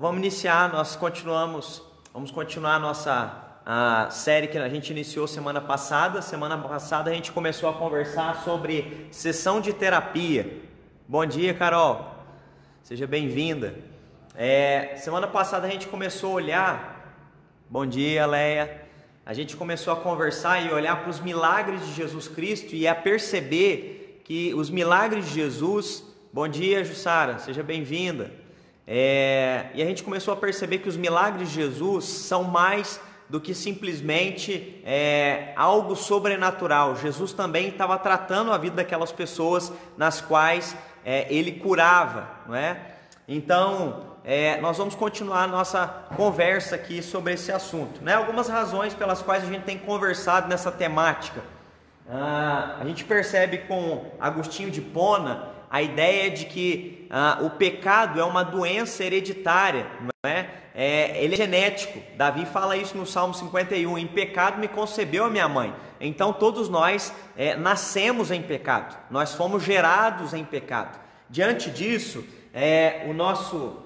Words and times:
Vamos 0.00 0.18
iniciar, 0.18 0.72
nós 0.72 0.94
continuamos, 0.94 1.82
vamos 2.14 2.30
continuar 2.30 2.76
a 2.76 2.78
nossa 2.78 3.60
a 3.66 4.08
série 4.10 4.46
que 4.46 4.56
a 4.56 4.68
gente 4.68 4.92
iniciou 4.92 5.26
semana 5.26 5.60
passada. 5.60 6.22
Semana 6.22 6.56
passada 6.56 7.10
a 7.10 7.14
gente 7.14 7.32
começou 7.32 7.68
a 7.68 7.72
conversar 7.72 8.44
sobre 8.44 9.08
sessão 9.10 9.60
de 9.60 9.72
terapia. 9.72 10.62
Bom 11.08 11.26
dia, 11.26 11.52
Carol. 11.52 12.14
Seja 12.80 13.08
bem-vinda. 13.08 13.74
É, 14.36 14.94
semana 14.98 15.26
passada 15.26 15.66
a 15.66 15.70
gente 15.70 15.88
começou 15.88 16.30
a 16.30 16.34
olhar. 16.34 17.16
Bom 17.68 17.84
dia, 17.84 18.24
Leia. 18.24 18.82
A 19.26 19.34
gente 19.34 19.56
começou 19.56 19.92
a 19.92 19.96
conversar 19.96 20.64
e 20.64 20.72
olhar 20.72 21.00
para 21.00 21.10
os 21.10 21.18
milagres 21.18 21.84
de 21.84 21.92
Jesus 21.94 22.28
Cristo 22.28 22.72
e 22.72 22.86
a 22.86 22.94
perceber 22.94 24.22
que 24.24 24.54
os 24.54 24.70
milagres 24.70 25.26
de 25.26 25.34
Jesus. 25.34 26.04
Bom 26.32 26.46
dia, 26.46 26.84
Jussara. 26.84 27.40
Seja 27.40 27.64
bem-vinda 27.64 28.37
é, 28.90 29.66
e 29.74 29.82
a 29.82 29.84
gente 29.84 30.02
começou 30.02 30.32
a 30.32 30.36
perceber 30.36 30.78
que 30.78 30.88
os 30.88 30.96
milagres 30.96 31.50
de 31.50 31.56
Jesus 31.56 32.06
são 32.06 32.42
mais 32.42 32.98
do 33.28 33.38
que 33.38 33.52
simplesmente 33.52 34.80
é, 34.82 35.52
algo 35.56 35.94
sobrenatural. 35.94 36.96
Jesus 36.96 37.34
também 37.34 37.68
estava 37.68 37.98
tratando 37.98 38.50
a 38.50 38.56
vida 38.56 38.76
daquelas 38.76 39.12
pessoas 39.12 39.70
nas 39.98 40.22
quais 40.22 40.74
é, 41.04 41.26
ele 41.28 41.52
curava, 41.52 42.30
não 42.46 42.54
é? 42.54 42.80
Então, 43.28 44.16
é, 44.24 44.58
nós 44.62 44.78
vamos 44.78 44.94
continuar 44.94 45.42
a 45.42 45.46
nossa 45.46 45.86
conversa 46.16 46.74
aqui 46.74 47.02
sobre 47.02 47.34
esse 47.34 47.52
assunto. 47.52 48.02
Né? 48.02 48.14
Algumas 48.14 48.48
razões 48.48 48.94
pelas 48.94 49.20
quais 49.20 49.44
a 49.44 49.46
gente 49.46 49.64
tem 49.64 49.76
conversado 49.76 50.48
nessa 50.48 50.72
temática. 50.72 51.42
Ah, 52.10 52.76
a 52.80 52.84
gente 52.86 53.04
percebe 53.04 53.58
com 53.58 54.10
Agostinho 54.18 54.70
de 54.70 54.80
Pona 54.80 55.57
a 55.70 55.82
ideia 55.82 56.30
de 56.30 56.46
que 56.46 57.06
ah, 57.10 57.38
o 57.42 57.50
pecado 57.50 58.20
é 58.20 58.24
uma 58.24 58.42
doença 58.42 59.04
hereditária, 59.04 59.86
não 60.00 60.30
é? 60.30 60.48
é? 60.74 61.22
Ele 61.22 61.34
é 61.34 61.36
genético. 61.36 62.00
Davi 62.16 62.46
fala 62.46 62.76
isso 62.76 62.96
no 62.96 63.06
Salmo 63.06 63.34
51: 63.34 63.98
Em 63.98 64.06
pecado 64.06 64.58
me 64.58 64.68
concebeu 64.68 65.24
a 65.24 65.30
minha 65.30 65.48
mãe. 65.48 65.74
Então 66.00 66.32
todos 66.32 66.68
nós 66.68 67.12
é, 67.36 67.56
nascemos 67.56 68.30
em 68.30 68.42
pecado, 68.42 68.96
nós 69.10 69.34
fomos 69.34 69.62
gerados 69.62 70.32
em 70.32 70.44
pecado. 70.44 70.98
Diante 71.28 71.70
disso, 71.70 72.24
é, 72.54 73.04
o, 73.06 73.12
nosso, 73.12 73.76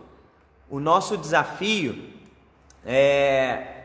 o 0.71 0.79
nosso 0.79 1.17
desafio 1.17 2.11
é, 2.85 3.85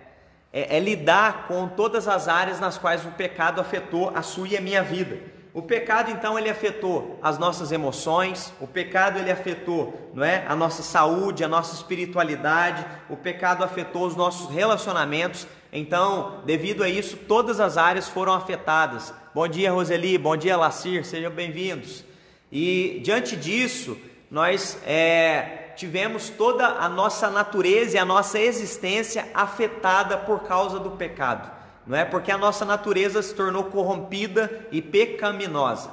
é, 0.53 0.77
é 0.77 0.79
lidar 0.79 1.47
com 1.47 1.67
todas 1.67 2.07
as 2.07 2.27
áreas 2.27 2.59
nas 2.59 2.77
quais 2.77 3.05
o 3.05 3.11
pecado 3.11 3.61
afetou 3.61 4.11
a 4.13 4.21
sua 4.21 4.47
e 4.47 4.57
a 4.57 4.61
minha 4.61 4.83
vida. 4.83 5.36
O 5.57 5.61
pecado 5.63 6.11
então 6.11 6.37
ele 6.37 6.51
afetou 6.51 7.17
as 7.19 7.39
nossas 7.39 7.71
emoções, 7.71 8.53
o 8.61 8.67
pecado 8.67 9.17
ele 9.17 9.31
afetou, 9.31 10.11
não 10.13 10.23
é, 10.23 10.45
a 10.47 10.55
nossa 10.55 10.83
saúde, 10.83 11.43
a 11.43 11.47
nossa 11.47 11.73
espiritualidade, 11.73 12.85
o 13.09 13.17
pecado 13.17 13.63
afetou 13.63 14.05
os 14.05 14.15
nossos 14.15 14.53
relacionamentos. 14.53 15.47
Então, 15.73 16.43
devido 16.45 16.83
a 16.83 16.89
isso, 16.89 17.17
todas 17.17 17.59
as 17.59 17.75
áreas 17.75 18.07
foram 18.07 18.33
afetadas. 18.33 19.11
Bom 19.33 19.47
dia, 19.47 19.71
Roseli, 19.71 20.15
bom 20.19 20.37
dia, 20.37 20.55
Lacir, 20.55 21.03
sejam 21.03 21.31
bem-vindos. 21.31 22.05
E 22.51 23.01
diante 23.03 23.35
disso, 23.35 23.97
nós 24.29 24.79
é, 24.85 25.71
tivemos 25.75 26.29
toda 26.29 26.67
a 26.67 26.87
nossa 26.87 27.31
natureza 27.31 27.97
e 27.97 27.99
a 27.99 28.05
nossa 28.05 28.37
existência 28.37 29.27
afetada 29.33 30.17
por 30.17 30.41
causa 30.41 30.79
do 30.79 30.91
pecado 30.91 31.56
não 31.87 31.97
é? 31.97 32.03
Porque 32.03 32.31
a 32.31 32.37
nossa 32.37 32.65
natureza 32.65 33.21
se 33.21 33.33
tornou 33.33 33.63
corrompida 33.65 34.67
e 34.71 34.81
pecaminosa. 34.81 35.91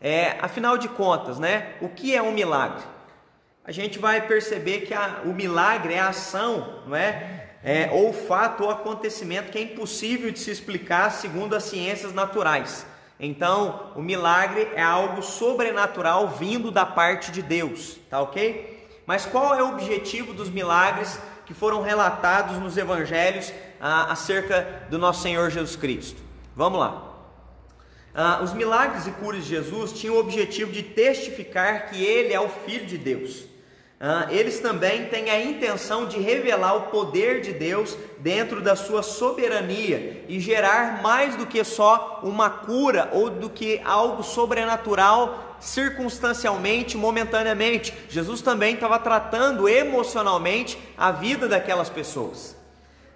É, 0.00 0.36
afinal 0.40 0.78
de 0.78 0.88
contas, 0.88 1.38
né? 1.38 1.74
O 1.80 1.88
que 1.88 2.14
é 2.14 2.22
um 2.22 2.32
milagre? 2.32 2.82
A 3.64 3.72
gente 3.72 3.98
vai 3.98 4.26
perceber 4.26 4.82
que 4.82 4.94
a, 4.94 5.22
o 5.24 5.34
milagre 5.34 5.94
é 5.94 6.00
a 6.00 6.08
ação, 6.08 6.80
não 6.86 6.96
é? 6.96 7.48
é? 7.62 7.90
Ou 7.92 8.12
fato 8.12 8.64
ou 8.64 8.70
acontecimento 8.70 9.50
que 9.50 9.58
é 9.58 9.62
impossível 9.62 10.30
de 10.30 10.38
se 10.38 10.50
explicar 10.50 11.10
segundo 11.10 11.54
as 11.54 11.64
ciências 11.64 12.14
naturais. 12.14 12.86
Então, 13.18 13.92
o 13.96 14.02
milagre 14.02 14.68
é 14.74 14.82
algo 14.82 15.22
sobrenatural 15.22 16.28
vindo 16.28 16.70
da 16.70 16.86
parte 16.86 17.32
de 17.32 17.42
Deus, 17.42 17.96
tá 18.08 18.20
ok? 18.20 18.76
Mas 19.06 19.24
qual 19.24 19.54
é 19.54 19.62
o 19.62 19.70
objetivo 19.70 20.32
dos 20.32 20.50
milagres 20.50 21.18
que 21.46 21.54
foram 21.54 21.80
relatados 21.80 22.58
nos 22.58 22.76
evangelhos 22.76 23.52
ah, 23.80 24.12
acerca 24.12 24.86
do 24.90 24.98
nosso 24.98 25.22
Senhor 25.22 25.48
Jesus 25.50 25.76
Cristo. 25.76 26.20
Vamos 26.54 26.80
lá. 26.80 27.02
Ah, 28.14 28.40
os 28.42 28.52
milagres 28.52 29.06
e 29.06 29.10
curas 29.12 29.44
de 29.44 29.50
Jesus 29.50 29.92
tinham 29.92 30.16
o 30.16 30.18
objetivo 30.18 30.72
de 30.72 30.82
testificar 30.82 31.88
que 31.88 32.04
Ele 32.04 32.32
é 32.32 32.40
o 32.40 32.48
Filho 32.48 32.86
de 32.86 32.98
Deus. 32.98 33.44
Ah, 33.98 34.26
eles 34.30 34.60
também 34.60 35.06
têm 35.06 35.30
a 35.30 35.42
intenção 35.42 36.06
de 36.06 36.18
revelar 36.18 36.74
o 36.74 36.82
poder 36.88 37.40
de 37.40 37.52
Deus 37.52 37.96
dentro 38.18 38.60
da 38.60 38.76
sua 38.76 39.02
soberania 39.02 40.24
e 40.28 40.38
gerar 40.38 41.02
mais 41.02 41.34
do 41.36 41.46
que 41.46 41.64
só 41.64 42.20
uma 42.22 42.50
cura 42.50 43.08
ou 43.12 43.30
do 43.30 43.48
que 43.48 43.80
algo 43.84 44.22
sobrenatural 44.22 45.45
circunstancialmente, 45.60 46.96
momentaneamente. 46.96 47.92
Jesus 48.08 48.40
também 48.40 48.74
estava 48.74 48.98
tratando 48.98 49.68
emocionalmente 49.68 50.78
a 50.96 51.10
vida 51.10 51.48
daquelas 51.48 51.88
pessoas. 51.88 52.56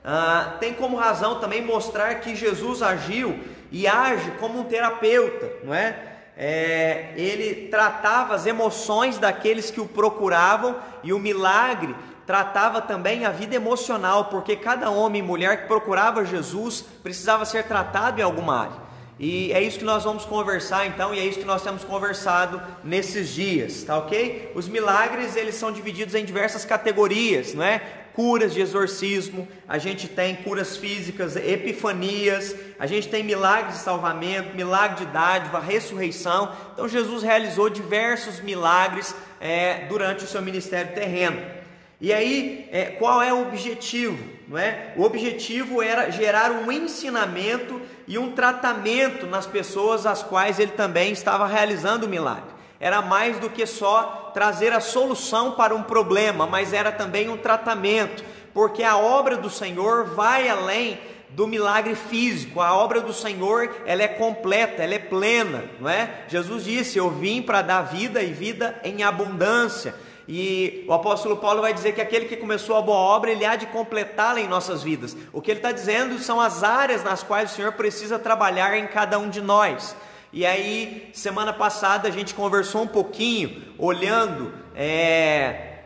Ah, 0.04 0.54
tem 0.58 0.72
como 0.72 0.96
razão 0.96 1.40
também 1.40 1.62
mostrar 1.62 2.16
que 2.16 2.34
Jesus 2.34 2.82
agiu 2.82 3.38
e 3.70 3.86
age 3.86 4.30
como 4.40 4.60
um 4.60 4.64
terapeuta, 4.64 5.50
não 5.62 5.74
é? 5.74 5.96
é? 6.36 7.12
Ele 7.16 7.68
tratava 7.68 8.34
as 8.34 8.46
emoções 8.46 9.18
daqueles 9.18 9.70
que 9.70 9.80
o 9.80 9.86
procuravam 9.86 10.76
e 11.02 11.12
o 11.12 11.18
milagre 11.18 11.94
tratava 12.26 12.80
também 12.80 13.26
a 13.26 13.30
vida 13.30 13.56
emocional, 13.56 14.26
porque 14.26 14.54
cada 14.54 14.88
homem 14.88 15.20
e 15.20 15.24
mulher 15.24 15.62
que 15.62 15.66
procurava 15.66 16.24
Jesus 16.24 16.84
precisava 17.02 17.44
ser 17.44 17.64
tratado 17.64 18.20
em 18.20 18.22
alguma 18.22 18.60
área. 18.60 18.89
E 19.22 19.52
é 19.52 19.62
isso 19.62 19.78
que 19.78 19.84
nós 19.84 20.02
vamos 20.02 20.24
conversar 20.24 20.86
então, 20.86 21.14
e 21.14 21.20
é 21.20 21.26
isso 21.26 21.40
que 21.40 21.44
nós 21.44 21.62
temos 21.62 21.84
conversado 21.84 22.58
nesses 22.82 23.28
dias, 23.28 23.82
tá 23.82 23.98
ok? 23.98 24.50
Os 24.54 24.66
milagres, 24.66 25.36
eles 25.36 25.56
são 25.56 25.70
divididos 25.70 26.14
em 26.14 26.24
diversas 26.24 26.64
categorias, 26.64 27.52
não 27.52 27.62
é? 27.62 27.82
Curas 28.14 28.54
de 28.54 28.62
exorcismo, 28.62 29.46
a 29.68 29.76
gente 29.76 30.08
tem 30.08 30.36
curas 30.36 30.78
físicas, 30.78 31.36
epifanias, 31.36 32.56
a 32.78 32.86
gente 32.86 33.08
tem 33.08 33.22
milagres 33.22 33.74
de 33.74 33.82
salvamento, 33.82 34.56
milagre 34.56 35.04
de 35.04 35.12
dádiva, 35.12 35.60
ressurreição. 35.60 36.56
Então 36.72 36.88
Jesus 36.88 37.22
realizou 37.22 37.68
diversos 37.68 38.40
milagres 38.40 39.14
é, 39.38 39.84
durante 39.86 40.24
o 40.24 40.26
seu 40.26 40.40
ministério 40.40 40.94
terreno. 40.94 41.60
E 42.00 42.14
aí, 42.14 42.66
é, 42.72 42.86
qual 42.86 43.20
é 43.20 43.30
o 43.30 43.42
objetivo? 43.42 44.18
Não 44.48 44.56
é? 44.56 44.94
O 44.96 45.02
objetivo 45.02 45.82
era 45.82 46.08
gerar 46.08 46.50
um 46.50 46.72
ensinamento 46.72 47.78
e 48.10 48.18
um 48.18 48.32
tratamento 48.32 49.24
nas 49.24 49.46
pessoas 49.46 50.04
às 50.04 50.20
quais 50.20 50.58
ele 50.58 50.72
também 50.72 51.12
estava 51.12 51.46
realizando 51.46 52.06
o 52.06 52.08
milagre. 52.08 52.50
Era 52.80 53.00
mais 53.00 53.38
do 53.38 53.48
que 53.48 53.64
só 53.64 54.32
trazer 54.34 54.72
a 54.72 54.80
solução 54.80 55.52
para 55.52 55.76
um 55.76 55.84
problema, 55.84 56.44
mas 56.44 56.72
era 56.72 56.90
também 56.90 57.28
um 57.28 57.36
tratamento, 57.36 58.24
porque 58.52 58.82
a 58.82 58.96
obra 58.96 59.36
do 59.36 59.48
Senhor 59.48 60.06
vai 60.06 60.48
além 60.48 60.98
do 61.28 61.46
milagre 61.46 61.94
físico. 61.94 62.60
A 62.60 62.74
obra 62.74 63.00
do 63.00 63.12
Senhor, 63.12 63.76
ela 63.86 64.02
é 64.02 64.08
completa, 64.08 64.82
ela 64.82 64.94
é 64.94 64.98
plena, 64.98 65.66
não 65.78 65.88
é? 65.88 66.24
Jesus 66.26 66.64
disse: 66.64 66.98
"Eu 66.98 67.10
vim 67.10 67.40
para 67.40 67.62
dar 67.62 67.82
vida 67.82 68.20
e 68.20 68.32
vida 68.32 68.80
em 68.82 69.04
abundância". 69.04 69.94
E 70.32 70.84
o 70.86 70.92
apóstolo 70.92 71.38
Paulo 71.38 71.60
vai 71.60 71.74
dizer 71.74 71.92
que 71.92 72.00
aquele 72.00 72.26
que 72.26 72.36
começou 72.36 72.76
a 72.76 72.80
boa 72.80 72.96
obra, 72.96 73.32
ele 73.32 73.44
há 73.44 73.56
de 73.56 73.66
completá-la 73.66 74.40
em 74.40 74.46
nossas 74.46 74.80
vidas. 74.80 75.16
O 75.32 75.42
que 75.42 75.50
ele 75.50 75.58
está 75.58 75.72
dizendo 75.72 76.20
são 76.20 76.40
as 76.40 76.62
áreas 76.62 77.02
nas 77.02 77.24
quais 77.24 77.50
o 77.50 77.54
Senhor 77.56 77.72
precisa 77.72 78.16
trabalhar 78.16 78.78
em 78.78 78.86
cada 78.86 79.18
um 79.18 79.28
de 79.28 79.40
nós. 79.40 79.96
E 80.32 80.46
aí, 80.46 81.10
semana 81.12 81.52
passada, 81.52 82.06
a 82.06 82.12
gente 82.12 82.32
conversou 82.32 82.82
um 82.82 82.86
pouquinho, 82.86 83.60
olhando 83.76 84.54
é, 84.76 85.80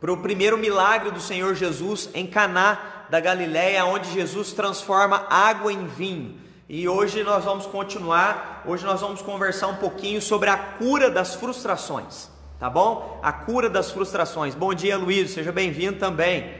para 0.00 0.10
o 0.10 0.16
primeiro 0.22 0.56
milagre 0.56 1.10
do 1.10 1.20
Senhor 1.20 1.54
Jesus 1.54 2.08
em 2.14 2.26
Caná 2.26 3.04
da 3.10 3.20
Galiléia, 3.20 3.84
onde 3.84 4.10
Jesus 4.10 4.54
transforma 4.54 5.26
água 5.28 5.70
em 5.70 5.86
vinho. 5.86 6.40
E 6.66 6.88
hoje 6.88 7.22
nós 7.22 7.44
vamos 7.44 7.66
continuar, 7.66 8.62
hoje 8.64 8.86
nós 8.86 9.02
vamos 9.02 9.20
conversar 9.20 9.66
um 9.66 9.76
pouquinho 9.76 10.22
sobre 10.22 10.48
a 10.48 10.56
cura 10.56 11.10
das 11.10 11.34
frustrações 11.34 12.34
tá 12.58 12.70
bom? 12.70 13.20
A 13.22 13.32
cura 13.32 13.68
das 13.68 13.90
frustrações. 13.90 14.54
Bom 14.54 14.72
dia, 14.72 14.96
Luiz, 14.96 15.30
seja 15.30 15.52
bem-vindo 15.52 15.98
também. 15.98 16.50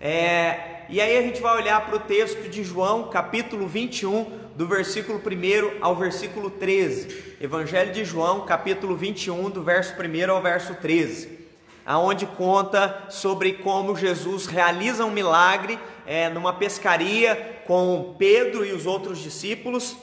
É, 0.00 0.84
e 0.90 1.00
aí 1.00 1.16
a 1.16 1.22
gente 1.22 1.40
vai 1.40 1.56
olhar 1.56 1.84
para 1.86 1.96
o 1.96 2.00
texto 2.00 2.48
de 2.48 2.62
João, 2.62 3.04
capítulo 3.04 3.66
21, 3.66 4.26
do 4.54 4.66
versículo 4.66 5.18
1 5.18 5.78
ao 5.80 5.96
versículo 5.96 6.50
13. 6.50 7.36
Evangelho 7.40 7.92
de 7.92 8.04
João, 8.04 8.44
capítulo 8.44 8.94
21, 8.94 9.48
do 9.50 9.62
verso 9.62 9.94
1 9.94 10.30
ao 10.30 10.42
verso 10.42 10.74
13. 10.74 11.38
Aonde 11.86 12.26
conta 12.26 13.04
sobre 13.08 13.54
como 13.54 13.96
Jesus 13.96 14.46
realiza 14.46 15.04
um 15.06 15.10
milagre 15.10 15.78
é, 16.06 16.28
numa 16.28 16.52
pescaria 16.52 17.62
com 17.66 18.14
Pedro 18.18 18.66
e 18.66 18.72
os 18.72 18.84
outros 18.84 19.18
discípulos, 19.18 19.96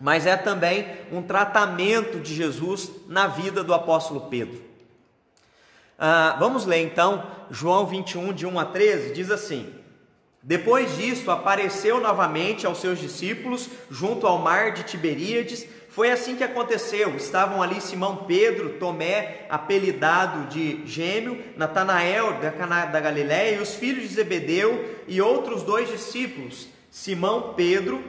mas 0.00 0.26
é 0.26 0.36
também 0.36 0.86
um 1.12 1.22
tratamento 1.22 2.18
de 2.18 2.34
Jesus 2.34 2.90
na 3.06 3.28
vida 3.28 3.62
do 3.62 3.72
apóstolo 3.72 4.22
Pedro. 4.22 4.69
Ah, 6.02 6.34
vamos 6.40 6.64
ler 6.64 6.82
então 6.82 7.26
João 7.50 7.84
21, 7.84 8.32
de 8.32 8.46
1 8.46 8.58
a 8.58 8.64
13, 8.64 9.12
diz 9.12 9.30
assim: 9.30 9.70
Depois 10.42 10.96
disso, 10.96 11.30
apareceu 11.30 12.00
novamente 12.00 12.66
aos 12.66 12.80
seus 12.80 12.98
discípulos 12.98 13.68
junto 13.90 14.26
ao 14.26 14.38
mar 14.38 14.72
de 14.72 14.82
Tiberíades. 14.84 15.66
Foi 15.90 16.10
assim 16.10 16.36
que 16.36 16.44
aconteceu. 16.44 17.14
Estavam 17.16 17.62
ali 17.62 17.82
Simão 17.82 18.24
Pedro, 18.24 18.78
Tomé, 18.78 19.44
apelidado 19.50 20.48
de 20.48 20.86
Gêmeo, 20.86 21.38
Natanael 21.54 22.38
da 22.40 22.86
da 22.86 23.00
Galiléia 23.00 23.56
e 23.56 23.60
os 23.60 23.74
filhos 23.74 24.08
de 24.08 24.14
Zebedeu 24.14 25.02
e 25.06 25.20
outros 25.20 25.62
dois 25.62 25.90
discípulos. 25.90 26.68
Simão 26.90 27.52
Pedro 27.54 28.02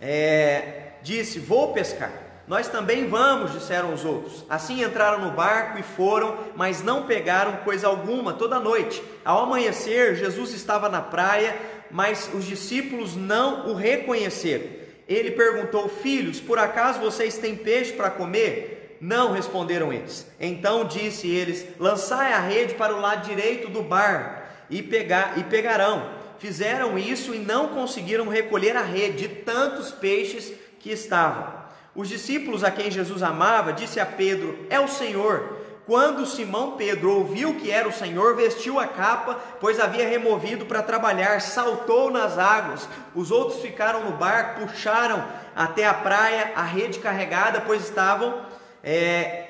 é, 0.00 0.94
disse: 1.00 1.38
Vou 1.38 1.72
pescar. 1.72 2.25
Nós 2.46 2.68
também 2.68 3.08
vamos, 3.08 3.52
disseram 3.52 3.92
os 3.92 4.04
outros. 4.04 4.44
Assim 4.48 4.84
entraram 4.84 5.20
no 5.20 5.32
barco 5.32 5.78
e 5.78 5.82
foram, 5.82 6.36
mas 6.54 6.82
não 6.82 7.02
pegaram 7.02 7.56
coisa 7.58 7.88
alguma 7.88 8.32
toda 8.32 8.60
noite. 8.60 9.02
Ao 9.24 9.42
amanhecer, 9.42 10.14
Jesus 10.14 10.52
estava 10.52 10.88
na 10.88 11.02
praia, 11.02 11.56
mas 11.90 12.30
os 12.32 12.44
discípulos 12.44 13.16
não 13.16 13.68
o 13.68 13.74
reconheceram. 13.74 14.66
Ele 15.08 15.32
perguntou: 15.32 15.88
Filhos, 15.88 16.40
por 16.40 16.58
acaso 16.58 17.00
vocês 17.00 17.36
têm 17.36 17.56
peixe 17.56 17.92
para 17.92 18.10
comer? 18.10 18.96
Não, 19.00 19.32
responderam 19.32 19.92
eles. 19.92 20.26
Então 20.38 20.84
disse 20.84 21.28
eles: 21.28 21.66
Lançai 21.78 22.32
a 22.32 22.38
rede 22.38 22.74
para 22.74 22.94
o 22.94 23.00
lado 23.00 23.26
direito 23.26 23.68
do 23.68 23.82
bar 23.82 24.66
e, 24.70 24.82
pegar, 24.82 25.36
e 25.36 25.44
pegarão. 25.44 26.14
Fizeram 26.38 26.98
isso 26.98 27.34
e 27.34 27.38
não 27.38 27.68
conseguiram 27.68 28.28
recolher 28.28 28.76
a 28.76 28.82
rede 28.82 29.26
de 29.26 29.28
tantos 29.28 29.90
peixes 29.90 30.52
que 30.78 30.90
estavam. 30.90 31.55
Os 31.96 32.08
discípulos 32.08 32.62
a 32.62 32.70
quem 32.70 32.90
Jesus 32.90 33.22
amava 33.22 33.72
disse 33.72 33.98
a 33.98 34.06
Pedro: 34.06 34.66
É 34.68 34.78
o 34.78 34.86
Senhor. 34.86 35.56
Quando 35.86 36.26
Simão 36.26 36.72
Pedro 36.76 37.12
ouviu 37.12 37.54
que 37.54 37.70
era 37.70 37.88
o 37.88 37.92
Senhor, 37.92 38.34
vestiu 38.34 38.80
a 38.80 38.88
capa, 38.88 39.38
pois 39.60 39.78
havia 39.78 40.08
removido 40.08 40.66
para 40.66 40.82
trabalhar, 40.82 41.40
saltou 41.40 42.10
nas 42.10 42.36
águas. 42.36 42.88
Os 43.14 43.30
outros 43.30 43.62
ficaram 43.62 44.04
no 44.04 44.16
barco, 44.16 44.66
puxaram 44.66 45.24
até 45.54 45.86
a 45.86 45.94
praia 45.94 46.52
a 46.56 46.62
rede 46.62 46.98
carregada, 46.98 47.60
pois 47.60 47.84
estavam 47.84 48.42
é, 48.82 49.46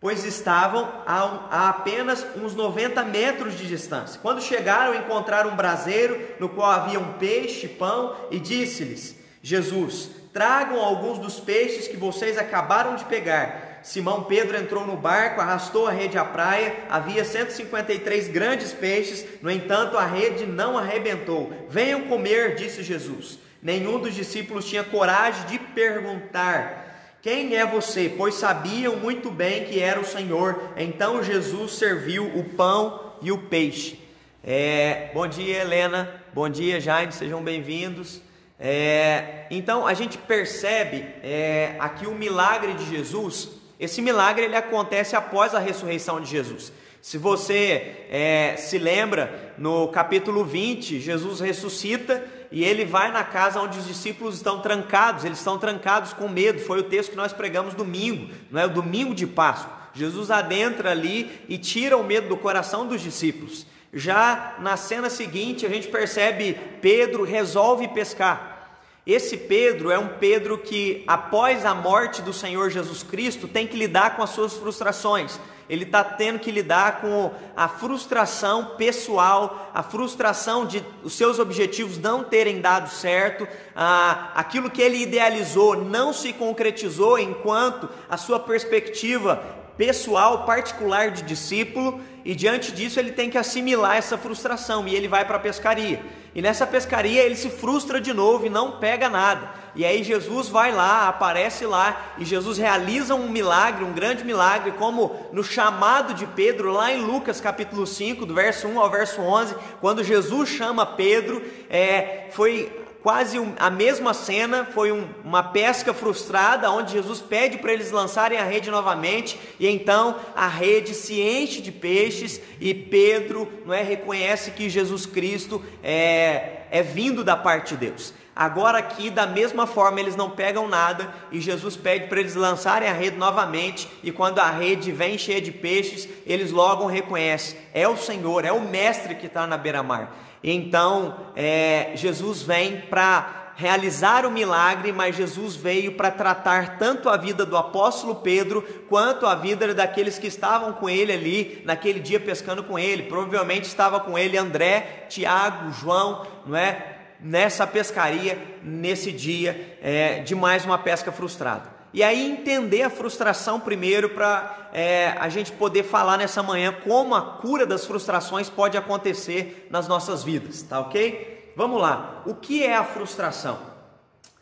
pois 0.00 0.24
estavam 0.24 0.88
a, 1.06 1.68
apenas 1.68 2.26
uns 2.36 2.54
90 2.54 3.02
metros 3.04 3.56
de 3.56 3.66
distância. 3.66 4.20
Quando 4.20 4.42
chegaram, 4.42 4.94
encontraram 4.94 5.50
um 5.50 5.56
braseiro 5.56 6.20
no 6.40 6.48
qual 6.48 6.70
havia 6.70 6.98
um 6.98 7.14
peixe, 7.14 7.68
pão, 7.68 8.16
e 8.32 8.40
disse-lhes: 8.40 9.16
Jesus, 9.40 10.10
Tragam 10.36 10.78
alguns 10.78 11.18
dos 11.18 11.40
peixes 11.40 11.88
que 11.88 11.96
vocês 11.96 12.36
acabaram 12.36 12.94
de 12.94 13.06
pegar. 13.06 13.80
Simão 13.82 14.24
Pedro 14.24 14.54
entrou 14.58 14.86
no 14.86 14.94
barco, 14.94 15.40
arrastou 15.40 15.86
a 15.86 15.90
rede 15.90 16.18
à 16.18 16.26
praia. 16.26 16.76
Havia 16.90 17.24
153 17.24 18.28
grandes 18.28 18.70
peixes, 18.70 19.24
no 19.40 19.50
entanto, 19.50 19.96
a 19.96 20.04
rede 20.04 20.44
não 20.44 20.76
arrebentou. 20.76 21.50
Venham 21.70 22.02
comer, 22.02 22.54
disse 22.54 22.82
Jesus. 22.82 23.38
Nenhum 23.62 23.98
dos 23.98 24.14
discípulos 24.14 24.66
tinha 24.66 24.84
coragem 24.84 25.46
de 25.46 25.58
perguntar: 25.58 27.16
Quem 27.22 27.56
é 27.56 27.64
você? 27.64 28.12
Pois 28.14 28.34
sabiam 28.34 28.94
muito 28.96 29.30
bem 29.30 29.64
que 29.64 29.80
era 29.80 29.98
o 29.98 30.04
Senhor. 30.04 30.74
Então 30.76 31.22
Jesus 31.22 31.76
serviu 31.76 32.26
o 32.26 32.44
pão 32.44 33.14
e 33.22 33.32
o 33.32 33.38
peixe. 33.38 33.98
É, 34.44 35.08
bom 35.14 35.26
dia, 35.26 35.62
Helena. 35.62 36.22
Bom 36.34 36.46
dia, 36.46 36.78
Jaime. 36.78 37.10
Sejam 37.10 37.42
bem-vindos. 37.42 38.25
É, 38.58 39.46
então 39.50 39.86
a 39.86 39.92
gente 39.92 40.16
percebe 40.16 41.04
é, 41.22 41.76
aqui 41.78 42.06
o 42.06 42.14
milagre 42.14 42.74
de 42.74 42.88
Jesus. 42.88 43.50
Esse 43.78 44.00
milagre 44.00 44.44
ele 44.44 44.56
acontece 44.56 45.14
após 45.14 45.54
a 45.54 45.58
ressurreição 45.58 46.20
de 46.20 46.30
Jesus. 46.30 46.72
Se 47.02 47.18
você 47.18 48.06
é, 48.10 48.56
se 48.56 48.78
lembra, 48.78 49.54
no 49.58 49.88
capítulo 49.88 50.44
20, 50.44 50.98
Jesus 50.98 51.38
ressuscita 51.38 52.24
e 52.50 52.64
ele 52.64 52.84
vai 52.84 53.12
na 53.12 53.22
casa 53.22 53.60
onde 53.60 53.78
os 53.78 53.86
discípulos 53.86 54.36
estão 54.36 54.60
trancados, 54.60 55.24
eles 55.24 55.38
estão 55.38 55.58
trancados 55.58 56.12
com 56.12 56.28
medo. 56.28 56.58
Foi 56.58 56.80
o 56.80 56.84
texto 56.84 57.10
que 57.10 57.16
nós 57.16 57.32
pregamos 57.32 57.74
domingo, 57.74 58.32
não 58.50 58.60
é? 58.60 58.66
O 58.66 58.70
domingo 58.70 59.14
de 59.14 59.26
Páscoa. 59.26 59.72
Jesus 59.94 60.30
adentra 60.30 60.90
ali 60.90 61.30
e 61.48 61.56
tira 61.56 61.96
o 61.96 62.04
medo 62.04 62.28
do 62.28 62.36
coração 62.36 62.86
dos 62.86 63.00
discípulos. 63.00 63.66
Já 63.98 64.56
na 64.58 64.76
cena 64.76 65.08
seguinte, 65.08 65.64
a 65.64 65.70
gente 65.70 65.88
percebe 65.88 66.52
Pedro 66.82 67.24
resolve 67.24 67.88
pescar. 67.88 68.68
Esse 69.06 69.38
Pedro 69.38 69.90
é 69.90 69.98
um 69.98 70.18
Pedro 70.18 70.58
que, 70.58 71.02
após 71.06 71.64
a 71.64 71.74
morte 71.74 72.20
do 72.20 72.30
Senhor 72.30 72.68
Jesus 72.68 73.02
Cristo, 73.02 73.48
tem 73.48 73.66
que 73.66 73.74
lidar 73.74 74.14
com 74.14 74.22
as 74.22 74.28
suas 74.28 74.52
frustrações. 74.52 75.40
Ele 75.66 75.84
está 75.84 76.04
tendo 76.04 76.40
que 76.40 76.50
lidar 76.50 77.00
com 77.00 77.32
a 77.56 77.68
frustração 77.68 78.76
pessoal, 78.76 79.70
a 79.72 79.82
frustração 79.82 80.66
de 80.66 80.84
os 81.02 81.14
seus 81.14 81.38
objetivos 81.38 81.96
não 81.96 82.22
terem 82.22 82.60
dado 82.60 82.90
certo, 82.90 83.48
ah, 83.74 84.30
aquilo 84.34 84.68
que 84.70 84.82
ele 84.82 84.98
idealizou 84.98 85.74
não 85.74 86.12
se 86.12 86.34
concretizou 86.34 87.18
enquanto 87.18 87.88
a 88.10 88.18
sua 88.18 88.38
perspectiva 88.38 89.42
pessoal, 89.76 90.44
particular 90.44 91.10
de 91.10 91.22
discípulo, 91.22 92.00
e 92.24 92.34
diante 92.34 92.72
disso 92.72 92.98
ele 92.98 93.12
tem 93.12 93.30
que 93.30 93.38
assimilar 93.38 93.96
essa 93.96 94.18
frustração 94.18 94.88
e 94.88 94.94
ele 94.94 95.06
vai 95.06 95.24
para 95.24 95.36
a 95.36 95.40
pescaria. 95.40 96.02
E 96.34 96.42
nessa 96.42 96.66
pescaria 96.66 97.22
ele 97.22 97.36
se 97.36 97.48
frustra 97.48 98.00
de 98.00 98.12
novo 98.12 98.46
e 98.46 98.50
não 98.50 98.72
pega 98.72 99.08
nada. 99.08 99.48
E 99.74 99.84
aí 99.84 100.02
Jesus 100.02 100.48
vai 100.48 100.72
lá, 100.72 101.08
aparece 101.08 101.64
lá, 101.64 102.14
e 102.18 102.24
Jesus 102.24 102.58
realiza 102.58 103.14
um 103.14 103.28
milagre, 103.28 103.84
um 103.84 103.92
grande 103.92 104.24
milagre, 104.24 104.72
como 104.72 105.14
no 105.32 105.44
chamado 105.44 106.14
de 106.14 106.26
Pedro, 106.26 106.72
lá 106.72 106.92
em 106.92 107.00
Lucas 107.00 107.40
capítulo 107.40 107.86
5, 107.86 108.26
do 108.26 108.34
verso 108.34 108.66
1 108.66 108.80
ao 108.80 108.90
verso 108.90 109.20
11, 109.20 109.54
quando 109.80 110.02
Jesus 110.02 110.48
chama 110.48 110.84
Pedro, 110.84 111.42
é, 111.70 112.28
foi 112.32 112.85
quase 113.06 113.38
a 113.60 113.70
mesma 113.70 114.12
cena, 114.12 114.64
foi 114.64 114.90
um, 114.90 115.06
uma 115.22 115.40
pesca 115.40 115.94
frustrada, 115.94 116.72
onde 116.72 116.94
Jesus 116.94 117.20
pede 117.20 117.56
para 117.56 117.72
eles 117.72 117.92
lançarem 117.92 118.36
a 118.36 118.42
rede 118.42 118.68
novamente, 118.68 119.38
e 119.60 119.68
então 119.68 120.16
a 120.34 120.48
rede 120.48 120.92
se 120.92 121.20
enche 121.20 121.62
de 121.62 121.70
peixes, 121.70 122.40
e 122.60 122.74
Pedro 122.74 123.48
não 123.64 123.72
é, 123.72 123.80
reconhece 123.80 124.50
que 124.50 124.68
Jesus 124.68 125.06
Cristo 125.06 125.64
é, 125.84 126.62
é 126.68 126.82
vindo 126.82 127.22
da 127.22 127.36
parte 127.36 127.74
de 127.74 127.86
Deus. 127.86 128.12
Agora 128.34 128.78
aqui, 128.78 129.08
da 129.08 129.24
mesma 129.24 129.68
forma, 129.68 130.00
eles 130.00 130.16
não 130.16 130.30
pegam 130.30 130.66
nada 130.66 131.08
e 131.30 131.40
Jesus 131.40 131.76
pede 131.76 132.08
para 132.08 132.18
eles 132.18 132.34
lançarem 132.34 132.88
a 132.88 132.92
rede 132.92 133.16
novamente. 133.16 133.88
E 134.02 134.12
quando 134.12 134.40
a 134.40 134.50
rede 134.50 134.92
vem 134.92 135.16
cheia 135.16 135.40
de 135.40 135.50
peixes, 135.50 136.06
eles 136.26 136.50
logo 136.50 136.84
reconhecem: 136.86 137.56
é 137.72 137.88
o 137.88 137.96
Senhor, 137.96 138.44
é 138.44 138.52
o 138.52 138.60
Mestre 138.60 139.14
que 139.14 139.24
está 139.24 139.46
na 139.46 139.56
beira-mar. 139.56 140.25
Então, 140.42 141.16
é, 141.34 141.92
Jesus 141.94 142.42
vem 142.42 142.80
para 142.82 143.46
realizar 143.56 144.26
o 144.26 144.30
milagre, 144.30 144.92
mas 144.92 145.16
Jesus 145.16 145.56
veio 145.56 145.92
para 145.92 146.10
tratar 146.10 146.76
tanto 146.78 147.08
a 147.08 147.16
vida 147.16 147.44
do 147.46 147.56
apóstolo 147.56 148.16
Pedro 148.16 148.60
quanto 148.86 149.26
a 149.26 149.34
vida 149.34 149.72
daqueles 149.72 150.18
que 150.18 150.26
estavam 150.26 150.74
com 150.74 150.90
ele 150.90 151.12
ali 151.12 151.62
naquele 151.64 151.98
dia 151.98 152.20
pescando 152.20 152.62
com 152.62 152.78
ele. 152.78 153.04
Provavelmente 153.04 153.64
estava 153.64 153.98
com 153.98 154.18
ele 154.18 154.36
André, 154.36 155.06
Tiago, 155.08 155.72
João, 155.72 156.26
não 156.44 156.56
é? 156.56 156.94
Nessa 157.18 157.66
pescaria, 157.66 158.38
nesse 158.62 159.10
dia 159.10 159.78
é, 159.80 160.20
de 160.20 160.34
mais 160.34 160.66
uma 160.66 160.76
pesca 160.76 161.10
frustrada. 161.10 161.75
E 161.96 162.02
aí 162.02 162.30
entender 162.30 162.82
a 162.82 162.90
frustração 162.90 163.58
primeiro 163.58 164.10
para 164.10 164.68
é, 164.74 165.14
a 165.18 165.30
gente 165.30 165.50
poder 165.50 165.82
falar 165.82 166.18
nessa 166.18 166.42
manhã 166.42 166.70
como 166.84 167.14
a 167.14 167.22
cura 167.22 167.64
das 167.64 167.86
frustrações 167.86 168.50
pode 168.50 168.76
acontecer 168.76 169.66
nas 169.70 169.88
nossas 169.88 170.22
vidas, 170.22 170.60
tá 170.60 170.78
ok? 170.78 171.54
Vamos 171.56 171.80
lá. 171.80 172.20
O 172.26 172.34
que 172.34 172.62
é 172.62 172.76
a 172.76 172.84
frustração? 172.84 173.58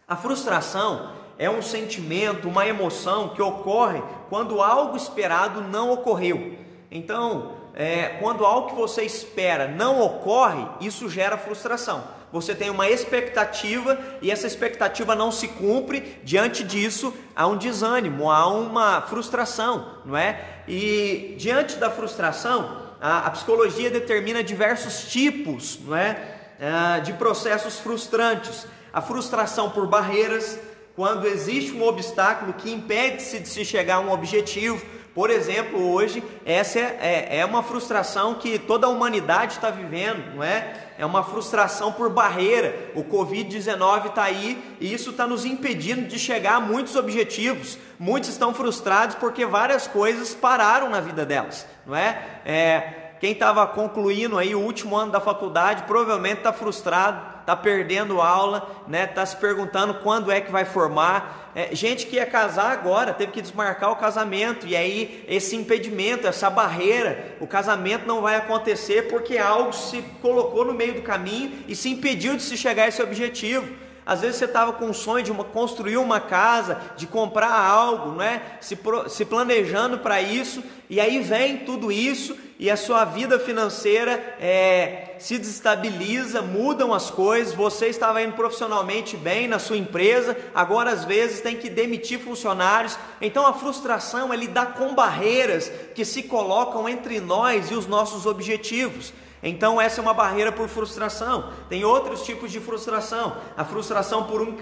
A 0.08 0.16
frustração 0.16 1.12
é 1.38 1.48
um 1.48 1.62
sentimento, 1.62 2.48
uma 2.48 2.66
emoção 2.66 3.28
que 3.28 3.40
ocorre 3.40 4.02
quando 4.28 4.60
algo 4.60 4.96
esperado 4.96 5.60
não 5.60 5.92
ocorreu. 5.92 6.58
Então, 6.90 7.52
é, 7.72 8.18
quando 8.20 8.44
algo 8.44 8.70
que 8.70 8.74
você 8.74 9.04
espera 9.04 9.68
não 9.68 10.00
ocorre, 10.00 10.66
isso 10.80 11.08
gera 11.08 11.38
frustração 11.38 12.02
você 12.34 12.52
tem 12.52 12.68
uma 12.68 12.90
expectativa 12.90 13.96
e 14.20 14.28
essa 14.28 14.44
expectativa 14.44 15.14
não 15.14 15.30
se 15.30 15.46
cumpre, 15.46 16.18
diante 16.24 16.64
disso 16.64 17.14
há 17.32 17.46
um 17.46 17.56
desânimo, 17.56 18.28
há 18.28 18.48
uma 18.48 19.02
frustração, 19.02 20.00
não 20.04 20.16
é? 20.16 20.40
E 20.66 21.36
diante 21.38 21.76
da 21.76 21.92
frustração, 21.92 22.76
a, 23.00 23.18
a 23.18 23.30
psicologia 23.30 23.88
determina 23.88 24.42
diversos 24.42 25.04
tipos, 25.12 25.78
não 25.86 25.94
é? 25.96 26.18
é? 26.58 27.00
de 27.02 27.12
processos 27.12 27.78
frustrantes. 27.78 28.66
A 28.92 29.00
frustração 29.00 29.70
por 29.70 29.86
barreiras, 29.86 30.58
quando 30.96 31.28
existe 31.28 31.70
um 31.70 31.84
obstáculo 31.84 32.52
que 32.54 32.68
impede-se 32.68 33.38
de 33.38 33.48
se 33.48 33.64
chegar 33.64 33.96
a 33.98 34.00
um 34.00 34.10
objetivo, 34.10 34.84
Por 35.14 35.30
exemplo, 35.30 35.92
hoje, 35.92 36.24
essa 36.44 36.80
é, 36.80 37.28
é, 37.30 37.38
é 37.38 37.44
uma 37.44 37.62
frustração 37.62 38.34
que 38.34 38.58
toda 38.58 38.88
a 38.88 38.90
humanidade 38.90 39.52
está 39.52 39.70
vivendo, 39.70 40.34
não 40.34 40.42
é? 40.42 40.83
É 40.96 41.04
uma 41.04 41.22
frustração 41.22 41.92
por 41.92 42.10
barreira. 42.10 42.92
O 42.94 43.02
Covid-19 43.04 44.06
está 44.06 44.24
aí 44.24 44.76
e 44.80 44.92
isso 44.92 45.10
está 45.10 45.26
nos 45.26 45.44
impedindo 45.44 46.06
de 46.06 46.18
chegar 46.18 46.56
a 46.56 46.60
muitos 46.60 46.96
objetivos. 46.96 47.78
Muitos 47.98 48.30
estão 48.30 48.54
frustrados 48.54 49.16
porque 49.16 49.44
várias 49.44 49.86
coisas 49.86 50.34
pararam 50.34 50.88
na 50.90 51.00
vida 51.00 51.24
delas, 51.24 51.66
não 51.86 51.96
é? 51.96 52.40
é 52.44 53.00
quem 53.20 53.32
estava 53.32 53.66
concluindo 53.66 54.36
aí 54.36 54.54
o 54.54 54.60
último 54.60 54.96
ano 54.96 55.10
da 55.10 55.20
faculdade 55.20 55.84
provavelmente 55.84 56.38
está 56.38 56.52
frustrado 56.52 57.34
está 57.44 57.54
perdendo 57.54 58.20
aula, 58.20 58.66
né? 58.88 59.04
Está 59.04 59.24
se 59.24 59.36
perguntando 59.36 59.94
quando 59.94 60.32
é 60.32 60.40
que 60.40 60.50
vai 60.50 60.64
formar. 60.64 61.43
É, 61.54 61.72
gente 61.72 62.06
que 62.06 62.16
ia 62.16 62.26
casar 62.26 62.72
agora 62.72 63.14
teve 63.14 63.30
que 63.30 63.40
desmarcar 63.40 63.92
o 63.92 63.96
casamento 63.96 64.66
e 64.66 64.74
aí 64.74 65.24
esse 65.28 65.54
impedimento, 65.54 66.26
essa 66.26 66.50
barreira, 66.50 67.36
o 67.40 67.46
casamento 67.46 68.06
não 68.06 68.20
vai 68.20 68.34
acontecer 68.34 69.08
porque 69.08 69.38
algo 69.38 69.72
se 69.72 70.02
colocou 70.20 70.64
no 70.64 70.74
meio 70.74 70.94
do 70.94 71.02
caminho 71.02 71.52
e 71.68 71.76
se 71.76 71.88
impediu 71.88 72.36
de 72.36 72.42
se 72.42 72.56
chegar 72.56 72.84
a 72.84 72.88
esse 72.88 73.00
objetivo. 73.00 73.83
Às 74.06 74.20
vezes 74.20 74.36
você 74.36 74.44
estava 74.44 74.72
com 74.72 74.90
o 74.90 74.94
sonho 74.94 75.24
de 75.24 75.32
uma, 75.32 75.44
construir 75.44 75.96
uma 75.96 76.20
casa, 76.20 76.80
de 76.96 77.06
comprar 77.06 77.52
algo, 77.52 78.12
né? 78.12 78.42
se, 78.60 78.78
se 79.08 79.24
planejando 79.24 79.98
para 79.98 80.20
isso, 80.20 80.62
e 80.90 81.00
aí 81.00 81.20
vem 81.20 81.58
tudo 81.58 81.90
isso 81.90 82.36
e 82.58 82.70
a 82.70 82.76
sua 82.76 83.04
vida 83.04 83.38
financeira 83.38 84.36
é, 84.40 85.16
se 85.18 85.38
desestabiliza, 85.38 86.40
mudam 86.40 86.94
as 86.94 87.10
coisas. 87.10 87.52
Você 87.52 87.88
estava 87.88 88.22
indo 88.22 88.34
profissionalmente 88.34 89.16
bem 89.16 89.48
na 89.48 89.58
sua 89.58 89.76
empresa, 89.76 90.36
agora 90.54 90.90
às 90.90 91.04
vezes 91.04 91.40
tem 91.40 91.56
que 91.56 91.68
demitir 91.68 92.20
funcionários. 92.20 92.96
Então 93.20 93.46
a 93.46 93.52
frustração 93.52 94.32
é 94.32 94.36
lidar 94.36 94.74
com 94.74 94.94
barreiras 94.94 95.70
que 95.94 96.04
se 96.04 96.22
colocam 96.22 96.88
entre 96.88 97.18
nós 97.20 97.70
e 97.70 97.74
os 97.74 97.86
nossos 97.86 98.24
objetivos. 98.24 99.12
Então 99.44 99.80
essa 99.80 100.00
é 100.00 100.02
uma 100.02 100.14
barreira 100.14 100.50
por 100.50 100.68
frustração. 100.68 101.52
Tem 101.68 101.84
outros 101.84 102.24
tipos 102.24 102.50
de 102.50 102.58
frustração. 102.58 103.36
A 103.56 103.64
frustração 103.64 104.24
por 104.24 104.40
um 104.40 104.56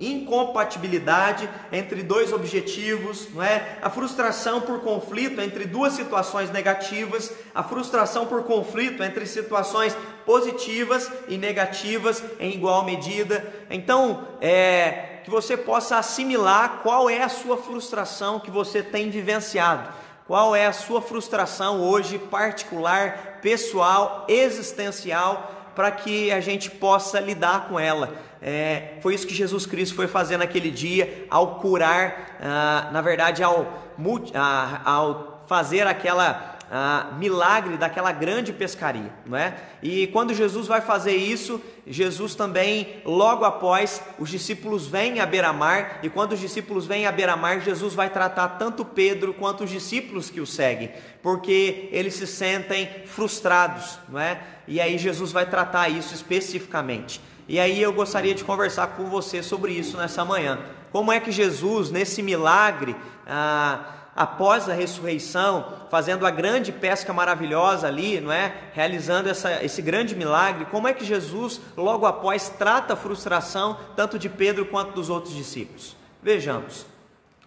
incompatibilidade 0.00 1.48
entre 1.70 2.02
dois 2.02 2.32
objetivos, 2.32 3.28
não 3.32 3.40
é? 3.40 3.78
A 3.80 3.88
frustração 3.88 4.60
por 4.60 4.80
conflito 4.80 5.40
entre 5.40 5.64
duas 5.64 5.92
situações 5.92 6.50
negativas, 6.50 7.32
a 7.54 7.62
frustração 7.62 8.26
por 8.26 8.42
conflito 8.42 9.02
entre 9.04 9.24
situações 9.26 9.96
positivas 10.26 11.08
e 11.28 11.38
negativas 11.38 12.22
em 12.40 12.52
igual 12.52 12.84
medida. 12.84 13.52
Então, 13.70 14.26
é 14.40 15.20
que 15.22 15.30
você 15.30 15.56
possa 15.56 15.98
assimilar 15.98 16.80
qual 16.82 17.08
é 17.08 17.22
a 17.22 17.28
sua 17.28 17.56
frustração 17.56 18.40
que 18.40 18.50
você 18.50 18.82
tem 18.82 19.08
vivenciado. 19.08 19.88
Qual 20.32 20.56
é 20.56 20.64
a 20.64 20.72
sua 20.72 21.02
frustração 21.02 21.82
hoje, 21.82 22.18
particular, 22.18 23.40
pessoal, 23.42 24.24
existencial, 24.26 25.70
para 25.74 25.90
que 25.90 26.32
a 26.32 26.40
gente 26.40 26.70
possa 26.70 27.20
lidar 27.20 27.68
com 27.68 27.78
ela? 27.78 28.14
É, 28.40 28.94
foi 29.02 29.14
isso 29.14 29.26
que 29.26 29.34
Jesus 29.34 29.66
Cristo 29.66 29.94
foi 29.94 30.08
fazer 30.08 30.38
naquele 30.38 30.70
dia, 30.70 31.26
ao 31.28 31.56
curar, 31.56 32.38
ah, 32.40 32.88
na 32.90 33.02
verdade, 33.02 33.42
ao, 33.42 33.92
ah, 34.34 34.80
ao 34.86 35.42
fazer 35.46 35.86
aquela 35.86 36.51
ah, 36.74 37.12
milagre 37.18 37.76
daquela 37.76 38.10
grande 38.12 38.50
pescaria, 38.50 39.12
não 39.26 39.36
é? 39.36 39.54
E 39.82 40.06
quando 40.06 40.32
Jesus 40.32 40.66
vai 40.66 40.80
fazer 40.80 41.14
isso, 41.14 41.60
Jesus 41.86 42.34
também, 42.34 43.02
logo 43.04 43.44
após, 43.44 44.02
os 44.18 44.30
discípulos 44.30 44.86
vêm 44.86 45.20
à 45.20 45.26
beira-mar, 45.26 45.98
e 46.02 46.08
quando 46.08 46.32
os 46.32 46.40
discípulos 46.40 46.86
vêm 46.86 47.06
à 47.06 47.12
beira-mar, 47.12 47.60
Jesus 47.60 47.92
vai 47.92 48.08
tratar 48.08 48.48
tanto 48.56 48.86
Pedro 48.86 49.34
quanto 49.34 49.64
os 49.64 49.70
discípulos 49.70 50.30
que 50.30 50.40
o 50.40 50.46
seguem, 50.46 50.90
porque 51.22 51.90
eles 51.92 52.14
se 52.14 52.26
sentem 52.26 52.88
frustrados, 53.04 53.98
não 54.08 54.18
é? 54.18 54.40
E 54.66 54.80
aí 54.80 54.96
Jesus 54.96 55.30
vai 55.30 55.44
tratar 55.44 55.90
isso 55.90 56.14
especificamente. 56.14 57.20
E 57.46 57.60
aí 57.60 57.82
eu 57.82 57.92
gostaria 57.92 58.34
de 58.34 58.44
conversar 58.44 58.86
com 58.96 59.10
você 59.10 59.42
sobre 59.42 59.72
isso 59.72 59.98
nessa 59.98 60.24
manhã. 60.24 60.58
Como 60.90 61.12
é 61.12 61.20
que 61.20 61.30
Jesus, 61.30 61.90
nesse 61.90 62.22
milagre, 62.22 62.96
ah, 63.26 64.01
após 64.14 64.68
a 64.68 64.74
ressurreição, 64.74 65.72
fazendo 65.90 66.26
a 66.26 66.30
grande 66.30 66.70
pesca 66.70 67.12
maravilhosa 67.12 67.88
ali, 67.88 68.20
não 68.20 68.30
é? 68.30 68.54
Realizando 68.72 69.28
essa, 69.28 69.64
esse 69.64 69.80
grande 69.80 70.14
milagre, 70.14 70.66
como 70.66 70.86
é 70.86 70.92
que 70.92 71.04
Jesus, 71.04 71.60
logo 71.76 72.04
após, 72.04 72.50
trata 72.50 72.92
a 72.92 72.96
frustração 72.96 73.78
tanto 73.96 74.18
de 74.18 74.28
Pedro 74.28 74.66
quanto 74.66 74.92
dos 74.92 75.08
outros 75.08 75.34
discípulos? 75.34 75.96
Vejamos. 76.22 76.86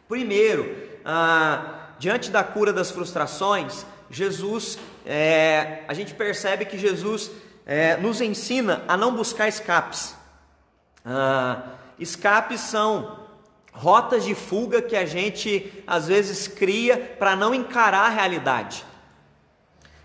Primeiro, 0.08 0.76
ah, 1.04 1.90
diante 2.00 2.32
da 2.32 2.44
cura 2.44 2.74
das 2.74 2.92
frustrações, 2.92 3.86
Jesus, 4.10 4.78
é, 5.06 5.84
a 5.88 5.94
gente 5.94 6.14
percebe 6.14 6.66
que 6.66 6.78
Jesus 6.78 7.32
é, 7.66 7.98
nos 7.98 8.22
ensina 8.22 8.84
a 8.88 8.98
não 8.98 9.16
buscar 9.16 9.48
escapes. 9.48 10.16
Ah, 11.06 11.62
escapes 12.00 12.62
são 12.62 13.25
rotas 13.76 14.24
de 14.24 14.34
fuga 14.34 14.82
que 14.82 14.96
a 14.96 15.06
gente 15.06 15.84
às 15.86 16.08
vezes 16.08 16.48
cria 16.48 16.98
para 16.98 17.36
não 17.36 17.54
encarar 17.54 18.06
a 18.06 18.10
realidade. 18.10 18.86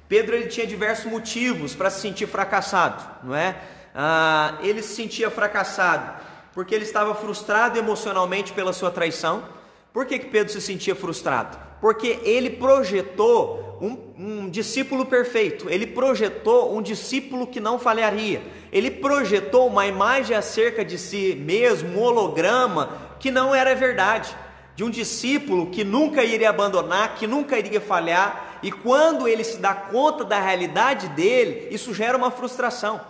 Pedro 0.08 0.34
ele 0.34 0.48
tinha 0.48 0.66
diversos 0.66 1.10
motivos 1.10 1.74
para 1.74 1.88
se 1.88 2.00
sentir 2.00 2.26
fracassado, 2.26 3.04
não 3.22 3.34
é? 3.34 3.56
Ah, 3.94 4.58
ele 4.62 4.82
se 4.82 4.94
sentia 4.94 5.30
fracassado 5.30 6.20
porque 6.52 6.74
ele 6.74 6.84
estava 6.84 7.14
frustrado 7.14 7.78
emocionalmente 7.78 8.52
pela 8.52 8.72
sua 8.72 8.90
traição. 8.90 9.44
Por 9.92 10.06
que, 10.06 10.18
que 10.18 10.26
Pedro 10.26 10.52
se 10.52 10.60
sentia 10.60 10.94
frustrado? 10.94 11.56
Porque 11.80 12.18
ele 12.22 12.50
projetou 12.50 13.78
um, 13.80 14.42
um 14.42 14.50
discípulo 14.50 15.06
perfeito, 15.06 15.70
ele 15.70 15.86
projetou 15.86 16.76
um 16.76 16.82
discípulo 16.82 17.46
que 17.46 17.58
não 17.58 17.78
falharia, 17.78 18.42
ele 18.70 18.90
projetou 18.90 19.66
uma 19.66 19.86
imagem 19.86 20.36
acerca 20.36 20.84
de 20.84 20.98
si 20.98 21.34
mesmo, 21.34 21.98
um 21.98 22.02
holograma 22.02 23.09
que 23.20 23.30
não 23.30 23.54
era 23.54 23.74
verdade, 23.74 24.34
de 24.74 24.82
um 24.82 24.90
discípulo 24.90 25.70
que 25.70 25.84
nunca 25.84 26.24
iria 26.24 26.50
abandonar, 26.50 27.14
que 27.14 27.26
nunca 27.26 27.58
iria 27.58 27.80
falhar, 27.80 28.58
e 28.62 28.72
quando 28.72 29.28
ele 29.28 29.44
se 29.44 29.58
dá 29.58 29.74
conta 29.74 30.24
da 30.24 30.40
realidade 30.40 31.08
dele, 31.08 31.68
isso 31.70 31.94
gera 31.94 32.16
uma 32.16 32.30
frustração. 32.30 33.00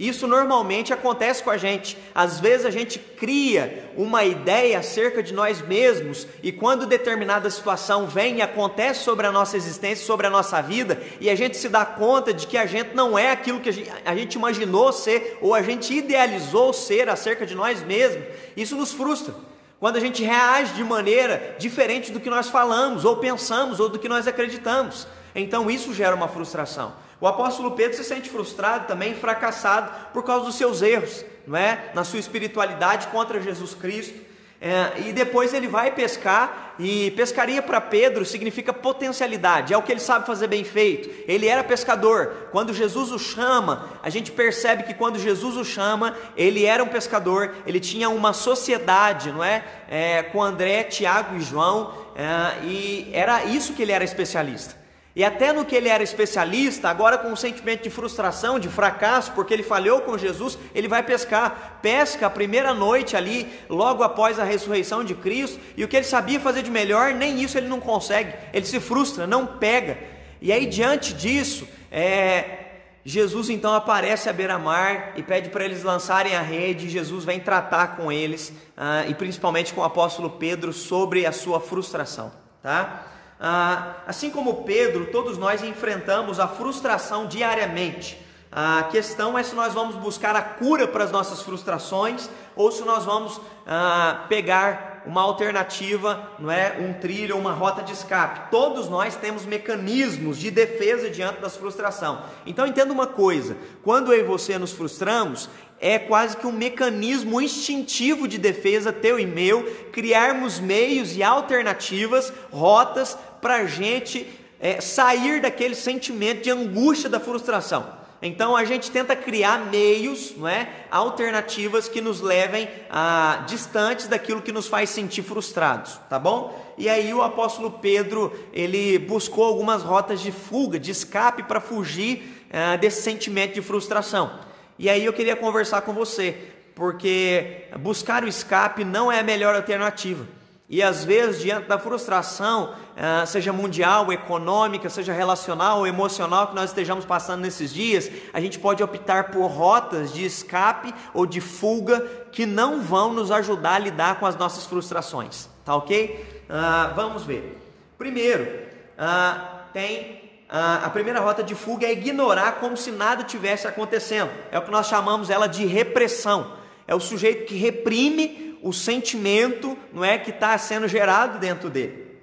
Isso 0.00 0.26
normalmente 0.26 0.94
acontece 0.94 1.42
com 1.42 1.50
a 1.50 1.58
gente. 1.58 1.94
Às 2.14 2.40
vezes 2.40 2.64
a 2.64 2.70
gente 2.70 2.98
cria 2.98 3.92
uma 3.94 4.24
ideia 4.24 4.78
acerca 4.78 5.22
de 5.22 5.34
nós 5.34 5.60
mesmos 5.60 6.26
e 6.42 6.50
quando 6.50 6.86
determinada 6.86 7.50
situação 7.50 8.06
vem 8.06 8.38
e 8.38 8.42
acontece 8.42 9.04
sobre 9.04 9.26
a 9.26 9.32
nossa 9.32 9.58
existência, 9.58 10.06
sobre 10.06 10.26
a 10.26 10.30
nossa 10.30 10.62
vida, 10.62 10.98
e 11.20 11.28
a 11.28 11.34
gente 11.34 11.58
se 11.58 11.68
dá 11.68 11.84
conta 11.84 12.32
de 12.32 12.46
que 12.46 12.56
a 12.56 12.64
gente 12.64 12.94
não 12.94 13.18
é 13.18 13.30
aquilo 13.30 13.60
que 13.60 13.68
a 13.68 14.14
gente, 14.14 14.36
imaginou 14.36 14.90
ser 14.90 15.36
ou 15.42 15.54
a 15.54 15.60
gente 15.60 15.92
idealizou 15.92 16.72
ser 16.72 17.10
acerca 17.10 17.44
de 17.44 17.54
nós 17.54 17.82
mesmos, 17.82 18.24
isso 18.56 18.76
nos 18.76 18.92
frustra 18.92 19.34
quando 19.78 19.96
a 19.96 20.00
gente 20.00 20.22
reage 20.22 20.72
de 20.74 20.84
maneira 20.84 21.56
diferente 21.58 22.10
do 22.10 22.20
que 22.20 22.30
nós 22.30 22.48
falamos, 22.48 23.04
ou 23.04 23.16
pensamos, 23.16 23.80
ou 23.80 23.88
do 23.88 23.98
que 23.98 24.08
nós 24.08 24.26
acreditamos. 24.26 25.06
Então 25.34 25.70
isso 25.70 25.92
gera 25.92 26.14
uma 26.14 26.28
frustração. 26.28 26.92
O 27.20 27.26
apóstolo 27.26 27.72
Pedro 27.72 27.96
se 27.96 28.04
sente 28.04 28.30
frustrado 28.30 28.86
também, 28.86 29.14
fracassado 29.14 29.90
por 30.12 30.24
causa 30.24 30.46
dos 30.46 30.54
seus 30.54 30.80
erros, 30.80 31.24
não 31.46 31.58
é? 31.58 31.90
Na 31.94 32.02
sua 32.02 32.18
espiritualidade 32.18 33.08
contra 33.08 33.40
Jesus 33.40 33.74
Cristo. 33.74 34.30
É, 34.62 35.08
e 35.08 35.12
depois 35.14 35.54
ele 35.54 35.66
vai 35.66 35.90
pescar, 35.90 36.74
e 36.78 37.10
pescaria 37.12 37.62
para 37.62 37.80
Pedro 37.80 38.26
significa 38.26 38.74
potencialidade, 38.74 39.72
é 39.72 39.76
o 39.78 39.82
que 39.82 39.90
ele 39.90 40.00
sabe 40.00 40.26
fazer 40.26 40.48
bem 40.48 40.64
feito. 40.64 41.08
Ele 41.26 41.46
era 41.46 41.64
pescador. 41.64 42.48
Quando 42.52 42.74
Jesus 42.74 43.10
o 43.10 43.18
chama, 43.18 43.88
a 44.02 44.10
gente 44.10 44.30
percebe 44.30 44.82
que 44.82 44.92
quando 44.92 45.18
Jesus 45.18 45.56
o 45.56 45.64
chama, 45.64 46.14
ele 46.36 46.66
era 46.66 46.84
um 46.84 46.88
pescador, 46.88 47.54
ele 47.66 47.80
tinha 47.80 48.10
uma 48.10 48.34
sociedade, 48.34 49.32
não 49.32 49.42
é? 49.42 49.64
é 49.88 50.22
com 50.24 50.42
André, 50.42 50.84
Tiago 50.84 51.36
e 51.36 51.40
João, 51.40 51.94
é, 52.14 52.66
e 52.66 53.10
era 53.14 53.44
isso 53.44 53.72
que 53.72 53.80
ele 53.80 53.92
era 53.92 54.04
especialista. 54.04 54.79
E 55.14 55.24
até 55.24 55.52
no 55.52 55.64
que 55.64 55.74
ele 55.74 55.88
era 55.88 56.04
especialista, 56.04 56.88
agora 56.88 57.18
com 57.18 57.28
um 57.28 57.36
sentimento 57.36 57.82
de 57.82 57.90
frustração, 57.90 58.60
de 58.60 58.68
fracasso, 58.68 59.32
porque 59.32 59.52
ele 59.52 59.62
falhou 59.62 60.00
com 60.02 60.16
Jesus, 60.16 60.56
ele 60.72 60.86
vai 60.86 61.02
pescar. 61.02 61.80
Pesca 61.82 62.26
a 62.26 62.30
primeira 62.30 62.72
noite 62.72 63.16
ali, 63.16 63.50
logo 63.68 64.04
após 64.04 64.38
a 64.38 64.44
ressurreição 64.44 65.02
de 65.02 65.14
Cristo, 65.14 65.58
e 65.76 65.82
o 65.82 65.88
que 65.88 65.96
ele 65.96 66.06
sabia 66.06 66.38
fazer 66.38 66.62
de 66.62 66.70
melhor, 66.70 67.12
nem 67.12 67.42
isso 67.42 67.58
ele 67.58 67.66
não 67.66 67.80
consegue. 67.80 68.32
Ele 68.52 68.64
se 68.64 68.78
frustra, 68.78 69.26
não 69.26 69.46
pega. 69.46 69.98
E 70.40 70.52
aí, 70.52 70.64
diante 70.64 71.12
disso, 71.12 71.66
é, 71.90 72.60
Jesus 73.04 73.50
então 73.50 73.74
aparece 73.74 74.28
à 74.28 74.32
beira-mar 74.32 75.14
e 75.16 75.22
pede 75.22 75.48
para 75.48 75.64
eles 75.64 75.82
lançarem 75.82 76.36
a 76.36 76.40
rede. 76.40 76.88
Jesus 76.88 77.24
vem 77.24 77.40
tratar 77.40 77.96
com 77.96 78.12
eles, 78.12 78.52
ah, 78.76 79.04
e 79.08 79.14
principalmente 79.14 79.74
com 79.74 79.80
o 79.80 79.84
apóstolo 79.84 80.30
Pedro, 80.30 80.72
sobre 80.72 81.26
a 81.26 81.32
sua 81.32 81.60
frustração. 81.60 82.30
Tá? 82.62 83.06
Ah, 83.40 83.94
assim 84.06 84.28
como 84.28 84.64
Pedro, 84.64 85.06
todos 85.06 85.38
nós 85.38 85.62
enfrentamos 85.64 86.38
a 86.38 86.46
frustração 86.46 87.26
diariamente. 87.26 88.20
A 88.52 88.82
questão 88.90 89.38
é 89.38 89.42
se 89.42 89.54
nós 89.54 89.72
vamos 89.72 89.94
buscar 89.94 90.36
a 90.36 90.42
cura 90.42 90.86
para 90.86 91.04
as 91.04 91.12
nossas 91.12 91.40
frustrações 91.40 92.28
ou 92.56 92.70
se 92.70 92.82
nós 92.82 93.04
vamos 93.04 93.40
ah, 93.66 94.26
pegar 94.28 95.02
uma 95.06 95.22
alternativa, 95.22 96.28
não 96.38 96.50
é, 96.50 96.76
um 96.78 96.92
trilho, 96.94 97.38
uma 97.38 97.52
rota 97.52 97.82
de 97.82 97.92
escape. 97.92 98.50
Todos 98.50 98.88
nós 98.88 99.16
temos 99.16 99.46
mecanismos 99.46 100.36
de 100.36 100.50
defesa 100.50 101.08
diante 101.08 101.40
das 101.40 101.56
frustração. 101.56 102.22
Então 102.44 102.66
entenda 102.66 102.92
uma 102.92 103.06
coisa: 103.06 103.56
quando 103.82 104.12
eu 104.12 104.20
e 104.20 104.24
você 104.24 104.58
nos 104.58 104.72
frustramos, 104.72 105.48
é 105.80 105.98
quase 105.98 106.36
que 106.36 106.46
um 106.46 106.52
mecanismo 106.52 107.40
instintivo 107.40 108.28
de 108.28 108.36
defesa 108.36 108.92
teu 108.92 109.18
e 109.18 109.24
meu, 109.24 109.62
criarmos 109.92 110.60
meios 110.60 111.16
e 111.16 111.22
alternativas, 111.22 112.30
rotas 112.52 113.16
para 113.40 113.56
a 113.56 113.66
gente 113.66 114.26
é, 114.60 114.80
sair 114.80 115.40
daquele 115.40 115.74
sentimento 115.74 116.42
de 116.42 116.50
angústia 116.50 117.08
da 117.08 117.18
frustração. 117.18 118.00
Então 118.22 118.54
a 118.54 118.64
gente 118.66 118.90
tenta 118.90 119.16
criar 119.16 119.70
meios, 119.70 120.34
não 120.36 120.46
é, 120.46 120.68
alternativas 120.90 121.88
que 121.88 122.02
nos 122.02 122.20
levem 122.20 122.68
a 122.90 123.44
distantes 123.46 124.08
daquilo 124.08 124.42
que 124.42 124.52
nos 124.52 124.66
faz 124.66 124.90
sentir 124.90 125.22
frustrados, 125.22 125.98
tá 126.10 126.18
bom? 126.18 126.74
E 126.76 126.86
aí 126.86 127.14
o 127.14 127.22
apóstolo 127.22 127.70
Pedro 127.70 128.30
ele 128.52 128.98
buscou 128.98 129.44
algumas 129.44 129.82
rotas 129.82 130.20
de 130.20 130.30
fuga, 130.30 130.78
de 130.78 130.90
escape 130.90 131.44
para 131.44 131.60
fugir 131.60 132.44
uh, 132.50 132.76
desse 132.78 133.00
sentimento 133.00 133.54
de 133.54 133.62
frustração. 133.62 134.38
E 134.78 134.90
aí 134.90 135.02
eu 135.02 135.14
queria 135.14 135.34
conversar 135.34 135.80
com 135.80 135.94
você, 135.94 136.36
porque 136.74 137.68
buscar 137.78 138.22
o 138.22 138.28
escape 138.28 138.84
não 138.84 139.10
é 139.10 139.20
a 139.20 139.24
melhor 139.24 139.54
alternativa. 139.54 140.26
E 140.70 140.84
às 140.84 141.04
vezes, 141.04 141.42
diante 141.42 141.66
da 141.66 141.80
frustração, 141.80 142.72
ah, 142.96 143.26
seja 143.26 143.52
mundial, 143.52 144.12
econômica, 144.12 144.88
seja 144.88 145.12
relacional 145.12 145.80
ou 145.80 145.86
emocional 145.86 146.46
que 146.46 146.54
nós 146.54 146.70
estejamos 146.70 147.04
passando 147.04 147.40
nesses 147.40 147.74
dias, 147.74 148.08
a 148.32 148.40
gente 148.40 148.56
pode 148.56 148.80
optar 148.80 149.32
por 149.32 149.48
rotas 149.48 150.12
de 150.12 150.24
escape 150.24 150.94
ou 151.12 151.26
de 151.26 151.40
fuga 151.40 152.00
que 152.30 152.46
não 152.46 152.80
vão 152.80 153.12
nos 153.12 153.32
ajudar 153.32 153.74
a 153.74 153.78
lidar 153.80 154.20
com 154.20 154.26
as 154.26 154.36
nossas 154.36 154.64
frustrações. 154.64 155.48
Tá 155.64 155.74
ok? 155.74 156.24
Uh, 156.48 156.94
vamos 156.94 157.24
ver. 157.24 157.60
Primeiro, 157.98 158.44
uh, 158.44 159.60
tem 159.72 160.20
a 160.52 160.90
primeira 160.90 161.20
rota 161.20 161.44
de 161.44 161.54
fuga 161.54 161.86
é 161.86 161.92
ignorar 161.92 162.58
como 162.58 162.76
se 162.76 162.90
nada 162.90 163.22
tivesse 163.22 163.68
acontecendo. 163.68 164.30
É 164.50 164.58
o 164.58 164.62
que 164.62 164.70
nós 164.70 164.88
chamamos 164.88 165.30
ela 165.30 165.46
de 165.46 165.64
repressão. 165.64 166.54
É 166.88 166.94
o 166.94 166.98
sujeito 166.98 167.46
que 167.46 167.54
reprime 167.54 168.49
o 168.62 168.72
sentimento 168.72 169.76
não 169.92 170.04
é 170.04 170.18
que 170.18 170.30
está 170.30 170.56
sendo 170.58 170.86
gerado 170.86 171.38
dentro 171.38 171.70
dele. 171.70 172.18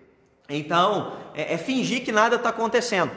Então, 0.49 1.17
é, 1.33 1.53
é 1.53 1.57
fingir 1.57 2.03
que 2.03 2.11
nada 2.11 2.35
está 2.35 2.49
acontecendo. 2.49 3.11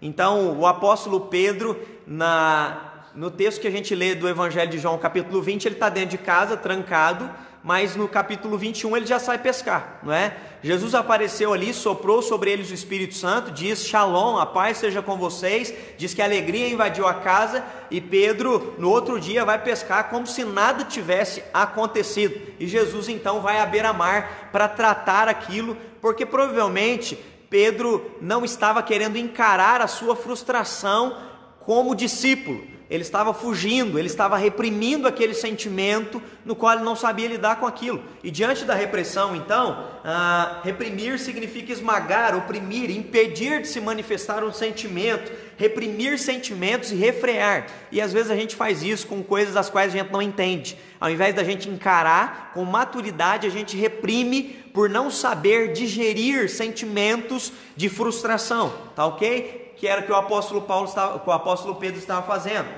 Então, 0.00 0.58
o 0.58 0.66
apóstolo 0.66 1.22
Pedro, 1.22 1.80
na, 2.06 3.04
no 3.14 3.30
texto 3.30 3.60
que 3.60 3.66
a 3.66 3.70
gente 3.70 3.94
lê 3.94 4.14
do 4.14 4.28
Evangelho 4.28 4.70
de 4.70 4.78
João, 4.78 4.98
capítulo 4.98 5.40
20, 5.42 5.66
ele 5.66 5.74
está 5.74 5.88
dentro 5.88 6.10
de 6.10 6.18
casa, 6.18 6.56
trancado, 6.56 7.30
mas 7.66 7.96
no 7.96 8.06
capítulo 8.06 8.56
21 8.56 8.96
ele 8.96 9.06
já 9.06 9.18
sai 9.18 9.38
pescar, 9.38 9.98
não 10.04 10.12
é? 10.12 10.36
Jesus 10.62 10.94
apareceu 10.94 11.52
ali, 11.52 11.74
soprou 11.74 12.22
sobre 12.22 12.48
eles 12.52 12.70
o 12.70 12.74
Espírito 12.74 13.16
Santo, 13.16 13.50
diz 13.50 13.84
Shalom, 13.84 14.38
a 14.38 14.46
paz 14.46 14.76
seja 14.76 15.02
com 15.02 15.16
vocês, 15.16 15.74
diz 15.98 16.14
que 16.14 16.22
a 16.22 16.26
alegria 16.26 16.68
invadiu 16.68 17.08
a 17.08 17.14
casa 17.14 17.64
e 17.90 18.00
Pedro 18.00 18.76
no 18.78 18.88
outro 18.88 19.18
dia 19.18 19.44
vai 19.44 19.60
pescar 19.60 20.10
como 20.10 20.28
se 20.28 20.44
nada 20.44 20.84
tivesse 20.84 21.42
acontecido. 21.52 22.40
E 22.60 22.68
Jesus 22.68 23.08
então 23.08 23.40
vai 23.40 23.58
à 23.58 23.66
beira-mar 23.66 24.50
para 24.52 24.68
tratar 24.68 25.26
aquilo, 25.26 25.76
porque 26.00 26.24
provavelmente 26.24 27.18
Pedro 27.50 28.12
não 28.20 28.44
estava 28.44 28.80
querendo 28.80 29.18
encarar 29.18 29.80
a 29.80 29.88
sua 29.88 30.14
frustração 30.14 31.18
como 31.58 31.96
discípulo 31.96 32.75
ele 32.88 33.02
estava 33.02 33.34
fugindo, 33.34 33.98
ele 33.98 34.06
estava 34.06 34.36
reprimindo 34.36 35.08
aquele 35.08 35.34
sentimento 35.34 36.22
no 36.44 36.54
qual 36.54 36.74
ele 36.74 36.84
não 36.84 36.94
sabia 36.94 37.26
lidar 37.26 37.56
com 37.56 37.66
aquilo. 37.66 38.00
E 38.22 38.30
diante 38.30 38.64
da 38.64 38.74
repressão, 38.74 39.34
então, 39.34 39.88
ah, 40.04 40.60
reprimir 40.62 41.18
significa 41.18 41.72
esmagar, 41.72 42.36
oprimir, 42.36 42.90
impedir 42.90 43.62
de 43.62 43.68
se 43.68 43.80
manifestar 43.80 44.44
um 44.44 44.52
sentimento, 44.52 45.32
reprimir 45.56 46.16
sentimentos 46.16 46.92
e 46.92 46.94
refrear. 46.94 47.66
E 47.90 48.00
às 48.00 48.12
vezes 48.12 48.30
a 48.30 48.36
gente 48.36 48.54
faz 48.54 48.84
isso 48.84 49.08
com 49.08 49.20
coisas 49.20 49.54
das 49.54 49.68
quais 49.68 49.92
a 49.92 49.98
gente 49.98 50.12
não 50.12 50.22
entende. 50.22 50.78
Ao 51.00 51.10
invés 51.10 51.34
da 51.34 51.42
gente 51.42 51.68
encarar 51.68 52.52
com 52.54 52.64
maturidade, 52.64 53.48
a 53.48 53.50
gente 53.50 53.76
reprime 53.76 54.64
por 54.72 54.88
não 54.88 55.10
saber 55.10 55.72
digerir 55.72 56.48
sentimentos 56.48 57.52
de 57.74 57.88
frustração, 57.88 58.72
tá 58.94 59.04
ok? 59.06 59.65
Que 59.76 59.86
era 59.86 60.02
que 60.02 60.10
o 60.10 60.16
apóstolo 60.16 60.62
Paulo 60.62 60.86
estava, 60.86 61.18
que 61.18 61.28
o 61.28 61.32
apóstolo 61.32 61.76
Pedro 61.76 61.98
estava 61.98 62.26
fazendo. 62.26 62.68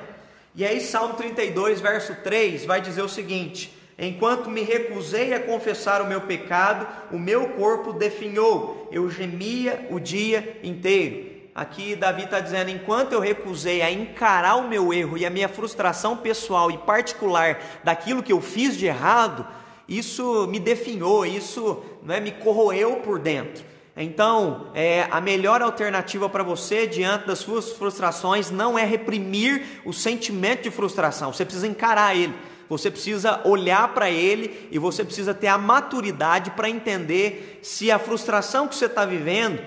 E 0.55 0.65
aí 0.65 0.81
Salmo 0.81 1.15
32, 1.15 1.81
verso 1.81 2.15
3 2.23 2.65
vai 2.65 2.81
dizer 2.81 3.03
o 3.03 3.09
seguinte: 3.09 3.77
Enquanto 3.99 4.49
me 4.49 4.63
recusei 4.63 5.35
a 5.35 5.41
confessar 5.41 6.01
o 6.01 6.07
meu 6.07 6.21
pecado, 6.21 6.87
o 7.11 7.19
meu 7.19 7.49
corpo 7.51 7.93
definhou, 7.93 8.89
eu 8.93 9.11
gemia 9.11 9.89
o 9.91 9.99
dia 9.99 10.59
inteiro. 10.63 11.29
Aqui 11.53 11.97
Davi 11.97 12.23
está 12.23 12.39
dizendo: 12.39 12.71
enquanto 12.71 13.13
eu 13.13 13.19
recusei 13.19 13.83
a 13.83 13.91
encarar 13.91 14.55
o 14.55 14.69
meu 14.69 14.93
erro 14.93 15.19
e 15.19 15.27
a 15.27 15.31
minha 15.31 15.49
frustração 15.49 16.17
pessoal 16.17 16.71
e 16.71 16.79
particular 16.79 17.61
daquilo 17.83 18.23
que 18.23 18.33
eu 18.33 18.41
fiz 18.41 18.77
de 18.77 18.87
errado, 18.87 19.45
isso 19.89 20.47
me 20.47 20.61
definhou, 20.61 21.27
isso 21.27 21.83
não 22.05 22.15
é, 22.15 22.21
me 22.21 22.31
corroeu 22.31 22.97
por 22.97 23.19
dentro. 23.19 23.65
Então, 24.01 24.71
é, 24.75 25.09
a 25.11 25.21
melhor 25.21 25.61
alternativa 25.61 26.29
para 26.29 26.45
você 26.45 26.87
diante 26.87 27.27
das 27.27 27.41
suas 27.41 27.73
frustrações 27.73 28.49
não 28.49 28.79
é 28.79 28.85
reprimir 28.85 29.83
o 29.85 29.93
sentimento 29.93 30.63
de 30.63 30.71
frustração, 30.71 31.33
você 31.33 31.45
precisa 31.45 31.67
encarar 31.67 32.15
ele, 32.15 32.33
você 32.69 32.93
precisa 32.93 33.41
olhar 33.45 33.93
para 33.95 34.09
ele 34.09 34.69
e 34.71 34.79
você 34.79 35.05
precisa 35.05 35.35
ter 35.35 35.49
a 35.49 35.59
maturidade 35.59 36.53
para 36.53 36.71
entender 36.71 37.59
se 37.61 37.91
a 37.91 37.99
frustração 37.99 38.69
que 38.69 38.77
você 38.77 38.87
está 38.87 39.05
vivendo 39.05 39.59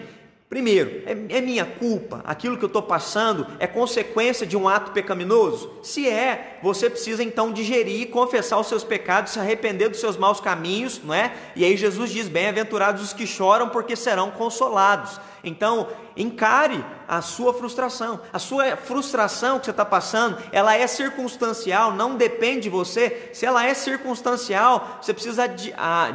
Primeiro, 0.51 1.01
é, 1.05 1.37
é, 1.37 1.39
minha 1.39 1.63
culpa? 1.63 2.19
Aquilo 2.25 2.57
que 2.57 2.65
eu 2.65 2.67
estou 2.67 2.83
passando 2.83 3.47
é 3.57 3.65
consequência 3.65 4.45
de 4.45 4.57
um 4.57 4.67
ato 4.67 4.91
pecaminoso? 4.91 5.71
Se 5.81 6.09
é, 6.09 6.59
você 6.61 6.89
precisa 6.89 7.23
então 7.23 7.53
digerir, 7.53 8.09
confessar 8.09 8.59
os 8.59 8.67
seus 8.67 8.83
pecados, 8.83 9.31
se 9.31 9.39
arrepender 9.39 9.87
dos 9.87 10.01
seus 10.01 10.17
maus 10.17 10.41
caminhos, 10.41 10.99
não 11.01 11.13
é? 11.13 11.31
E 11.55 11.63
aí 11.63 11.77
Jesus 11.77 12.11
diz: 12.11 12.27
Bem-aventurados 12.27 13.01
os 13.01 13.13
que 13.13 13.25
choram, 13.25 13.69
porque 13.69 13.95
serão 13.95 14.29
consolados. 14.29 15.21
Então, 15.41 15.87
encare 16.15 16.83
a 17.07 17.21
sua 17.21 17.53
frustração. 17.53 18.21
A 18.31 18.39
sua 18.39 18.75
frustração 18.77 19.59
que 19.59 19.65
você 19.65 19.71
está 19.71 19.85
passando, 19.85 20.37
ela 20.51 20.75
é 20.75 20.85
circunstancial, 20.87 21.93
não 21.93 22.15
depende 22.15 22.61
de 22.61 22.69
você. 22.69 23.29
Se 23.33 23.45
ela 23.45 23.65
é 23.65 23.73
circunstancial, 23.73 24.99
você 25.01 25.13
precisa 25.13 25.47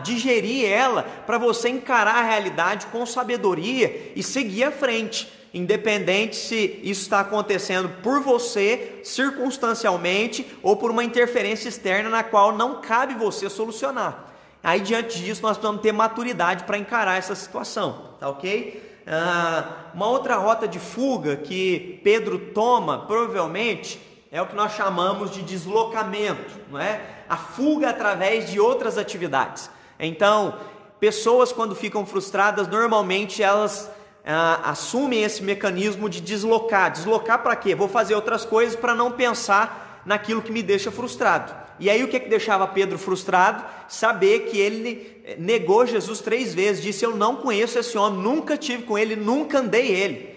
digerir 0.02 0.70
ela 0.70 1.02
para 1.26 1.38
você 1.38 1.68
encarar 1.68 2.16
a 2.16 2.22
realidade 2.22 2.86
com 2.86 3.04
sabedoria 3.06 4.12
e 4.14 4.22
seguir 4.22 4.64
à 4.64 4.72
frente. 4.72 5.32
Independente 5.54 6.36
se 6.36 6.80
isso 6.82 7.02
está 7.02 7.20
acontecendo 7.20 7.88
por 8.02 8.20
você, 8.20 9.00
circunstancialmente, 9.02 10.46
ou 10.62 10.76
por 10.76 10.90
uma 10.90 11.02
interferência 11.02 11.68
externa 11.68 12.10
na 12.10 12.22
qual 12.22 12.54
não 12.54 12.82
cabe 12.82 13.14
você 13.14 13.48
solucionar. 13.48 14.24
Aí, 14.62 14.80
diante 14.80 15.22
disso, 15.22 15.40
nós 15.42 15.56
precisamos 15.56 15.80
ter 15.80 15.92
maturidade 15.92 16.64
para 16.64 16.76
encarar 16.76 17.16
essa 17.16 17.34
situação, 17.34 18.10
tá 18.20 18.28
ok? 18.28 18.85
Ah, 19.06 19.92
uma 19.94 20.08
outra 20.08 20.36
rota 20.36 20.66
de 20.66 20.80
fuga 20.80 21.36
que 21.36 22.00
Pedro 22.02 22.38
toma, 22.38 23.06
provavelmente, 23.06 24.00
é 24.32 24.42
o 24.42 24.46
que 24.46 24.56
nós 24.56 24.72
chamamos 24.72 25.30
de 25.30 25.42
deslocamento, 25.42 26.52
não 26.68 26.80
é? 26.80 27.00
A 27.28 27.36
fuga 27.36 27.90
através 27.90 28.50
de 28.50 28.58
outras 28.58 28.98
atividades. 28.98 29.70
Então, 29.98 30.58
pessoas 30.98 31.52
quando 31.52 31.74
ficam 31.74 32.04
frustradas, 32.04 32.66
normalmente 32.66 33.42
elas 33.42 33.88
ah, 34.24 34.60
assumem 34.64 35.22
esse 35.22 35.42
mecanismo 35.42 36.08
de 36.08 36.20
deslocar. 36.20 36.90
Deslocar 36.90 37.42
para 37.42 37.54
quê? 37.54 37.74
Vou 37.74 37.88
fazer 37.88 38.16
outras 38.16 38.44
coisas 38.44 38.74
para 38.74 38.94
não 38.94 39.12
pensar 39.12 40.02
naquilo 40.04 40.42
que 40.42 40.52
me 40.52 40.62
deixa 40.62 40.90
frustrado. 40.90 41.54
E 41.78 41.90
aí 41.90 42.02
o 42.02 42.08
que, 42.08 42.18
que 42.18 42.28
deixava 42.28 42.66
Pedro 42.66 42.98
frustrado? 42.98 43.64
Saber 43.86 44.50
que 44.50 44.58
ele 44.58 45.15
negou 45.38 45.86
Jesus 45.86 46.20
três 46.20 46.54
vezes, 46.54 46.82
disse: 46.82 47.04
Eu 47.04 47.16
não 47.16 47.36
conheço 47.36 47.78
esse 47.78 47.96
homem, 47.98 48.20
nunca 48.20 48.56
tive 48.56 48.84
com 48.84 48.96
ele, 48.96 49.16
nunca 49.16 49.58
andei 49.58 49.90
ele. 49.90 50.36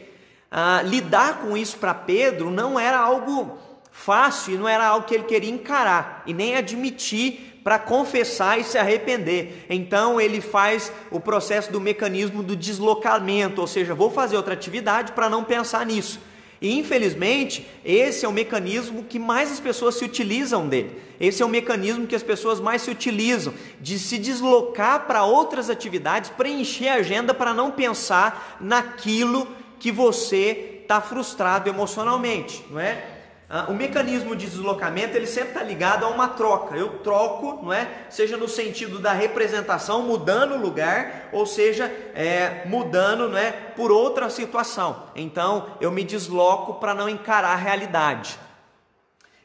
Ah, 0.52 0.82
lidar 0.84 1.42
com 1.42 1.56
isso 1.56 1.78
para 1.78 1.94
Pedro 1.94 2.50
não 2.50 2.80
era 2.80 2.98
algo 2.98 3.58
fácil, 3.92 4.58
não 4.58 4.68
era 4.68 4.88
algo 4.88 5.06
que 5.06 5.14
ele 5.14 5.26
queria 5.26 5.52
encarar 5.52 6.24
e 6.26 6.34
nem 6.34 6.56
admitir 6.56 7.60
para 7.64 7.78
confessar 7.78 8.60
e 8.60 8.64
se 8.64 8.78
arrepender. 8.78 9.66
Então 9.70 10.20
ele 10.20 10.42
faz 10.42 10.92
o 11.12 11.20
processo 11.20 11.72
do 11.72 11.80
mecanismo 11.80 12.42
do 12.42 12.56
deslocamento, 12.56 13.62
ou 13.62 13.68
seja, 13.68 13.94
vou 13.94 14.10
fazer 14.10 14.38
outra 14.38 14.54
atividade 14.54 15.12
para 15.12 15.30
não 15.30 15.44
pensar 15.44 15.86
nisso. 15.86 16.20
E 16.62 16.78
infelizmente, 16.78 17.66
esse 17.86 18.26
é 18.26 18.28
o 18.28 18.34
mecanismo 18.34 19.04
que 19.04 19.18
mais 19.18 19.52
as 19.52 19.60
pessoas 19.60 19.96
se 19.96 20.04
utilizam 20.04 20.68
dele. 20.68 20.92
Esse 21.20 21.42
é 21.42 21.46
o 21.46 21.50
mecanismo 21.50 22.08
que 22.08 22.16
as 22.16 22.24
pessoas 22.24 22.60
mais 22.60 22.82
se 22.82 22.92
utilizam 22.92 23.54
de 23.80 23.98
se 24.00 24.18
deslocar 24.18 25.06
para 25.06 25.24
outras 25.24 25.70
atividades, 25.70 26.30
preencher 26.30 26.90
a 26.90 26.96
agenda 26.96 27.34
para 27.34 27.54
não 27.54 27.72
pensar 27.72 28.58
naquilo 28.60 29.48
que 29.80 29.92
você 29.92 30.80
está 30.82 31.00
frustrado 31.00 31.70
emocionalmente, 31.70 32.64
não 32.70 32.80
é? 32.80 33.19
Ah, 33.52 33.66
o 33.68 33.74
mecanismo 33.74 34.36
de 34.36 34.46
deslocamento 34.46 35.18
ele 35.18 35.26
sempre 35.26 35.50
está 35.50 35.64
ligado 35.64 36.06
a 36.06 36.08
uma 36.08 36.28
troca. 36.28 36.76
Eu 36.76 37.00
troco, 37.00 37.66
não 37.66 37.74
é? 37.74 38.06
Seja 38.08 38.38
no 38.38 38.48
sentido 38.48 39.00
da 39.00 39.12
representação, 39.12 40.04
mudando 40.04 40.54
o 40.54 40.62
lugar, 40.62 41.30
ou 41.32 41.48
seja, 41.48 41.92
é, 42.14 42.62
mudando, 42.68 43.28
não 43.28 43.38
é, 43.40 43.52
por 43.52 43.92
outra 43.92 44.30
situação. 44.30 45.08
Então 45.16 45.66
eu 45.82 45.90
me 45.90 46.04
desloco 46.04 46.76
para 46.76 46.94
não 46.94 47.10
encarar 47.10 47.54
a 47.54 47.56
realidade. 47.56 48.40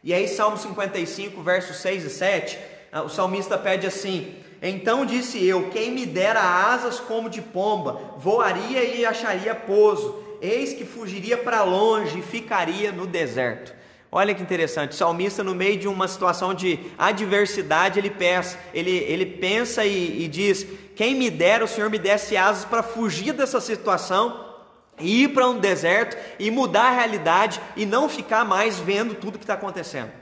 E 0.02 0.12
aí 0.12 0.28
Salmo 0.28 0.58
55, 0.58 1.40
versos 1.40 1.78
6 1.78 2.04
e 2.04 2.10
7, 2.10 2.58
ah, 2.92 3.02
o 3.04 3.08
salmista 3.08 3.56
pede 3.56 3.86
assim: 3.86 4.34
Então 4.60 5.06
disse 5.06 5.42
eu: 5.42 5.70
Quem 5.70 5.90
me 5.90 6.04
dera 6.04 6.42
asas 6.42 7.00
como 7.00 7.30
de 7.30 7.40
pomba, 7.40 7.98
voaria 8.18 8.84
e 8.84 9.06
acharia 9.06 9.54
pouso. 9.54 10.22
Eis 10.42 10.74
que 10.74 10.84
fugiria 10.84 11.38
para 11.38 11.62
longe 11.62 12.18
e 12.18 12.22
ficaria 12.22 12.92
no 12.92 13.06
deserto. 13.06 13.83
Olha 14.16 14.32
que 14.32 14.40
interessante, 14.40 14.92
o 14.92 14.94
salmista, 14.94 15.42
no 15.42 15.56
meio 15.56 15.76
de 15.76 15.88
uma 15.88 16.06
situação 16.06 16.54
de 16.54 16.78
adversidade, 16.96 17.98
ele 17.98 18.10
pensa, 18.10 18.56
ele, 18.72 18.92
ele 18.92 19.26
pensa 19.26 19.84
e, 19.84 20.22
e 20.22 20.28
diz: 20.28 20.64
Quem 20.94 21.16
me 21.16 21.28
dera, 21.28 21.64
o 21.64 21.66
Senhor 21.66 21.90
me 21.90 21.98
desse 21.98 22.36
asas 22.36 22.64
para 22.64 22.80
fugir 22.80 23.32
dessa 23.32 23.60
situação, 23.60 24.54
ir 25.00 25.30
para 25.30 25.48
um 25.48 25.58
deserto 25.58 26.16
e 26.38 26.48
mudar 26.48 26.84
a 26.84 26.90
realidade 26.92 27.60
e 27.74 27.84
não 27.84 28.08
ficar 28.08 28.44
mais 28.44 28.78
vendo 28.78 29.16
tudo 29.16 29.36
que 29.36 29.42
está 29.42 29.54
acontecendo. 29.54 30.12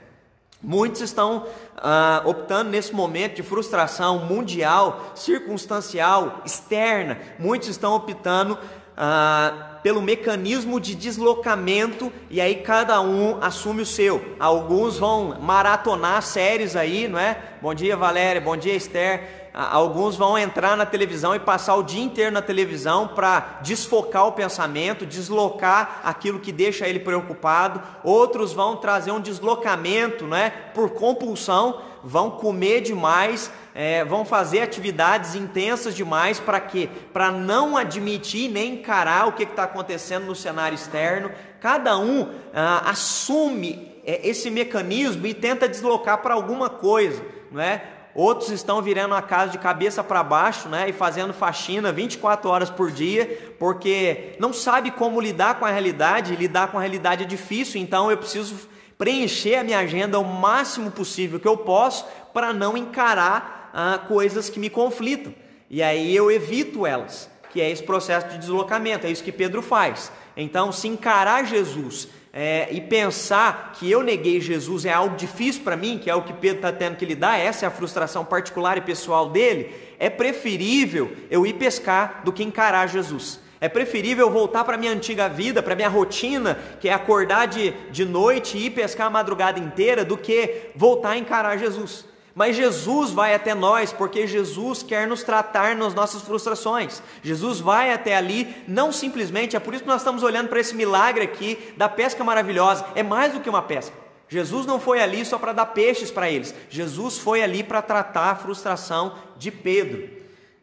Muitos 0.59 1.01
estão 1.01 1.45
ah, 1.77 2.23
optando 2.25 2.71
nesse 2.71 2.95
momento 2.95 3.35
de 3.35 3.43
frustração 3.43 4.25
mundial, 4.25 5.11
circunstancial, 5.13 6.41
externa. 6.43 7.19
Muitos 7.37 7.69
estão 7.69 7.93
optando 7.93 8.57
ah, 8.95 9.79
pelo 9.81 10.01
mecanismo 10.01 10.79
de 10.79 10.95
deslocamento 10.95 12.11
e 12.29 12.39
aí 12.39 12.55
cada 12.55 13.01
um 13.01 13.37
assume 13.41 13.81
o 13.81 13.85
seu. 13.85 14.35
Alguns 14.39 14.97
vão 14.97 15.39
maratonar 15.41 16.21
séries 16.21 16.75
aí, 16.75 17.07
não 17.07 17.19
é? 17.19 17.37
Bom 17.61 17.73
dia, 17.73 17.97
Valéria, 17.97 18.39
bom 18.39 18.55
dia, 18.55 18.75
Esther. 18.75 19.43
Alguns 19.53 20.15
vão 20.15 20.35
entrar 20.35 20.75
na 20.75 20.85
televisão 20.85 21.35
e 21.35 21.39
passar 21.39 21.75
o 21.75 21.83
dia 21.83 22.01
inteiro 22.01 22.31
na 22.31 22.41
televisão 22.41 23.09
para 23.09 23.59
desfocar 23.61 24.25
o 24.25 24.31
pensamento, 24.31 25.05
deslocar 25.05 26.01
aquilo 26.03 26.39
que 26.39 26.51
deixa 26.51 26.87
ele 26.87 26.99
preocupado. 26.99 27.79
Outros 28.03 28.51
vão 28.51 28.77
trazer 28.77 29.11
um 29.11 29.21
deslocamento, 29.21 30.25
não 30.25 30.35
é? 30.35 30.49
Por 30.49 30.89
compulsão, 30.91 31.79
vão 32.03 32.31
comer 32.31 32.81
demais, 32.81 33.51
é, 33.73 34.03
vão 34.03 34.25
fazer 34.25 34.61
atividades 34.61 35.35
intensas 35.35 35.95
demais 35.95 36.39
para 36.39 36.59
quê? 36.59 36.89
Para 37.11 37.31
não 37.31 37.77
admitir 37.77 38.49
nem 38.49 38.75
encarar 38.75 39.27
o 39.27 39.33
que 39.33 39.43
está 39.43 39.63
acontecendo 39.63 40.25
no 40.25 40.35
cenário 40.35 40.75
externo. 40.75 41.31
Cada 41.59 41.97
um 41.97 42.29
ah, 42.53 42.89
assume 42.89 43.93
é, 44.05 44.27
esse 44.27 44.51
mecanismo 44.51 45.25
e 45.25 45.33
tenta 45.33 45.67
deslocar 45.67 46.21
para 46.21 46.33
alguma 46.33 46.69
coisa, 46.69 47.23
não 47.51 47.61
é? 47.61 47.83
Outros 48.15 48.51
estão 48.51 48.79
virando 48.79 49.15
a 49.15 49.23
casa 49.23 49.53
de 49.53 49.57
cabeça 49.57 50.03
para 50.03 50.21
baixo, 50.21 50.69
né, 50.69 50.87
e 50.87 50.93
fazendo 50.93 51.33
faxina 51.33 51.91
24 51.91 52.47
horas 52.47 52.69
por 52.69 52.91
dia, 52.91 53.55
porque 53.57 54.35
não 54.39 54.53
sabe 54.53 54.91
como 54.91 55.19
lidar 55.19 55.57
com 55.57 55.65
a 55.65 55.71
realidade, 55.71 56.35
lidar 56.35 56.67
com 56.67 56.77
a 56.77 56.81
realidade 56.81 57.23
é 57.23 57.25
difícil, 57.25 57.81
então 57.81 58.11
eu 58.11 58.17
preciso 58.17 58.69
preencher 58.97 59.55
a 59.55 59.63
minha 59.63 59.79
agenda 59.79 60.19
o 60.19 60.23
máximo 60.23 60.91
possível 60.91 61.39
que 61.39 61.47
eu 61.47 61.57
posso 61.57 62.05
para 62.33 62.53
não 62.53 62.77
encarar 62.77 63.71
ah, 63.73 63.99
coisas 64.07 64.49
que 64.49 64.59
me 64.59 64.69
conflitam. 64.69 65.33
E 65.69 65.81
aí 65.81 66.15
eu 66.15 66.31
evito 66.31 66.85
elas, 66.85 67.29
que 67.51 67.59
é 67.59 67.69
esse 67.69 67.83
processo 67.83 68.27
de 68.27 68.37
deslocamento, 68.37 69.07
é 69.07 69.11
isso 69.11 69.23
que 69.23 69.31
Pedro 69.31 69.61
faz. 69.61 70.11
Então, 70.35 70.71
se 70.71 70.87
encarar 70.87 71.45
Jesus 71.45 72.07
é, 72.31 72.67
e 72.71 72.81
pensar 72.81 73.73
que 73.73 73.89
eu 73.89 74.01
neguei 74.01 74.41
Jesus 74.41 74.85
é 74.85 74.91
algo 74.91 75.15
difícil 75.15 75.63
para 75.63 75.75
mim, 75.75 75.99
que 75.99 76.09
é 76.09 76.15
o 76.15 76.23
que 76.23 76.33
Pedro 76.33 76.57
está 76.57 76.71
tendo 76.71 76.95
que 76.95 77.05
lidar, 77.05 77.37
essa 77.37 77.65
é 77.65 77.67
a 77.67 77.71
frustração 77.71 78.25
particular 78.25 78.77
e 78.77 78.81
pessoal 78.81 79.29
dele, 79.29 79.73
é 79.99 80.09
preferível 80.09 81.15
eu 81.29 81.45
ir 81.45 81.53
pescar 81.53 82.21
do 82.25 82.33
que 82.33 82.43
encarar 82.43 82.87
Jesus. 82.87 83.39
É 83.63 83.69
preferível 83.69 84.29
voltar 84.29 84.65
para 84.65 84.77
minha 84.77 84.91
antiga 84.91 85.29
vida, 85.29 85.63
para 85.63 85.73
minha 85.73 85.87
rotina, 85.87 86.59
que 86.81 86.89
é 86.89 86.93
acordar 86.93 87.47
de, 87.47 87.71
de 87.91 88.03
noite 88.03 88.57
e 88.57 88.65
ir 88.65 88.71
pescar 88.71 89.07
a 89.07 89.09
madrugada 89.09 89.57
inteira, 89.57 90.03
do 90.03 90.17
que 90.17 90.71
voltar 90.75 91.11
a 91.11 91.17
encarar 91.17 91.55
Jesus. 91.55 92.03
Mas 92.35 92.57
Jesus 92.57 93.11
vai 93.11 93.33
até 93.33 93.55
nós 93.55 93.93
porque 93.93 94.27
Jesus 94.27 94.83
quer 94.83 95.07
nos 95.07 95.23
tratar 95.23 95.77
nas 95.77 95.93
nossas 95.93 96.23
frustrações. 96.23 97.01
Jesus 97.21 97.61
vai 97.61 97.93
até 97.93 98.17
ali, 98.17 98.53
não 98.67 98.91
simplesmente, 98.91 99.55
é 99.55 99.61
por 99.61 99.73
isso 99.73 99.83
que 99.83 99.89
nós 99.89 100.01
estamos 100.01 100.23
olhando 100.23 100.49
para 100.49 100.59
esse 100.59 100.75
milagre 100.75 101.23
aqui 101.23 101.73
da 101.77 101.87
pesca 101.87 102.21
maravilhosa. 102.21 102.85
É 102.95 103.01
mais 103.01 103.31
do 103.31 103.39
que 103.39 103.49
uma 103.49 103.61
pesca. 103.61 103.95
Jesus 104.27 104.65
não 104.65 104.77
foi 104.77 104.99
ali 104.99 105.23
só 105.23 105.39
para 105.39 105.53
dar 105.53 105.67
peixes 105.67 106.11
para 106.11 106.29
eles. 106.29 106.53
Jesus 106.69 107.17
foi 107.17 107.41
ali 107.41 107.63
para 107.63 107.81
tratar 107.81 108.31
a 108.31 108.35
frustração 108.35 109.15
de 109.37 109.51
Pedro. 109.51 110.09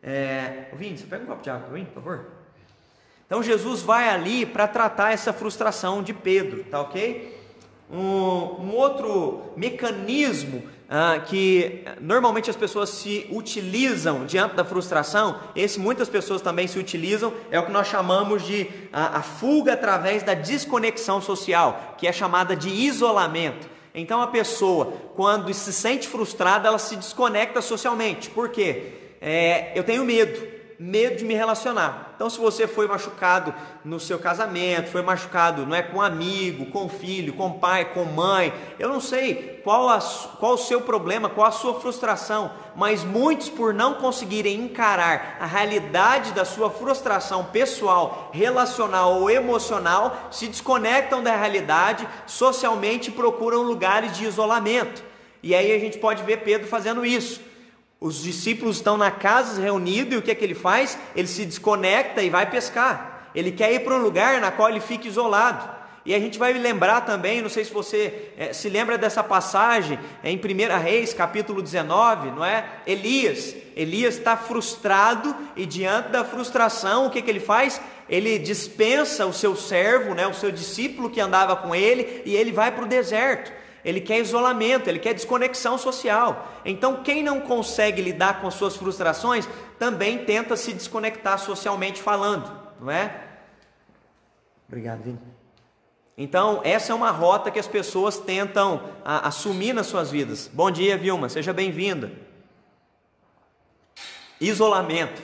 É... 0.02 0.66
Vini, 0.74 0.98
você 0.98 1.06
pega 1.06 1.24
um 1.24 1.26
copo 1.26 1.42
de 1.42 1.48
água 1.48 1.62
para 1.66 1.78
mim, 1.78 1.86
por 1.86 1.94
favor? 1.94 2.39
Então 3.30 3.44
Jesus 3.44 3.80
vai 3.80 4.08
ali 4.08 4.44
para 4.44 4.66
tratar 4.66 5.12
essa 5.12 5.32
frustração 5.32 6.02
de 6.02 6.12
Pedro, 6.12 6.64
tá 6.64 6.80
ok? 6.80 7.38
Um, 7.88 7.96
um 7.96 8.74
outro 8.74 9.52
mecanismo 9.56 10.64
ah, 10.88 11.16
que 11.24 11.84
normalmente 12.00 12.50
as 12.50 12.56
pessoas 12.56 12.88
se 12.88 13.28
utilizam 13.30 14.26
diante 14.26 14.56
da 14.56 14.64
frustração, 14.64 15.38
esse 15.54 15.78
muitas 15.78 16.08
pessoas 16.08 16.42
também 16.42 16.66
se 16.66 16.76
utilizam, 16.76 17.32
é 17.52 17.60
o 17.60 17.66
que 17.66 17.70
nós 17.70 17.86
chamamos 17.86 18.44
de 18.44 18.66
a, 18.92 19.18
a 19.18 19.22
fuga 19.22 19.74
através 19.74 20.24
da 20.24 20.34
desconexão 20.34 21.22
social, 21.22 21.94
que 21.98 22.08
é 22.08 22.12
chamada 22.12 22.56
de 22.56 22.68
isolamento. 22.68 23.68
Então 23.94 24.20
a 24.20 24.26
pessoa, 24.26 24.92
quando 25.14 25.54
se 25.54 25.72
sente 25.72 26.08
frustrada, 26.08 26.66
ela 26.66 26.78
se 26.78 26.96
desconecta 26.96 27.62
socialmente. 27.62 28.28
Por 28.28 28.48
quê? 28.48 28.94
É, 29.20 29.70
eu 29.78 29.84
tenho 29.84 30.04
medo 30.04 30.59
medo 30.82 31.16
de 31.16 31.26
me 31.26 31.34
relacionar. 31.34 32.14
Então, 32.16 32.30
se 32.30 32.38
você 32.38 32.66
foi 32.66 32.88
machucado 32.88 33.54
no 33.84 34.00
seu 34.00 34.18
casamento, 34.18 34.90
foi 34.90 35.02
machucado 35.02 35.66
não 35.66 35.76
é 35.76 35.82
com 35.82 35.98
um 35.98 36.00
amigo, 36.00 36.64
com 36.70 36.88
filho, 36.88 37.34
com 37.34 37.52
pai, 37.52 37.92
com 37.92 38.02
mãe, 38.06 38.50
eu 38.78 38.88
não 38.88 38.98
sei 38.98 39.60
qual, 39.62 39.90
a, 39.90 39.98
qual 40.38 40.54
o 40.54 40.58
seu 40.58 40.80
problema, 40.80 41.28
qual 41.28 41.46
a 41.46 41.50
sua 41.52 41.78
frustração, 41.78 42.50
mas 42.74 43.04
muitos, 43.04 43.50
por 43.50 43.74
não 43.74 43.96
conseguirem 43.96 44.58
encarar 44.58 45.36
a 45.38 45.44
realidade 45.44 46.32
da 46.32 46.46
sua 46.46 46.70
frustração 46.70 47.44
pessoal, 47.44 48.30
relacional 48.32 49.20
ou 49.20 49.28
emocional, 49.28 50.30
se 50.30 50.46
desconectam 50.46 51.22
da 51.22 51.36
realidade, 51.36 52.08
socialmente 52.26 53.10
procuram 53.10 53.60
lugares 53.60 54.16
de 54.16 54.24
isolamento. 54.24 55.04
E 55.42 55.54
aí 55.54 55.74
a 55.74 55.78
gente 55.78 55.98
pode 55.98 56.22
ver 56.22 56.38
Pedro 56.38 56.66
fazendo 56.66 57.04
isso. 57.04 57.49
Os 58.00 58.22
discípulos 58.22 58.76
estão 58.76 58.96
na 58.96 59.10
casa 59.10 59.60
reunidos 59.60 60.14
e 60.14 60.16
o 60.16 60.22
que 60.22 60.30
é 60.30 60.34
que 60.34 60.42
ele 60.42 60.54
faz? 60.54 60.98
Ele 61.14 61.28
se 61.28 61.44
desconecta 61.44 62.22
e 62.22 62.30
vai 62.30 62.48
pescar. 62.48 63.28
Ele 63.34 63.52
quer 63.52 63.70
ir 63.74 63.80
para 63.80 63.94
um 63.94 63.98
lugar 63.98 64.40
na 64.40 64.50
qual 64.50 64.70
ele 64.70 64.80
fica 64.80 65.06
isolado. 65.06 65.80
E 66.06 66.14
a 66.14 66.18
gente 66.18 66.38
vai 66.38 66.54
lembrar 66.54 67.02
também, 67.02 67.42
não 67.42 67.50
sei 67.50 67.62
se 67.62 67.70
você 67.70 68.32
é, 68.38 68.54
se 68.54 68.70
lembra 68.70 68.96
dessa 68.96 69.22
passagem 69.22 69.98
é, 70.22 70.30
em 70.30 70.38
1 70.38 70.82
Reis, 70.82 71.12
capítulo 71.12 71.60
19, 71.60 72.30
não 72.30 72.42
é? 72.42 72.64
Elias. 72.86 73.54
Elias 73.76 74.16
está 74.16 74.34
frustrado 74.34 75.36
e 75.54 75.66
diante 75.66 76.08
da 76.08 76.24
frustração, 76.24 77.06
o 77.06 77.10
que, 77.10 77.20
que 77.20 77.30
ele 77.30 77.38
faz? 77.38 77.78
Ele 78.08 78.38
dispensa 78.38 79.26
o 79.26 79.32
seu 79.32 79.54
servo, 79.54 80.14
né, 80.14 80.26
o 80.26 80.32
seu 80.32 80.50
discípulo 80.50 81.10
que 81.10 81.20
andava 81.20 81.54
com 81.54 81.74
ele, 81.74 82.22
e 82.24 82.34
ele 82.34 82.50
vai 82.50 82.72
para 82.72 82.84
o 82.84 82.88
deserto 82.88 83.59
ele 83.84 84.00
quer 84.00 84.18
isolamento, 84.18 84.88
ele 84.88 84.98
quer 84.98 85.14
desconexão 85.14 85.78
social. 85.78 86.48
Então, 86.64 87.02
quem 87.02 87.22
não 87.22 87.40
consegue 87.40 88.02
lidar 88.02 88.40
com 88.40 88.46
as 88.46 88.54
suas 88.54 88.76
frustrações 88.76 89.48
também 89.78 90.24
tenta 90.24 90.56
se 90.56 90.72
desconectar 90.72 91.38
socialmente 91.38 92.02
falando, 92.02 92.50
não 92.80 92.90
é? 92.90 93.28
Obrigado, 94.68 95.02
Vini. 95.02 95.18
Então, 96.16 96.60
essa 96.64 96.92
é 96.92 96.94
uma 96.94 97.10
rota 97.10 97.50
que 97.50 97.58
as 97.58 97.66
pessoas 97.66 98.18
tentam 98.18 98.90
a, 99.04 99.26
assumir 99.28 99.72
nas 99.72 99.86
suas 99.86 100.10
vidas. 100.10 100.50
Bom 100.52 100.70
dia, 100.70 100.98
Vilma, 100.98 101.28
seja 101.28 101.52
bem-vinda. 101.52 102.12
Isolamento. 104.38 105.22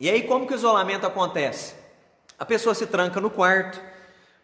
E 0.00 0.10
aí, 0.10 0.24
como 0.24 0.46
que 0.46 0.52
o 0.52 0.56
isolamento 0.56 1.06
acontece? 1.06 1.74
A 2.36 2.44
pessoa 2.44 2.74
se 2.74 2.88
tranca 2.88 3.20
no 3.20 3.30
quarto. 3.30 3.80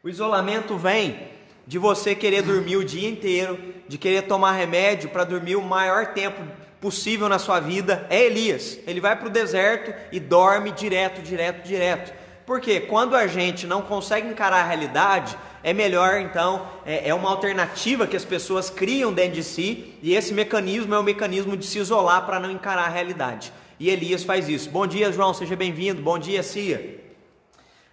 O 0.03 0.09
isolamento 0.09 0.77
vem 0.79 1.29
de 1.69 1.77
você 1.77 2.15
querer 2.15 2.41
dormir 2.41 2.79
o 2.79 2.85
dia 2.85 3.07
inteiro, 3.07 3.59
de 3.87 3.99
querer 3.99 4.23
tomar 4.23 4.53
remédio 4.53 5.11
para 5.11 5.23
dormir 5.23 5.55
o 5.55 5.61
maior 5.61 6.15
tempo 6.15 6.43
possível 6.81 7.29
na 7.29 7.39
sua 7.39 7.61
vida, 7.61 8.07
é 8.09 8.25
Elias. 8.25 8.79
Ele 8.87 9.03
vai 9.03 9.15
para 9.15 9.29
o 9.29 9.31
deserto 9.31 9.93
e 10.11 10.19
dorme 10.19 10.71
direto, 10.71 11.21
direto, 11.21 11.67
direto. 11.67 12.15
Porque 12.47 12.81
quando 12.81 13.15
a 13.15 13.27
gente 13.27 13.67
não 13.67 13.83
consegue 13.83 14.29
encarar 14.29 14.61
a 14.61 14.67
realidade, 14.67 15.37
é 15.63 15.75
melhor 15.75 16.19
então, 16.19 16.67
é, 16.87 17.11
é, 17.11 17.13
uma 17.13 17.29
alternativa 17.29 18.07
que 18.07 18.17
as 18.17 18.25
pessoas 18.25 18.71
criam 18.71 19.13
dentro 19.13 19.33
de 19.33 19.45
si, 19.45 19.93
e 20.03 20.15
esse 20.15 20.33
mecanismo 20.33 20.95
é 20.95 20.99
o 20.99 21.05
mecanismo 21.05 21.55
de 21.55 21.67
se 21.67 21.79
isolar 21.79 22.25
para 22.25 22.41
não 22.41 22.51
encarar 22.51 22.87
a 22.87 22.89
realidade. 22.89 23.53
E 23.79 23.91
Elias 23.91 24.25
faz 24.25 24.49
isso. 24.49 24.71
Bom 24.71 24.87
dia, 24.87 25.13
João, 25.13 25.35
seja 25.35 25.55
bem-vindo. 25.55 26.01
Bom 26.01 26.19
dia, 26.19 26.43
Cia. 26.43 27.08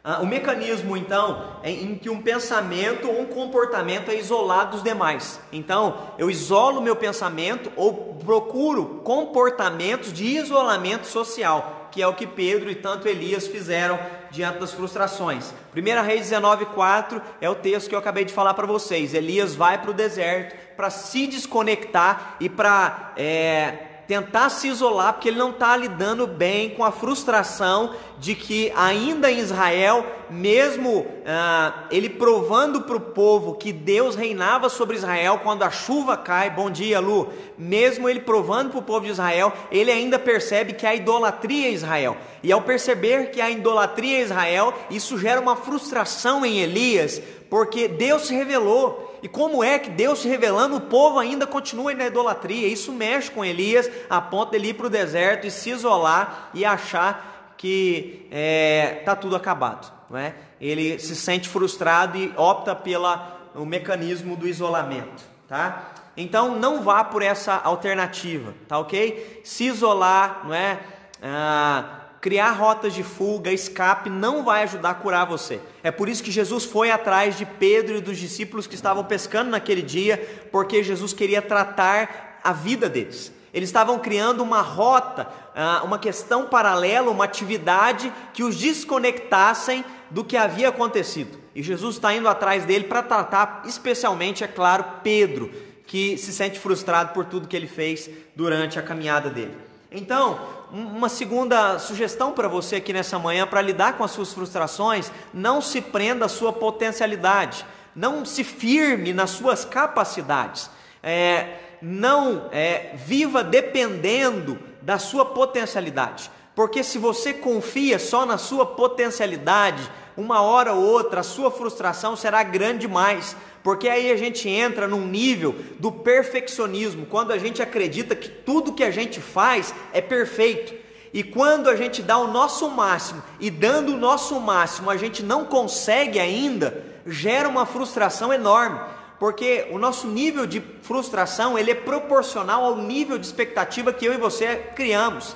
Ah, 0.07 0.19
o 0.21 0.27
mecanismo, 0.27 0.95
então, 0.95 1.57
é 1.63 1.71
em 1.71 1.95
que 1.95 2.11
um 2.11 2.21
pensamento 2.21 3.07
ou 3.07 3.21
um 3.21 3.25
comportamento 3.25 4.11
é 4.11 4.15
isolado 4.15 4.73
dos 4.73 4.83
demais. 4.83 5.39
Então, 5.51 5.97
eu 6.19 6.29
isolo 6.29 6.79
meu 6.79 6.95
pensamento 6.95 7.71
ou 7.75 8.13
procuro 8.23 9.01
comportamentos 9.03 10.13
de 10.13 10.23
isolamento 10.23 11.07
social, 11.07 11.89
que 11.91 12.03
é 12.03 12.07
o 12.07 12.13
que 12.13 12.27
Pedro 12.27 12.69
e 12.69 12.75
tanto 12.75 13.07
Elias 13.07 13.47
fizeram 13.47 13.99
diante 14.29 14.59
das 14.59 14.73
frustrações. 14.73 15.51
1 15.75 16.03
Reis 16.03 16.29
19,4 16.29 17.19
é 17.41 17.49
o 17.49 17.55
texto 17.55 17.89
que 17.89 17.95
eu 17.95 17.99
acabei 17.99 18.25
de 18.25 18.33
falar 18.33 18.53
para 18.53 18.67
vocês. 18.67 19.15
Elias 19.15 19.55
vai 19.55 19.81
para 19.81 19.89
o 19.89 19.93
deserto 19.93 20.55
para 20.77 20.91
se 20.91 21.25
desconectar 21.25 22.35
e 22.39 22.47
para. 22.47 23.13
É, 23.17 23.94
tentar 24.07 24.49
se 24.49 24.67
isolar, 24.67 25.13
porque 25.13 25.29
ele 25.29 25.37
não 25.37 25.49
está 25.49 25.75
lidando 25.75 26.27
bem 26.27 26.69
com 26.71 26.83
a 26.83 26.91
frustração 26.91 27.93
de 28.19 28.33
que, 28.33 28.71
ainda 28.75 29.31
em 29.31 29.39
Israel, 29.39 30.05
mesmo 30.29 31.05
ah, 31.25 31.85
ele 31.91 32.09
provando 32.09 32.81
para 32.81 32.95
o 32.95 32.99
povo 32.99 33.55
que 33.55 33.73
Deus 33.73 34.15
reinava 34.15 34.69
sobre 34.69 34.95
Israel 34.95 35.41
quando 35.43 35.63
a 35.63 35.69
chuva 35.69 36.15
cai, 36.15 36.49
bom 36.49 36.69
dia 36.69 36.99
Lu, 36.99 37.29
mesmo 37.57 38.07
ele 38.07 38.21
provando 38.21 38.71
para 38.71 38.79
o 38.79 38.83
povo 38.83 39.05
de 39.05 39.11
Israel, 39.11 39.51
ele 39.71 39.91
ainda 39.91 40.17
percebe 40.17 40.73
que 40.73 40.85
há 40.85 40.95
idolatria 40.95 41.69
em 41.69 41.73
Israel. 41.73 42.17
E 42.41 42.51
ao 42.51 42.61
perceber 42.61 43.31
que 43.31 43.41
há 43.41 43.49
idolatria 43.49 44.19
em 44.19 44.23
Israel, 44.23 44.73
isso 44.89 45.17
gera 45.17 45.41
uma 45.41 45.55
frustração 45.55 46.45
em 46.45 46.59
Elias, 46.59 47.21
porque 47.49 47.87
Deus 47.87 48.27
se 48.27 48.35
revelou. 48.35 49.14
E 49.25 49.27
como 49.27 49.63
é 49.63 49.79
que 49.79 49.89
Deus 49.89 50.19
se 50.19 50.27
revelando, 50.27 50.75
o 50.75 50.81
povo 50.81 51.17
ainda 51.17 51.47
continua 51.47 51.91
na 51.95 52.05
idolatria? 52.05 52.67
Isso 52.67 52.93
mexe 52.93 53.31
com 53.31 53.43
Elias, 53.43 53.89
a 54.07 54.21
ponto 54.21 54.51
de 54.51 54.57
ele 54.57 54.67
ir 54.67 54.75
para 54.75 54.85
o 54.85 54.89
deserto 54.89 55.47
e 55.47 55.51
se 55.51 55.71
isolar 55.71 56.51
e 56.53 56.63
achar 56.63 57.55
que 57.57 58.27
está 58.27 58.38
é, 58.38 59.01
tá 59.03 59.15
tudo 59.15 59.35
acabado. 59.35 59.91
Não 60.11 60.19
é? 60.19 60.35
Ele 60.61 60.99
se 60.99 61.15
sente 61.15 61.49
frustrado 61.49 62.15
e 62.19 62.31
opta 62.38 62.75
pelo 62.75 63.65
mecanismo 63.65 64.35
do 64.35 64.47
isolamento. 64.47 65.23
Tá? 65.47 65.91
Então 66.15 66.59
não 66.59 66.83
vá 66.83 67.03
por 67.03 67.23
essa 67.23 67.55
alternativa, 67.55 68.53
tá 68.67 68.77
ok? 68.77 69.41
Se 69.43 69.63
isolar, 69.63 70.41
não 70.43 70.53
é? 70.53 70.79
Ah, 71.23 72.04
criar 72.25 72.53
rotas 72.53 72.95
de 72.95 73.03
fuga, 73.03 73.51
escape, 73.51 74.09
não 74.09 74.43
vai 74.43 74.63
ajudar 74.63 74.89
a 74.89 74.95
curar 74.95 75.27
você. 75.27 75.61
É 75.83 75.91
por 75.91 76.09
isso 76.09 76.23
que 76.23 76.31
Jesus 76.31 76.65
foi 76.65 76.89
atrás 76.89 77.38
de 77.38 77.45
Pedro 77.45 77.97
e 77.97 78.01
dos 78.01 78.17
discípulos 78.17 78.65
que 78.65 78.73
estavam 78.73 79.03
pescando 79.03 79.51
naquele 79.51 79.83
dia, 79.83 80.17
porque 80.51 80.81
Jesus 80.81 81.13
queria 81.13 81.39
tratar 81.39 82.39
a 82.43 82.51
vida 82.51 82.89
deles. 82.89 83.31
Eles 83.53 83.69
estavam 83.69 83.99
criando 83.99 84.41
uma 84.41 84.63
rota, 84.63 85.27
ah, 85.55 85.83
uma 85.83 85.99
questão 85.99 86.47
paralela, 86.47 87.11
uma 87.11 87.25
atividade 87.25 88.11
que 88.33 88.43
os 88.43 88.55
desconectassem 88.55 89.85
do 90.09 90.23
que 90.23 90.35
havia 90.35 90.69
acontecido. 90.69 91.38
E 91.53 91.61
Jesus 91.61 91.97
está 91.97 92.11
indo 92.11 92.27
atrás 92.27 92.65
dele 92.65 92.85
para 92.85 93.03
tratar, 93.03 93.61
especialmente, 93.67 94.43
é 94.43 94.47
claro, 94.47 94.83
Pedro, 95.03 95.51
que 95.85 96.17
se 96.17 96.33
sente 96.33 96.57
frustrado 96.57 97.13
por 97.13 97.25
tudo 97.25 97.47
que 97.47 97.55
ele 97.55 97.67
fez 97.67 98.09
durante 98.35 98.79
a 98.79 98.81
caminhada 98.81 99.29
dele. 99.29 99.55
Então, 99.91 100.54
uma 100.71 101.10
segunda 101.10 101.80
sugestão 101.80 102.32
para 102.32 102.47
você 102.47 102.78
aqui 102.78 102.91
nessa 102.91 103.17
manhã 103.19 103.45
para 103.45 103.62
lidar 103.62 103.97
com 103.97 104.04
as 104.04 104.12
suas 104.12 104.34
frustrações: 104.34 105.12
não 105.34 105.62
se 105.62 105.82
prenda 105.82 106.25
à 106.25 106.30
sua 106.30 106.51
potencialidade, 106.51 107.65
não 107.95 108.25
se 108.25 108.43
firme 108.43 109.13
nas 109.13 109.32
suas 109.32 109.63
capacidades, 109.65 110.69
é, 111.01 111.60
não 111.82 112.49
é, 112.51 112.91
viva 112.95 113.43
dependendo 113.43 114.60
da 114.82 114.99
sua 114.99 115.25
potencialidade, 115.25 116.30
porque 116.56 116.84
se 116.84 116.97
você 116.97 117.34
confia 117.34 117.97
só 117.97 118.25
na 118.25 118.38
sua 118.38 118.65
potencialidade, 118.65 119.89
uma 120.17 120.41
hora 120.41 120.73
ou 120.73 120.84
outra 120.84 121.21
a 121.21 121.23
sua 121.23 121.51
frustração 121.51 122.15
será 122.15 122.43
grande 122.43 122.80
demais 122.80 123.36
porque 123.65 123.89
aí 123.89 124.12
a 124.12 124.15
gente 124.15 124.47
entra 124.47 124.88
num 124.88 125.08
nível 125.08 125.56
do 125.80 125.91
perfeccionismo, 125.91 127.08
quando 127.08 127.32
a 127.32 127.39
gente 127.39 127.63
acredita 127.63 128.15
que 128.15 128.30
tudo 128.30 128.73
que 128.73 128.84
a 128.84 128.91
gente 128.91 129.19
faz 129.19 129.73
é 129.91 129.99
perfeito. 129.99 130.71
E 131.12 131.23
quando 131.23 131.67
a 131.67 131.75
gente 131.75 132.04
dá 132.04 132.15
o 132.19 132.28
nosso 132.28 132.69
máximo 132.69 133.23
e 133.39 133.49
dando 133.49 133.93
o 133.93 133.97
nosso 133.97 134.39
máximo 134.39 134.91
a 134.91 134.97
gente 134.97 135.23
não 135.23 135.45
consegue 135.45 136.19
ainda, 136.19 136.86
gera 137.08 137.49
uma 137.49 137.65
frustração 137.65 138.32
enorme, 138.32 138.80
porque 139.19 139.65
o 139.71 139.80
nosso 139.80 140.06
nível 140.06 140.45
de 140.45 140.62
frustração 140.84 141.58
ele 141.58 141.71
é 141.71 141.75
proporcional 141.75 142.65
ao 142.65 142.78
nível 142.78 143.17
de 143.17 143.25
expectativa 143.25 143.91
que 143.91 144.06
eu 144.06 144.13
e 144.13 144.17
você 144.17 144.58
criamos. 144.75 145.36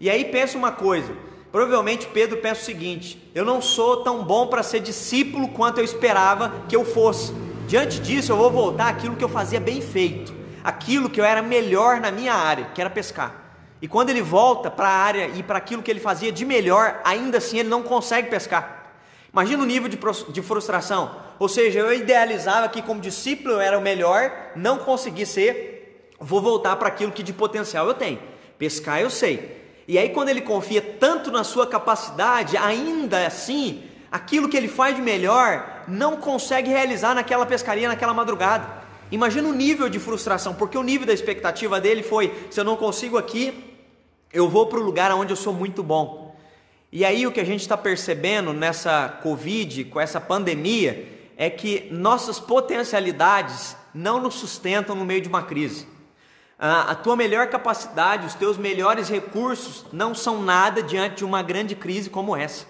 E 0.00 0.08
aí 0.08 0.24
pensa 0.24 0.56
uma 0.56 0.72
coisa, 0.72 1.12
provavelmente 1.52 2.06
Pedro 2.06 2.38
pensa 2.38 2.62
o 2.62 2.64
seguinte: 2.64 3.30
eu 3.34 3.44
não 3.44 3.60
sou 3.60 3.98
tão 3.98 4.24
bom 4.24 4.46
para 4.46 4.62
ser 4.62 4.80
discípulo 4.80 5.48
quanto 5.48 5.76
eu 5.76 5.84
esperava 5.84 6.64
que 6.66 6.74
eu 6.74 6.82
fosse. 6.82 7.46
Diante 7.68 8.00
disso, 8.00 8.32
eu 8.32 8.36
vou 8.38 8.50
voltar 8.50 8.88
àquilo 8.88 9.14
que 9.14 9.22
eu 9.22 9.28
fazia 9.28 9.60
bem 9.60 9.82
feito, 9.82 10.32
aquilo 10.64 11.10
que 11.10 11.20
eu 11.20 11.24
era 11.24 11.42
melhor 11.42 12.00
na 12.00 12.10
minha 12.10 12.32
área, 12.32 12.70
que 12.74 12.80
era 12.80 12.88
pescar. 12.88 13.52
E 13.82 13.86
quando 13.86 14.08
ele 14.08 14.22
volta 14.22 14.70
para 14.70 14.88
a 14.88 14.92
área 14.92 15.28
e 15.28 15.42
para 15.42 15.58
aquilo 15.58 15.82
que 15.82 15.90
ele 15.90 16.00
fazia 16.00 16.32
de 16.32 16.46
melhor, 16.46 16.98
ainda 17.04 17.36
assim 17.36 17.58
ele 17.58 17.68
não 17.68 17.82
consegue 17.82 18.30
pescar. 18.30 18.94
Imagina 19.30 19.62
o 19.62 19.66
nível 19.66 19.86
de, 19.86 19.98
de 20.32 20.40
frustração. 20.40 21.14
Ou 21.38 21.46
seja, 21.46 21.80
eu 21.80 21.92
idealizava 21.92 22.70
que 22.70 22.80
como 22.80 23.02
discípulo 23.02 23.56
eu 23.56 23.60
era 23.60 23.78
o 23.78 23.82
melhor, 23.82 24.32
não 24.56 24.78
consegui 24.78 25.26
ser, 25.26 26.08
vou 26.18 26.40
voltar 26.40 26.74
para 26.76 26.88
aquilo 26.88 27.12
que 27.12 27.22
de 27.22 27.34
potencial 27.34 27.86
eu 27.86 27.92
tenho. 27.92 28.18
Pescar 28.56 28.98
eu 28.98 29.10
sei. 29.10 29.58
E 29.86 29.98
aí 29.98 30.08
quando 30.08 30.30
ele 30.30 30.40
confia 30.40 30.80
tanto 30.80 31.30
na 31.30 31.44
sua 31.44 31.66
capacidade, 31.66 32.56
ainda 32.56 33.26
assim, 33.26 33.84
aquilo 34.10 34.48
que 34.48 34.56
ele 34.56 34.68
faz 34.68 34.96
de 34.96 35.02
melhor, 35.02 35.84
não 35.86 36.16
consegue 36.16 36.70
realizar 36.70 37.14
naquela 37.14 37.46
pescaria, 37.46 37.88
naquela 37.88 38.14
madrugada. 38.14 38.66
Imagina 39.10 39.48
o 39.48 39.52
nível 39.52 39.88
de 39.88 39.98
frustração, 39.98 40.54
porque 40.54 40.76
o 40.76 40.82
nível 40.82 41.06
da 41.06 41.12
expectativa 41.12 41.80
dele 41.80 42.02
foi: 42.02 42.34
se 42.50 42.60
eu 42.60 42.64
não 42.64 42.76
consigo 42.76 43.16
aqui, 43.16 43.76
eu 44.32 44.48
vou 44.48 44.66
para 44.66 44.78
o 44.78 44.82
lugar 44.82 45.12
onde 45.12 45.32
eu 45.32 45.36
sou 45.36 45.52
muito 45.52 45.82
bom. 45.82 46.36
E 46.90 47.04
aí 47.04 47.26
o 47.26 47.32
que 47.32 47.40
a 47.40 47.44
gente 47.44 47.60
está 47.60 47.76
percebendo 47.76 48.52
nessa 48.52 49.08
Covid, 49.22 49.84
com 49.86 50.00
essa 50.00 50.20
pandemia, 50.20 51.06
é 51.36 51.48
que 51.50 51.88
nossas 51.90 52.40
potencialidades 52.40 53.76
não 53.94 54.20
nos 54.20 54.34
sustentam 54.34 54.96
no 54.96 55.04
meio 55.04 55.20
de 55.20 55.28
uma 55.28 55.42
crise. 55.42 55.86
A 56.58 56.94
tua 56.94 57.14
melhor 57.14 57.46
capacidade, 57.46 58.26
os 58.26 58.34
teus 58.34 58.56
melhores 58.58 59.08
recursos 59.08 59.86
não 59.92 60.14
são 60.14 60.42
nada 60.42 60.82
diante 60.82 61.18
de 61.18 61.24
uma 61.24 61.40
grande 61.40 61.76
crise 61.76 62.10
como 62.10 62.34
essa. 62.34 62.66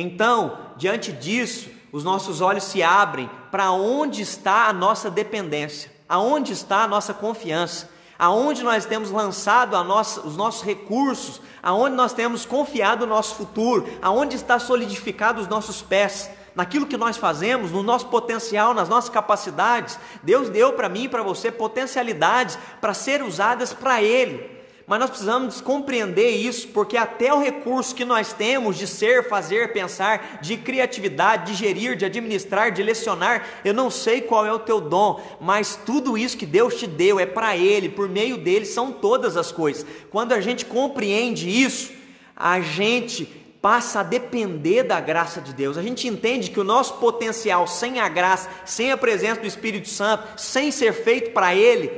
Então, 0.00 0.56
diante 0.76 1.10
disso, 1.10 1.70
os 1.90 2.04
nossos 2.04 2.40
olhos 2.40 2.62
se 2.62 2.80
abrem 2.84 3.28
para 3.50 3.72
onde 3.72 4.22
está 4.22 4.68
a 4.68 4.72
nossa 4.72 5.10
dependência, 5.10 5.90
aonde 6.08 6.52
está 6.52 6.84
a 6.84 6.86
nossa 6.86 7.12
confiança, 7.12 7.90
aonde 8.16 8.62
nós 8.62 8.84
temos 8.84 9.10
lançado 9.10 9.82
nossa, 9.82 10.20
os 10.20 10.36
nossos 10.36 10.62
recursos, 10.62 11.40
aonde 11.60 11.96
nós 11.96 12.12
temos 12.12 12.46
confiado 12.46 13.02
o 13.02 13.08
nosso 13.08 13.34
futuro, 13.34 13.88
aonde 14.00 14.36
está 14.36 14.60
solidificado 14.60 15.40
os 15.40 15.48
nossos 15.48 15.82
pés, 15.82 16.30
naquilo 16.54 16.86
que 16.86 16.96
nós 16.96 17.16
fazemos, 17.16 17.72
no 17.72 17.82
nosso 17.82 18.06
potencial, 18.06 18.72
nas 18.72 18.88
nossas 18.88 19.10
capacidades. 19.10 19.98
Deus 20.22 20.48
deu 20.48 20.74
para 20.74 20.88
mim 20.88 21.04
e 21.04 21.08
para 21.08 21.24
você 21.24 21.50
potencialidades 21.50 22.56
para 22.80 22.94
ser 22.94 23.20
usadas 23.20 23.72
para 23.72 24.00
Ele 24.00 24.57
mas 24.88 24.98
nós 24.98 25.10
precisamos 25.10 25.60
compreender 25.60 26.30
isso, 26.30 26.68
porque 26.68 26.96
até 26.96 27.32
o 27.32 27.40
recurso 27.40 27.94
que 27.94 28.06
nós 28.06 28.32
temos 28.32 28.78
de 28.78 28.86
ser, 28.86 29.28
fazer, 29.28 29.70
pensar, 29.70 30.38
de 30.40 30.56
criatividade, 30.56 31.52
de 31.52 31.58
gerir, 31.58 31.94
de 31.94 32.06
administrar, 32.06 32.72
de 32.72 32.82
lecionar, 32.82 33.46
eu 33.62 33.74
não 33.74 33.90
sei 33.90 34.22
qual 34.22 34.46
é 34.46 34.52
o 34.52 34.58
teu 34.58 34.80
dom, 34.80 35.20
mas 35.38 35.78
tudo 35.84 36.16
isso 36.16 36.38
que 36.38 36.46
Deus 36.46 36.74
te 36.76 36.86
deu 36.86 37.20
é 37.20 37.26
para 37.26 37.54
Ele, 37.54 37.90
por 37.90 38.08
meio 38.08 38.38
dele 38.38 38.64
são 38.64 38.90
todas 38.90 39.36
as 39.36 39.52
coisas. 39.52 39.84
Quando 40.10 40.32
a 40.32 40.40
gente 40.40 40.64
compreende 40.64 41.50
isso, 41.50 41.92
a 42.34 42.58
gente 42.62 43.26
passa 43.60 44.00
a 44.00 44.04
depender 44.04 44.84
da 44.84 45.00
graça 45.00 45.38
de 45.38 45.52
Deus. 45.52 45.76
A 45.76 45.82
gente 45.82 46.08
entende 46.08 46.50
que 46.50 46.60
o 46.60 46.64
nosso 46.64 46.94
potencial 46.94 47.66
sem 47.66 48.00
a 48.00 48.08
graça, 48.08 48.48
sem 48.64 48.90
a 48.90 48.96
presença 48.96 49.42
do 49.42 49.46
Espírito 49.46 49.88
Santo, 49.88 50.40
sem 50.40 50.70
ser 50.70 50.94
feito 50.94 51.32
para 51.32 51.54
Ele, 51.54 51.90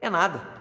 é 0.00 0.08
nada. 0.08 0.51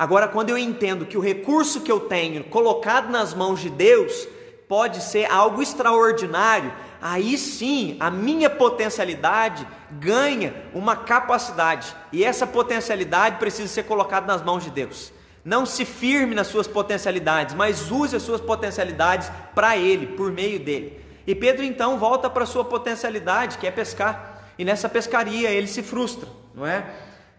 Agora, 0.00 0.26
quando 0.26 0.48
eu 0.48 0.56
entendo 0.56 1.04
que 1.04 1.18
o 1.18 1.20
recurso 1.20 1.82
que 1.82 1.92
eu 1.92 2.00
tenho 2.00 2.42
colocado 2.44 3.10
nas 3.10 3.34
mãos 3.34 3.60
de 3.60 3.68
Deus 3.68 4.26
pode 4.66 5.02
ser 5.02 5.30
algo 5.30 5.62
extraordinário, 5.62 6.72
aí 7.02 7.36
sim 7.36 7.98
a 8.00 8.10
minha 8.10 8.48
potencialidade 8.48 9.68
ganha 9.90 10.54
uma 10.72 10.96
capacidade, 10.96 11.94
e 12.10 12.24
essa 12.24 12.46
potencialidade 12.46 13.36
precisa 13.36 13.68
ser 13.68 13.82
colocada 13.82 14.26
nas 14.26 14.42
mãos 14.42 14.64
de 14.64 14.70
Deus. 14.70 15.12
Não 15.44 15.66
se 15.66 15.84
firme 15.84 16.34
nas 16.34 16.46
suas 16.46 16.66
potencialidades, 16.66 17.54
mas 17.54 17.90
use 17.90 18.16
as 18.16 18.22
suas 18.22 18.40
potencialidades 18.40 19.30
para 19.54 19.76
Ele, 19.76 20.06
por 20.06 20.32
meio 20.32 20.58
dele. 20.58 20.98
E 21.26 21.34
Pedro 21.34 21.62
então 21.62 21.98
volta 21.98 22.30
para 22.30 22.46
sua 22.46 22.64
potencialidade, 22.64 23.58
que 23.58 23.66
é 23.66 23.70
pescar, 23.70 24.46
e 24.58 24.64
nessa 24.64 24.88
pescaria 24.88 25.50
ele 25.50 25.66
se 25.66 25.82
frustra, 25.82 26.26
não 26.54 26.66
é? 26.66 26.86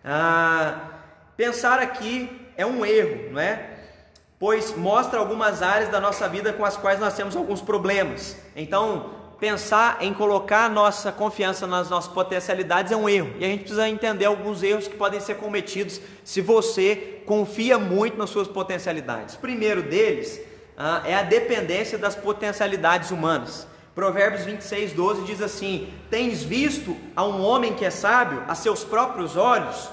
Ah, 0.05 0.79
pensar 1.35 1.79
aqui 1.79 2.40
é 2.61 2.65
um 2.65 2.85
erro, 2.85 3.31
não 3.31 3.41
é? 3.41 3.69
Pois 4.39 4.75
mostra 4.75 5.19
algumas 5.19 5.61
áreas 5.61 5.89
da 5.89 5.99
nossa 5.99 6.27
vida 6.27 6.51
com 6.53 6.65
as 6.65 6.77
quais 6.77 6.99
nós 6.99 7.13
temos 7.13 7.35
alguns 7.35 7.61
problemas. 7.61 8.37
Então, 8.55 9.11
pensar 9.39 9.97
em 10.01 10.13
colocar 10.13 10.69
nossa 10.69 11.11
confiança 11.11 11.65
nas 11.65 11.89
nossas 11.89 12.11
potencialidades 12.11 12.91
é 12.91 12.95
um 12.95 13.09
erro. 13.09 13.33
E 13.39 13.45
a 13.45 13.47
gente 13.47 13.61
precisa 13.61 13.89
entender 13.89 14.25
alguns 14.25 14.63
erros 14.63 14.87
que 14.87 14.95
podem 14.95 15.19
ser 15.19 15.35
cometidos 15.35 15.99
se 16.23 16.41
você 16.41 17.21
confia 17.25 17.77
muito 17.77 18.17
nas 18.17 18.29
suas 18.29 18.47
potencialidades. 18.47 19.35
O 19.35 19.39
primeiro 19.39 19.81
deles 19.83 20.39
ah, 20.77 21.01
é 21.05 21.15
a 21.15 21.23
dependência 21.23 21.97
das 21.97 22.15
potencialidades 22.15 23.11
humanas. 23.11 23.67
Provérbios 23.93 24.45
26, 24.45 24.93
12 24.93 25.23
diz 25.23 25.41
assim: 25.41 25.91
Tens 26.09 26.41
visto 26.41 26.95
a 27.15 27.25
um 27.25 27.41
homem 27.41 27.73
que 27.73 27.83
é 27.83 27.89
sábio 27.89 28.43
a 28.47 28.55
seus 28.55 28.83
próprios 28.83 29.35
olhos? 29.35 29.89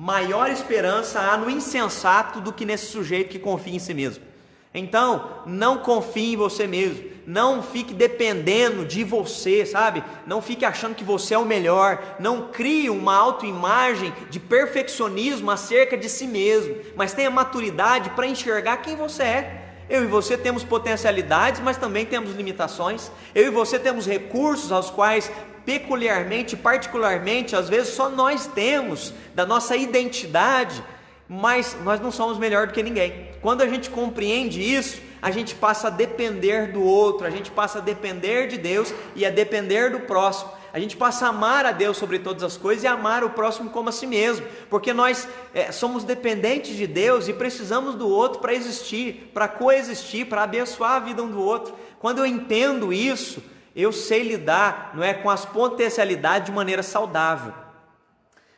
Maior 0.00 0.48
esperança 0.50 1.20
há 1.20 1.36
no 1.36 1.50
insensato 1.50 2.40
do 2.40 2.54
que 2.54 2.64
nesse 2.64 2.86
sujeito 2.86 3.28
que 3.28 3.38
confia 3.38 3.74
em 3.74 3.78
si 3.78 3.92
mesmo. 3.92 4.24
Então, 4.72 5.42
não 5.44 5.76
confie 5.76 6.32
em 6.32 6.36
você 6.38 6.66
mesmo. 6.66 7.04
Não 7.26 7.62
fique 7.62 7.92
dependendo 7.92 8.86
de 8.86 9.04
você, 9.04 9.66
sabe? 9.66 10.02
Não 10.26 10.40
fique 10.40 10.64
achando 10.64 10.94
que 10.94 11.04
você 11.04 11.34
é 11.34 11.38
o 11.38 11.44
melhor. 11.44 12.16
Não 12.18 12.48
crie 12.48 12.88
uma 12.88 13.14
autoimagem 13.14 14.10
de 14.30 14.40
perfeccionismo 14.40 15.50
acerca 15.50 15.98
de 15.98 16.08
si 16.08 16.26
mesmo. 16.26 16.76
Mas 16.96 17.12
tenha 17.12 17.28
maturidade 17.28 18.08
para 18.08 18.26
enxergar 18.26 18.78
quem 18.78 18.96
você 18.96 19.22
é. 19.22 19.59
Eu 19.90 20.04
e 20.04 20.06
você 20.06 20.38
temos 20.38 20.64
potencialidades, 20.64 21.60
mas 21.60 21.76
também 21.76 22.06
temos 22.06 22.32
limitações. 22.32 23.10
Eu 23.34 23.48
e 23.48 23.50
você 23.50 23.78
temos 23.78 24.06
recursos 24.06 24.72
aos 24.72 24.88
quais 24.88 25.30
peculiarmente, 25.66 26.56
particularmente, 26.56 27.54
às 27.54 27.68
vezes 27.68 27.92
só 27.92 28.08
nós 28.08 28.46
temos 28.46 29.12
da 29.34 29.44
nossa 29.44 29.76
identidade 29.76 30.82
mas 31.32 31.76
nós 31.84 32.00
não 32.00 32.10
somos 32.10 32.38
melhor 32.38 32.66
do 32.66 32.72
que 32.72 32.82
ninguém. 32.82 33.28
Quando 33.40 33.62
a 33.62 33.68
gente 33.68 33.88
compreende 33.88 34.60
isso, 34.60 35.00
a 35.22 35.30
gente 35.30 35.54
passa 35.54 35.86
a 35.86 35.90
depender 35.90 36.72
do 36.72 36.82
outro, 36.82 37.24
a 37.24 37.30
gente 37.30 37.52
passa 37.52 37.78
a 37.78 37.80
depender 37.80 38.48
de 38.48 38.58
Deus 38.58 38.92
e 39.14 39.24
a 39.24 39.30
depender 39.30 39.90
do 39.90 40.00
próximo. 40.00 40.50
A 40.72 40.78
gente 40.78 40.96
passa 40.96 41.26
a 41.26 41.28
amar 41.30 41.66
a 41.66 41.72
Deus 41.72 41.96
sobre 41.96 42.18
todas 42.18 42.42
as 42.42 42.56
coisas 42.56 42.84
e 42.84 42.86
amar 42.86 43.24
o 43.24 43.30
próximo 43.30 43.70
como 43.70 43.88
a 43.88 43.92
si 43.92 44.06
mesmo, 44.06 44.46
porque 44.68 44.92
nós 44.92 45.28
é, 45.54 45.72
somos 45.72 46.04
dependentes 46.04 46.76
de 46.76 46.86
Deus 46.86 47.28
e 47.28 47.32
precisamos 47.32 47.94
do 47.94 48.08
outro 48.08 48.40
para 48.40 48.54
existir, 48.54 49.30
para 49.34 49.48
coexistir, 49.48 50.26
para 50.26 50.42
abençoar 50.42 50.92
a 50.92 51.00
vida 51.00 51.22
um 51.22 51.28
do 51.28 51.42
outro. 51.42 51.74
Quando 51.98 52.18
eu 52.18 52.26
entendo 52.26 52.92
isso, 52.92 53.42
eu 53.74 53.92
sei 53.92 54.22
lidar, 54.22 54.92
não 54.94 55.02
é, 55.02 55.14
com 55.14 55.30
as 55.30 55.44
potencialidades 55.44 56.46
de 56.46 56.52
maneira 56.52 56.82
saudável. 56.82 57.52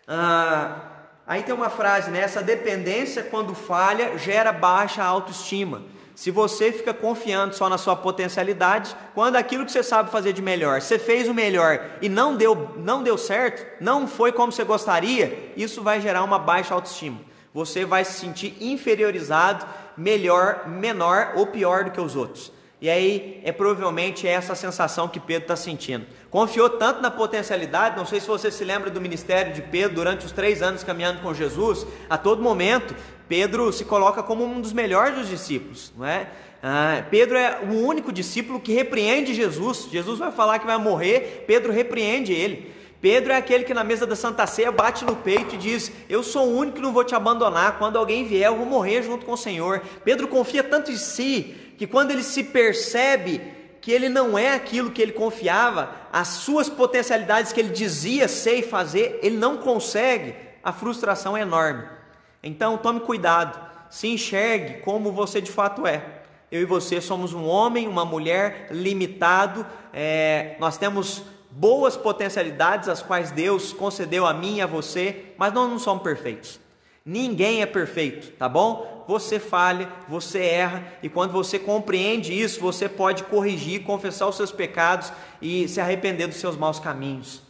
Ah, 0.07 0.93
Aí 1.27 1.43
tem 1.43 1.55
uma 1.55 1.71
frase, 1.71 2.11
né? 2.11 2.21
Essa 2.21 2.43
dependência, 2.43 3.23
quando 3.23 3.55
falha, 3.55 4.19
gera 4.19 4.53
baixa 4.53 5.03
autoestima. 5.03 5.83
Se 6.15 6.31
você 6.31 6.71
fica 6.71 6.93
confiando 6.93 7.55
só 7.55 7.69
na 7.69 7.79
sua 7.79 7.97
potencialidade, 7.97 8.95
quando 9.15 9.37
aquilo 9.37 9.65
que 9.65 9.73
você 9.73 9.83
sabe 9.83 10.11
fazer 10.11 10.33
de 10.33 10.43
melhor, 10.43 10.81
você 10.81 10.99
fez 10.99 11.29
o 11.29 11.35
melhor 11.35 11.81
e 12.03 12.09
não 12.09 12.37
deu, 12.37 12.75
não 12.77 13.03
deu 13.03 13.17
certo, 13.17 13.65
não 13.81 14.07
foi 14.07 14.31
como 14.31 14.53
você 14.53 14.65
gostaria, 14.65 15.53
isso 15.57 15.83
vai 15.83 16.01
gerar 16.01 16.23
uma 16.23 16.39
baixa 16.39 16.75
autoestima. 16.75 17.21
Você 17.55 17.85
vai 17.85 18.05
se 18.05 18.13
sentir 18.13 18.57
inferiorizado, 18.61 19.67
melhor, 19.97 20.69
menor 20.69 21.33
ou 21.37 21.47
pior 21.47 21.85
do 21.85 21.91
que 21.91 22.01
os 22.01 22.17
outros. 22.17 22.53
E 22.83 22.91
aí 22.91 23.41
é 23.45 23.53
provavelmente 23.53 24.27
essa 24.27 24.57
sensação 24.57 25.07
que 25.07 25.21
Pedro 25.21 25.45
está 25.45 25.55
sentindo. 25.55 26.05
Confiou 26.29 26.69
tanto 26.69 27.01
na 27.01 27.13
potencialidade, 27.13 27.97
não 27.97 28.05
sei 28.05 28.19
se 28.19 28.27
você 28.27 28.51
se 28.51 28.65
lembra 28.65 28.91
do 28.91 29.01
ministério 29.01 29.53
de 29.53 29.63
Pedro 29.63 29.95
durante 29.95 30.27
os 30.27 30.33
três 30.33 30.63
anos 30.63 30.83
caminhando 30.83 31.21
com 31.21 31.33
Jesus, 31.33 31.87
a 32.11 32.19
todo 32.19 32.43
momento 32.43 32.93
Pedro 33.33 33.73
se 33.73 33.87
coloca 33.87 34.23
como 34.23 34.45
um 34.45 34.61
dos 34.61 34.75
melhores 34.75 35.17
dos 35.17 35.27
discípulos, 35.27 35.91
não 35.97 36.05
é? 36.05 36.29
Ah, 36.63 37.03
Pedro 37.11 37.39
é 37.39 37.61
o 37.63 37.79
único 37.79 38.13
discípulo 38.13 38.61
que 38.61 38.75
repreende 38.75 39.33
Jesus. 39.33 39.89
Jesus 39.91 40.19
vai 40.19 40.31
falar 40.31 40.59
que 40.59 40.67
vai 40.67 40.77
morrer, 40.77 41.45
Pedro 41.47 41.73
repreende 41.73 42.31
ele. 42.31 42.71
Pedro 43.01 43.33
é 43.33 43.37
aquele 43.39 43.65
que 43.65 43.73
na 43.73 43.83
mesa 43.83 44.07
da 44.07 44.15
Santa 44.15 44.47
Ceia 44.47 44.71
bate 44.71 45.03
no 45.07 45.17
peito 45.17 45.55
e 45.55 45.59
diz: 45.59 45.91
Eu 46.11 46.23
sou 46.23 46.47
o 46.47 46.59
único 46.59 46.77
que 46.77 46.83
não 46.83 46.93
vou 46.93 47.05
te 47.05 47.15
abandonar. 47.15 47.79
Quando 47.79 47.97
alguém 47.97 48.27
vier, 48.27 48.49
eu 48.49 48.57
vou 48.59 48.67
morrer 48.67 49.03
junto 49.03 49.25
com 49.25 49.33
o 49.33 49.39
Senhor. 49.39 49.81
Pedro 50.05 50.29
confia 50.29 50.63
tanto 50.63 50.93
em 50.93 50.97
si 50.99 51.57
que 51.79 51.87
quando 51.87 52.11
ele 52.11 52.23
se 52.23 52.45
percebe 52.45 53.41
que 53.81 53.91
ele 53.91 54.11
não 54.11 54.37
é 54.37 54.53
aquilo 54.53 54.91
que 54.91 55.01
ele 55.01 55.13
confiava, 55.13 55.91
as 56.13 56.29
suas 56.29 56.69
potencialidades 56.69 57.51
que 57.51 57.61
ele 57.61 57.71
dizia 57.71 58.29
ser 58.29 58.57
e 58.57 58.63
fazer, 58.63 59.21
ele 59.23 59.39
não 59.39 59.57
consegue, 59.57 60.35
a 60.63 60.71
frustração 60.71 61.35
é 61.35 61.41
enorme. 61.41 62.02
Então 62.43 62.77
tome 62.77 63.01
cuidado, 63.01 63.59
se 63.89 64.09
enxergue 64.09 64.81
como 64.81 65.13
você 65.13 65.41
de 65.41 65.51
fato 65.51 65.87
é. 65.87 66.23
Eu 66.51 66.61
e 66.61 66.67
você 66.67 67.01
somos 67.01 67.33
um 67.33 67.47
homem, 67.47 67.89
uma 67.89 68.05
mulher 68.05 68.69
limitado, 68.71 69.65
é, 69.93 70.57
nós 70.59 70.77
temos 70.77 71.23
boas 71.51 71.97
potencialidades, 71.97 72.89
as 72.89 73.03
quais 73.03 73.31
Deus 73.31 73.73
concedeu 73.73 74.27
a 74.27 74.35
mim 74.35 74.57
e 74.57 74.61
a 74.61 74.67
você, 74.67 75.27
mas 75.39 75.53
nós 75.53 75.69
não 75.69 75.79
somos 75.79 76.03
perfeitos. 76.03 76.59
Ninguém 77.05 77.63
é 77.63 77.67
perfeito, 77.67 78.33
tá 78.33 78.49
bom? 78.49 79.05
Você 79.09 79.39
falha, 79.39 79.89
você 80.09 80.41
erra, 80.41 80.85
e 81.03 81.09
quando 81.09 81.33
você 81.33 81.59
compreende 81.59 82.33
isso, 82.33 82.61
você 82.61 82.89
pode 82.89 83.25
corrigir, 83.25 83.83
confessar 83.83 84.29
os 84.29 84.37
seus 84.37 84.53
pecados 84.53 85.13
e 85.41 85.67
se 85.69 85.81
arrepender 85.81 86.29
dos 86.29 86.37
seus 86.37 86.57
maus 86.57 86.79
caminhos. 86.79 87.43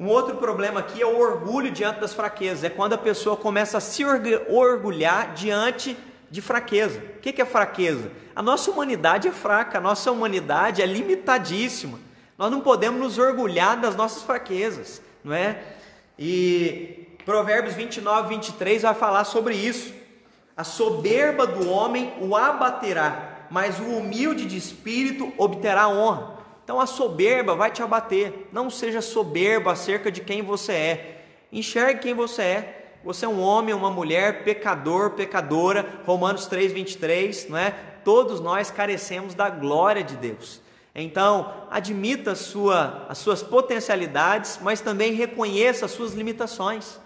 Um 0.00 0.08
outro 0.08 0.36
problema 0.36 0.80
aqui 0.80 1.02
é 1.02 1.06
o 1.06 1.20
orgulho 1.20 1.70
diante 1.70 2.00
das 2.00 2.14
fraquezas, 2.14 2.64
é 2.64 2.70
quando 2.70 2.94
a 2.94 2.98
pessoa 2.98 3.36
começa 3.36 3.76
a 3.76 3.82
se 3.82 4.02
orgulhar 4.48 5.34
diante 5.34 5.94
de 6.30 6.40
fraqueza. 6.40 6.98
O 6.98 7.20
que 7.20 7.42
é 7.42 7.44
fraqueza? 7.44 8.10
A 8.34 8.42
nossa 8.42 8.70
humanidade 8.70 9.28
é 9.28 9.30
fraca, 9.30 9.76
a 9.76 9.80
nossa 9.80 10.10
humanidade 10.10 10.80
é 10.80 10.86
limitadíssima. 10.86 11.98
Nós 12.38 12.50
não 12.50 12.62
podemos 12.62 12.98
nos 12.98 13.18
orgulhar 13.18 13.78
das 13.78 13.94
nossas 13.94 14.22
fraquezas, 14.22 15.02
não 15.22 15.34
é? 15.34 15.62
E 16.18 17.06
Provérbios 17.26 17.74
29, 17.74 18.30
23 18.30 18.80
vai 18.80 18.94
falar 18.94 19.24
sobre 19.24 19.54
isso. 19.54 19.92
A 20.56 20.64
soberba 20.64 21.46
do 21.46 21.68
homem 21.68 22.14
o 22.22 22.34
abaterá, 22.34 23.46
mas 23.50 23.78
o 23.78 23.84
humilde 23.84 24.46
de 24.46 24.56
espírito 24.56 25.30
obterá 25.36 25.86
honra. 25.88 26.39
Então 26.70 26.80
a 26.80 26.86
soberba 26.86 27.56
vai 27.56 27.68
te 27.72 27.82
abater. 27.82 28.46
Não 28.52 28.70
seja 28.70 29.02
soberbo 29.02 29.68
acerca 29.68 30.08
de 30.08 30.20
quem 30.20 30.40
você 30.40 30.72
é. 30.72 31.24
Enxergue 31.52 31.98
quem 31.98 32.14
você 32.14 32.42
é. 32.42 32.92
Você 33.02 33.24
é 33.24 33.28
um 33.28 33.40
homem, 33.40 33.74
uma 33.74 33.90
mulher, 33.90 34.44
pecador, 34.44 35.10
pecadora. 35.10 35.84
Romanos 36.06 36.46
3, 36.46 36.70
23, 36.70 37.48
não 37.48 37.58
é? 37.58 37.74
Todos 38.04 38.38
nós 38.38 38.70
carecemos 38.70 39.34
da 39.34 39.50
glória 39.50 40.04
de 40.04 40.14
Deus. 40.14 40.62
Então, 40.94 41.52
admita 41.68 42.36
sua, 42.36 43.04
as 43.08 43.18
suas 43.18 43.42
potencialidades, 43.42 44.60
mas 44.62 44.80
também 44.80 45.12
reconheça 45.12 45.86
as 45.86 45.90
suas 45.90 46.12
limitações. 46.12 47.00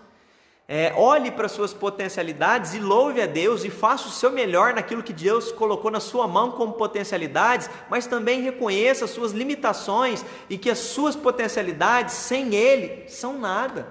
É, 0.67 0.95
olhe 0.97 1.31
para 1.31 1.47
suas 1.47 1.75
potencialidades 1.75 2.73
e 2.73 2.79
louve 2.79 3.21
a 3.21 3.27
Deus 3.27 3.65
e 3.65 3.71
faça 3.71 4.09
o 4.09 4.11
seu 4.11 4.33
melhor 4.33 4.73
naquilo 4.73 5.03
que 5.03 5.13
Deus 5.13 5.53
colocou 5.53 5.91
na 5.91 6.01
sua 6.01 6.27
mão 6.27 6.53
como 6.53 6.73
potencialidades, 6.73 7.69
mas 7.91 8.07
também 8.07 8.41
reconheça 8.41 9.05
as 9.05 9.11
suas 9.11 9.33
limitações 9.33 10.25
e 10.49 10.57
que 10.57 10.71
as 10.71 10.79
suas 10.79 11.15
potencialidades 11.15 12.15
sem 12.15 12.55
Ele 12.55 13.07
são 13.09 13.39
nada, 13.39 13.89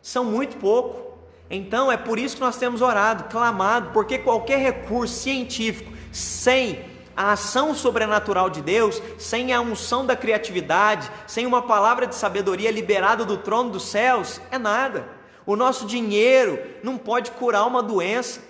são 0.00 0.24
muito 0.24 0.56
pouco. 0.56 1.18
Então 1.50 1.92
é 1.92 1.98
por 1.98 2.18
isso 2.18 2.36
que 2.36 2.42
nós 2.42 2.56
temos 2.56 2.80
orado, 2.80 3.24
clamado, 3.24 3.90
porque 3.92 4.16
qualquer 4.16 4.58
recurso 4.58 5.14
científico 5.14 5.92
sem 6.10 6.82
a 7.14 7.32
ação 7.32 7.74
sobrenatural 7.74 8.48
de 8.48 8.62
Deus, 8.62 9.02
sem 9.18 9.52
a 9.52 9.60
unção 9.60 10.06
da 10.06 10.16
criatividade, 10.16 11.10
sem 11.26 11.44
uma 11.44 11.60
palavra 11.60 12.06
de 12.06 12.14
sabedoria 12.14 12.70
liberada 12.70 13.26
do 13.26 13.36
trono 13.36 13.68
dos 13.68 13.82
céus, 13.82 14.40
é 14.50 14.56
nada. 14.56 15.19
O 15.50 15.56
nosso 15.56 15.84
dinheiro 15.84 16.62
não 16.80 16.96
pode 16.96 17.32
curar 17.32 17.66
uma 17.66 17.82
doença. 17.82 18.40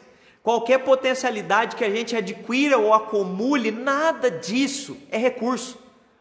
Qualquer 0.42 0.80
potencialidade 0.80 1.74
que 1.74 1.82
a 1.82 1.88
gente 1.88 2.14
adquira 2.14 2.76
ou 2.76 2.92
acumule, 2.92 3.70
nada 3.70 4.30
disso 4.30 4.98
é 5.10 5.16
recurso. 5.16 5.78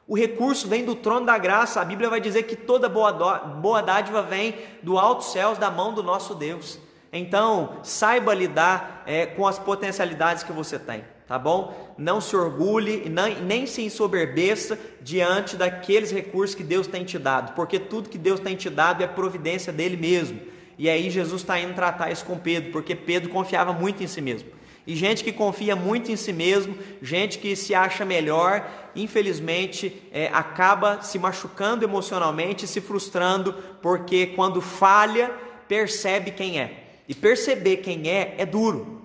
O 0.07 0.15
recurso 0.15 0.69
vem 0.69 0.85
do 0.85 0.95
trono 0.95 1.25
da 1.25 1.37
graça. 1.37 1.81
A 1.81 1.83
Bíblia 1.83 2.09
vai 2.09 2.21
dizer 2.21 2.43
que 2.43 2.55
toda 2.55 2.87
boa, 2.87 3.11
boa 3.11 3.81
dádiva 3.81 4.21
vem 4.21 4.55
do 4.81 4.97
alto 4.97 5.25
céus, 5.25 5.57
da 5.57 5.69
mão 5.69 5.93
do 5.93 6.01
nosso 6.01 6.33
Deus. 6.33 6.79
Então, 7.11 7.79
saiba 7.83 8.33
lidar 8.33 9.03
é, 9.05 9.25
com 9.25 9.45
as 9.45 9.59
potencialidades 9.59 10.43
que 10.43 10.53
você 10.53 10.79
tem, 10.79 11.03
tá 11.27 11.37
bom? 11.37 11.93
Não 11.97 12.21
se 12.21 12.37
orgulhe 12.37 13.09
nem, 13.09 13.41
nem 13.41 13.65
se 13.65 13.81
ensoberbeça 13.81 14.79
diante 15.01 15.57
daqueles 15.57 16.09
recursos 16.09 16.55
que 16.55 16.63
Deus 16.63 16.87
tem 16.87 17.03
te 17.03 17.19
dado, 17.19 17.53
porque 17.53 17.79
tudo 17.79 18.07
que 18.07 18.17
Deus 18.17 18.39
tem 18.39 18.55
te 18.55 18.69
dado 18.69 19.03
é 19.03 19.07
providência 19.07 19.73
dele 19.73 19.97
mesmo. 19.97 20.57
E 20.79 20.89
aí 20.89 21.09
Jesus 21.09 21.41
está 21.41 21.59
indo 21.59 21.73
tratar 21.73 22.09
isso 22.09 22.23
com 22.23 22.37
Pedro, 22.37 22.71
porque 22.71 22.95
Pedro 22.95 23.29
confiava 23.29 23.73
muito 23.73 24.01
em 24.01 24.07
si 24.07 24.21
mesmo. 24.21 24.49
E 24.87 24.95
gente 24.95 25.25
que 25.25 25.33
confia 25.33 25.75
muito 25.75 26.09
em 26.09 26.15
si 26.15 26.31
mesmo, 26.31 26.75
gente 27.01 27.37
que 27.37 27.53
se 27.53 27.75
acha 27.75 28.05
melhor, 28.05 28.65
infelizmente 28.95 30.01
é, 30.09 30.29
acaba 30.33 31.01
se 31.01 31.19
machucando 31.19 31.83
emocionalmente, 31.83 32.65
se 32.65 32.79
frustrando, 32.79 33.53
porque 33.81 34.27
quando 34.27 34.61
falha, 34.61 35.29
percebe 35.67 36.31
quem 36.31 36.61
é. 36.61 36.85
E 37.09 37.13
perceber 37.13 37.77
quem 37.77 38.09
é 38.09 38.35
é 38.37 38.45
duro. 38.45 38.98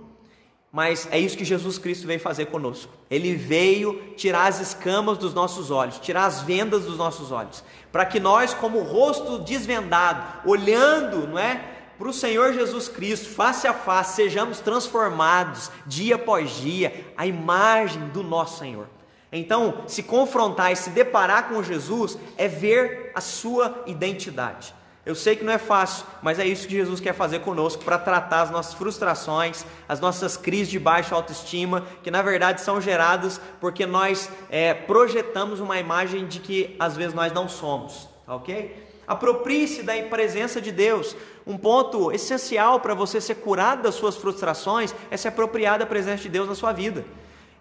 Mas 0.74 1.06
é 1.12 1.20
isso 1.20 1.36
que 1.36 1.44
Jesus 1.44 1.78
Cristo 1.78 2.04
veio 2.04 2.18
fazer 2.18 2.46
conosco. 2.46 2.92
Ele 3.08 3.36
veio 3.36 4.12
tirar 4.16 4.48
as 4.48 4.58
escamas 4.58 5.16
dos 5.16 5.32
nossos 5.32 5.70
olhos, 5.70 6.00
tirar 6.00 6.24
as 6.24 6.42
vendas 6.42 6.84
dos 6.84 6.96
nossos 6.96 7.30
olhos, 7.30 7.62
para 7.92 8.04
que 8.04 8.18
nós, 8.18 8.52
como 8.52 8.82
rosto 8.82 9.38
desvendado, 9.38 10.40
olhando, 10.44 11.28
não 11.28 11.38
é, 11.38 11.64
para 11.96 12.08
o 12.08 12.12
Senhor 12.12 12.52
Jesus 12.52 12.88
Cristo, 12.88 13.28
face 13.28 13.68
a 13.68 13.72
face, 13.72 14.16
sejamos 14.16 14.58
transformados 14.58 15.70
dia 15.86 16.16
após 16.16 16.50
dia 16.56 17.06
à 17.16 17.24
imagem 17.24 18.08
do 18.08 18.24
nosso 18.24 18.58
Senhor. 18.58 18.88
Então, 19.30 19.84
se 19.86 20.02
confrontar 20.02 20.72
e 20.72 20.76
se 20.76 20.90
deparar 20.90 21.50
com 21.50 21.62
Jesus 21.62 22.18
é 22.36 22.48
ver 22.48 23.12
a 23.14 23.20
sua 23.20 23.84
identidade. 23.86 24.74
Eu 25.06 25.14
sei 25.14 25.36
que 25.36 25.44
não 25.44 25.52
é 25.52 25.58
fácil, 25.58 26.06
mas 26.22 26.38
é 26.38 26.46
isso 26.46 26.66
que 26.66 26.74
Jesus 26.74 26.98
quer 26.98 27.12
fazer 27.12 27.40
conosco 27.40 27.84
para 27.84 27.98
tratar 27.98 28.40
as 28.40 28.50
nossas 28.50 28.72
frustrações, 28.72 29.64
as 29.86 30.00
nossas 30.00 30.36
crises 30.36 30.68
de 30.68 30.78
baixa 30.78 31.14
autoestima, 31.14 31.86
que 32.02 32.10
na 32.10 32.22
verdade 32.22 32.62
são 32.62 32.80
geradas 32.80 33.38
porque 33.60 33.84
nós 33.84 34.30
é, 34.48 34.72
projetamos 34.72 35.60
uma 35.60 35.78
imagem 35.78 36.26
de 36.26 36.40
que 36.40 36.74
às 36.78 36.96
vezes 36.96 37.12
nós 37.12 37.32
não 37.32 37.48
somos, 37.48 38.08
tá 38.24 38.34
ok? 38.34 38.82
Aproprie-se 39.06 39.82
da 39.82 39.92
presença 40.04 40.58
de 40.60 40.72
Deus. 40.72 41.14
Um 41.46 41.58
ponto 41.58 42.10
essencial 42.10 42.80
para 42.80 42.94
você 42.94 43.20
ser 43.20 43.34
curado 43.34 43.82
das 43.82 43.94
suas 43.94 44.16
frustrações 44.16 44.94
é 45.10 45.16
se 45.18 45.28
apropriar 45.28 45.78
da 45.78 45.84
presença 45.84 46.22
de 46.22 46.30
Deus 46.30 46.48
na 46.48 46.54
sua 46.54 46.72
vida. 46.72 47.04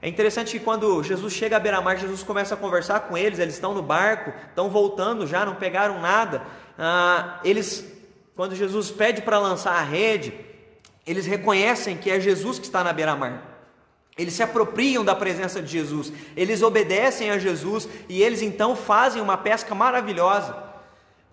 É 0.03 0.09
interessante 0.09 0.59
que 0.59 0.63
quando 0.63 1.01
Jesus 1.01 1.33
chega 1.33 1.55
à 1.57 1.59
beira-mar, 1.59 1.97
Jesus 1.97 2.21
começa 2.21 2.53
a 2.53 2.57
conversar 2.57 2.99
com 2.99 3.17
eles, 3.17 3.39
eles 3.39 3.55
estão 3.55 3.73
no 3.73 3.81
barco, 3.81 4.33
estão 4.49 4.69
voltando 4.69 5.25
já, 5.25 5.45
não 5.45 5.55
pegaram 5.55 5.99
nada 5.99 6.43
ah, 6.77 7.39
eles, 7.43 7.85
quando 8.35 8.55
Jesus 8.55 8.89
pede 8.89 9.21
para 9.21 9.39
lançar 9.39 9.73
a 9.73 9.81
rede, 9.81 10.33
eles 11.05 11.25
reconhecem 11.25 11.97
que 11.97 12.09
é 12.09 12.19
Jesus 12.19 12.57
que 12.59 12.65
está 12.65 12.83
na 12.83 12.93
beira-mar. 12.93 13.51
Eles 14.17 14.33
se 14.35 14.43
apropriam 14.43 15.03
da 15.03 15.15
presença 15.15 15.61
de 15.61 15.71
Jesus, 15.71 16.13
eles 16.35 16.61
obedecem 16.61 17.31
a 17.31 17.39
Jesus 17.39 17.87
e 18.07 18.21
eles 18.21 18.41
então 18.41 18.75
fazem 18.75 19.21
uma 19.21 19.37
pesca 19.37 19.73
maravilhosa. 19.73 20.55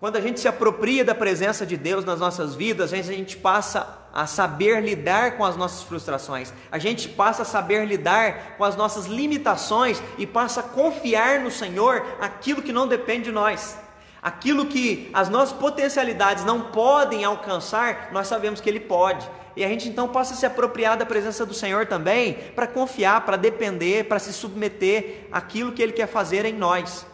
Quando 0.01 0.15
a 0.15 0.19
gente 0.19 0.39
se 0.39 0.47
apropria 0.47 1.05
da 1.05 1.13
presença 1.13 1.63
de 1.63 1.77
Deus 1.77 2.03
nas 2.03 2.19
nossas 2.19 2.55
vidas, 2.55 2.91
a 2.91 2.97
gente 3.03 3.37
passa 3.37 3.99
a 4.11 4.25
saber 4.25 4.81
lidar 4.81 5.37
com 5.37 5.45
as 5.45 5.55
nossas 5.55 5.83
frustrações, 5.83 6.51
a 6.71 6.79
gente 6.79 7.07
passa 7.07 7.43
a 7.43 7.45
saber 7.45 7.85
lidar 7.85 8.57
com 8.57 8.63
as 8.63 8.75
nossas 8.75 9.05
limitações 9.05 10.01
e 10.17 10.25
passa 10.25 10.61
a 10.61 10.63
confiar 10.63 11.41
no 11.41 11.51
Senhor 11.51 12.03
aquilo 12.19 12.63
que 12.63 12.73
não 12.73 12.87
depende 12.87 13.25
de 13.25 13.31
nós. 13.31 13.77
Aquilo 14.23 14.65
que 14.65 15.07
as 15.13 15.29
nossas 15.29 15.55
potencialidades 15.55 16.43
não 16.45 16.71
podem 16.71 17.23
alcançar, 17.23 18.09
nós 18.11 18.25
sabemos 18.25 18.59
que 18.59 18.67
Ele 18.67 18.79
pode. 18.79 19.29
E 19.55 19.63
a 19.63 19.67
gente 19.67 19.87
então 19.87 20.07
passa 20.07 20.33
a 20.33 20.37
se 20.37 20.47
apropriar 20.47 20.97
da 20.97 21.05
presença 21.05 21.45
do 21.45 21.53
Senhor 21.53 21.85
também, 21.85 22.33
para 22.55 22.65
confiar, 22.65 23.21
para 23.21 23.37
depender, 23.37 24.05
para 24.05 24.17
se 24.17 24.33
submeter 24.33 25.27
àquilo 25.31 25.71
que 25.71 25.81
Ele 25.83 25.93
quer 25.93 26.07
fazer 26.07 26.43
em 26.43 26.53
nós. 26.53 27.05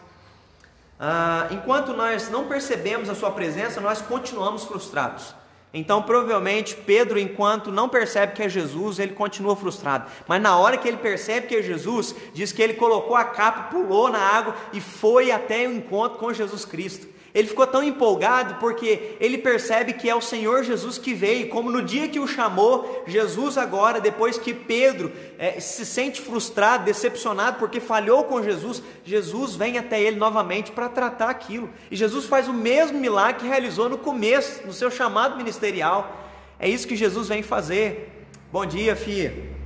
Ah, 0.98 1.46
enquanto 1.50 1.92
nós 1.92 2.28
não 2.28 2.46
percebemos 2.46 3.08
a 3.08 3.14
Sua 3.14 3.30
presença, 3.30 3.80
nós 3.80 4.00
continuamos 4.02 4.64
frustrados. 4.64 5.34
Então, 5.72 6.02
provavelmente, 6.02 6.74
Pedro, 6.74 7.18
enquanto 7.18 7.70
não 7.70 7.88
percebe 7.88 8.32
que 8.32 8.42
é 8.42 8.48
Jesus, 8.48 8.98
ele 8.98 9.12
continua 9.12 9.54
frustrado. 9.54 10.10
Mas 10.26 10.40
na 10.40 10.56
hora 10.56 10.78
que 10.78 10.88
ele 10.88 10.96
percebe 10.96 11.46
que 11.46 11.56
é 11.56 11.62
Jesus, 11.62 12.14
diz 12.32 12.52
que 12.52 12.62
ele 12.62 12.74
colocou 12.74 13.14
a 13.14 13.24
capa, 13.24 13.64
pulou 13.64 14.08
na 14.10 14.18
água 14.18 14.56
e 14.72 14.80
foi 14.80 15.30
até 15.30 15.68
o 15.68 15.72
encontro 15.72 16.18
com 16.18 16.32
Jesus 16.32 16.64
Cristo. 16.64 17.06
Ele 17.38 17.46
ficou 17.46 17.68
tão 17.68 17.84
empolgado 17.84 18.56
porque 18.56 19.14
ele 19.20 19.38
percebe 19.38 19.92
que 19.92 20.10
é 20.10 20.14
o 20.14 20.20
Senhor 20.20 20.64
Jesus 20.64 20.98
que 20.98 21.14
veio, 21.14 21.48
como 21.48 21.70
no 21.70 21.80
dia 21.80 22.08
que 22.08 22.18
o 22.18 22.26
chamou, 22.26 23.04
Jesus 23.06 23.56
agora, 23.56 24.00
depois 24.00 24.36
que 24.36 24.52
Pedro 24.52 25.12
é, 25.38 25.60
se 25.60 25.86
sente 25.86 26.20
frustrado, 26.20 26.84
decepcionado 26.84 27.60
porque 27.60 27.78
falhou 27.78 28.24
com 28.24 28.42
Jesus, 28.42 28.82
Jesus 29.04 29.54
vem 29.54 29.78
até 29.78 30.02
ele 30.02 30.16
novamente 30.16 30.72
para 30.72 30.88
tratar 30.88 31.30
aquilo. 31.30 31.70
E 31.92 31.94
Jesus 31.94 32.24
faz 32.24 32.48
o 32.48 32.52
mesmo 32.52 32.98
milagre 32.98 33.42
que 33.42 33.46
realizou 33.46 33.88
no 33.88 33.98
começo, 33.98 34.66
no 34.66 34.72
seu 34.72 34.90
chamado 34.90 35.36
ministerial. 35.36 36.26
É 36.58 36.68
isso 36.68 36.88
que 36.88 36.96
Jesus 36.96 37.28
vem 37.28 37.44
fazer. 37.44 38.26
Bom 38.50 38.66
dia, 38.66 38.96
filha. 38.96 39.57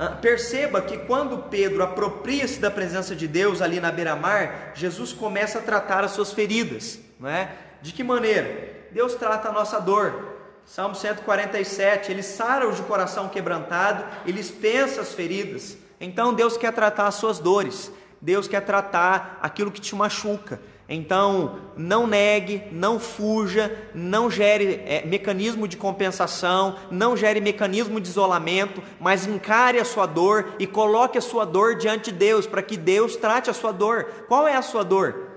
Ah, 0.00 0.10
perceba 0.10 0.80
que 0.80 0.96
quando 0.96 1.50
Pedro 1.50 1.82
apropria-se 1.82 2.60
da 2.60 2.70
presença 2.70 3.16
de 3.16 3.26
Deus 3.26 3.60
ali 3.60 3.80
na 3.80 3.90
beira-mar, 3.90 4.70
Jesus 4.72 5.12
começa 5.12 5.58
a 5.58 5.62
tratar 5.62 6.04
as 6.04 6.12
suas 6.12 6.32
feridas, 6.32 7.00
não 7.18 7.28
é? 7.28 7.50
De 7.82 7.92
que 7.92 8.04
maneira? 8.04 8.86
Deus 8.92 9.16
trata 9.16 9.48
a 9.48 9.52
nossa 9.52 9.80
dor. 9.80 10.36
Salmo 10.64 10.94
147, 10.94 12.12
ele 12.12 12.22
sara 12.22 12.68
os 12.68 12.76
de 12.76 12.82
coração 12.82 13.28
quebrantado, 13.28 14.04
ele 14.24 14.44
pensa 14.44 15.00
as 15.00 15.14
feridas. 15.14 15.76
Então 16.00 16.32
Deus 16.32 16.56
quer 16.56 16.72
tratar 16.72 17.08
as 17.08 17.16
suas 17.16 17.40
dores. 17.40 17.90
Deus 18.20 18.46
quer 18.46 18.60
tratar 18.60 19.40
aquilo 19.42 19.72
que 19.72 19.80
te 19.80 19.96
machuca. 19.96 20.60
Então, 20.88 21.58
não 21.76 22.06
negue, 22.06 22.62
não 22.72 22.98
fuja, 22.98 23.76
não 23.94 24.30
gere 24.30 24.80
é, 24.86 25.04
mecanismo 25.04 25.68
de 25.68 25.76
compensação, 25.76 26.76
não 26.90 27.14
gere 27.14 27.42
mecanismo 27.42 28.00
de 28.00 28.08
isolamento, 28.08 28.82
mas 28.98 29.26
encare 29.26 29.78
a 29.78 29.84
sua 29.84 30.06
dor 30.06 30.54
e 30.58 30.66
coloque 30.66 31.18
a 31.18 31.20
sua 31.20 31.44
dor 31.44 31.76
diante 31.76 32.10
de 32.10 32.18
Deus, 32.18 32.46
para 32.46 32.62
que 32.62 32.76
Deus 32.76 33.16
trate 33.16 33.50
a 33.50 33.54
sua 33.54 33.70
dor. 33.70 34.06
Qual 34.28 34.48
é 34.48 34.56
a 34.56 34.62
sua 34.62 34.82
dor? 34.82 35.28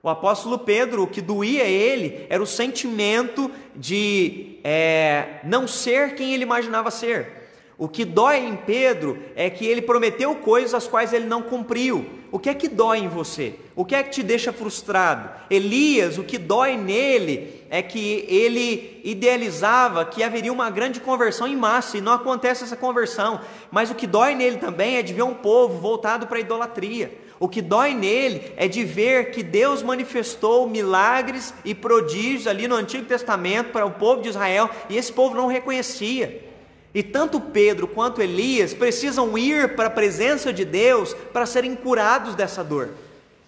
O 0.00 0.08
apóstolo 0.08 0.60
Pedro, 0.60 1.02
o 1.02 1.06
que 1.08 1.20
doía 1.20 1.64
ele 1.64 2.24
era 2.30 2.42
o 2.42 2.46
sentimento 2.46 3.50
de 3.74 4.60
é, 4.62 5.40
não 5.42 5.66
ser 5.66 6.14
quem 6.14 6.32
ele 6.32 6.44
imaginava 6.44 6.88
ser. 6.90 7.39
O 7.80 7.88
que 7.88 8.04
dói 8.04 8.46
em 8.46 8.56
Pedro 8.56 9.18
é 9.34 9.48
que 9.48 9.64
ele 9.64 9.80
prometeu 9.80 10.34
coisas 10.34 10.74
as 10.74 10.86
quais 10.86 11.14
ele 11.14 11.24
não 11.24 11.40
cumpriu. 11.40 12.04
O 12.30 12.38
que 12.38 12.50
é 12.50 12.54
que 12.54 12.68
dói 12.68 12.98
em 12.98 13.08
você? 13.08 13.54
O 13.74 13.86
que 13.86 13.94
é 13.94 14.02
que 14.02 14.10
te 14.10 14.22
deixa 14.22 14.52
frustrado? 14.52 15.30
Elias, 15.48 16.18
o 16.18 16.22
que 16.22 16.36
dói 16.36 16.76
nele 16.76 17.64
é 17.70 17.80
que 17.80 18.26
ele 18.28 19.00
idealizava 19.02 20.04
que 20.04 20.22
haveria 20.22 20.52
uma 20.52 20.68
grande 20.68 21.00
conversão 21.00 21.48
em 21.48 21.56
massa 21.56 21.96
e 21.96 22.02
não 22.02 22.12
acontece 22.12 22.64
essa 22.64 22.76
conversão. 22.76 23.40
Mas 23.70 23.90
o 23.90 23.94
que 23.94 24.06
dói 24.06 24.34
nele 24.34 24.58
também 24.58 24.98
é 24.98 25.02
de 25.02 25.14
ver 25.14 25.22
um 25.22 25.32
povo 25.32 25.80
voltado 25.80 26.26
para 26.26 26.36
a 26.36 26.42
idolatria. 26.42 27.10
O 27.38 27.48
que 27.48 27.62
dói 27.62 27.94
nele 27.94 28.52
é 28.58 28.68
de 28.68 28.84
ver 28.84 29.30
que 29.30 29.42
Deus 29.42 29.82
manifestou 29.82 30.68
milagres 30.68 31.54
e 31.64 31.74
prodígios 31.74 32.46
ali 32.46 32.68
no 32.68 32.74
Antigo 32.74 33.06
Testamento 33.06 33.72
para 33.72 33.86
o 33.86 33.92
povo 33.92 34.20
de 34.20 34.28
Israel 34.28 34.68
e 34.90 34.98
esse 34.98 35.10
povo 35.10 35.34
não 35.34 35.46
reconhecia. 35.46 36.49
E 36.94 37.02
tanto 37.02 37.40
Pedro 37.40 37.86
quanto 37.86 38.20
Elias 38.20 38.74
precisam 38.74 39.38
ir 39.38 39.76
para 39.76 39.86
a 39.86 39.90
presença 39.90 40.52
de 40.52 40.64
Deus 40.64 41.14
para 41.32 41.46
serem 41.46 41.76
curados 41.76 42.34
dessa 42.34 42.64
dor. 42.64 42.90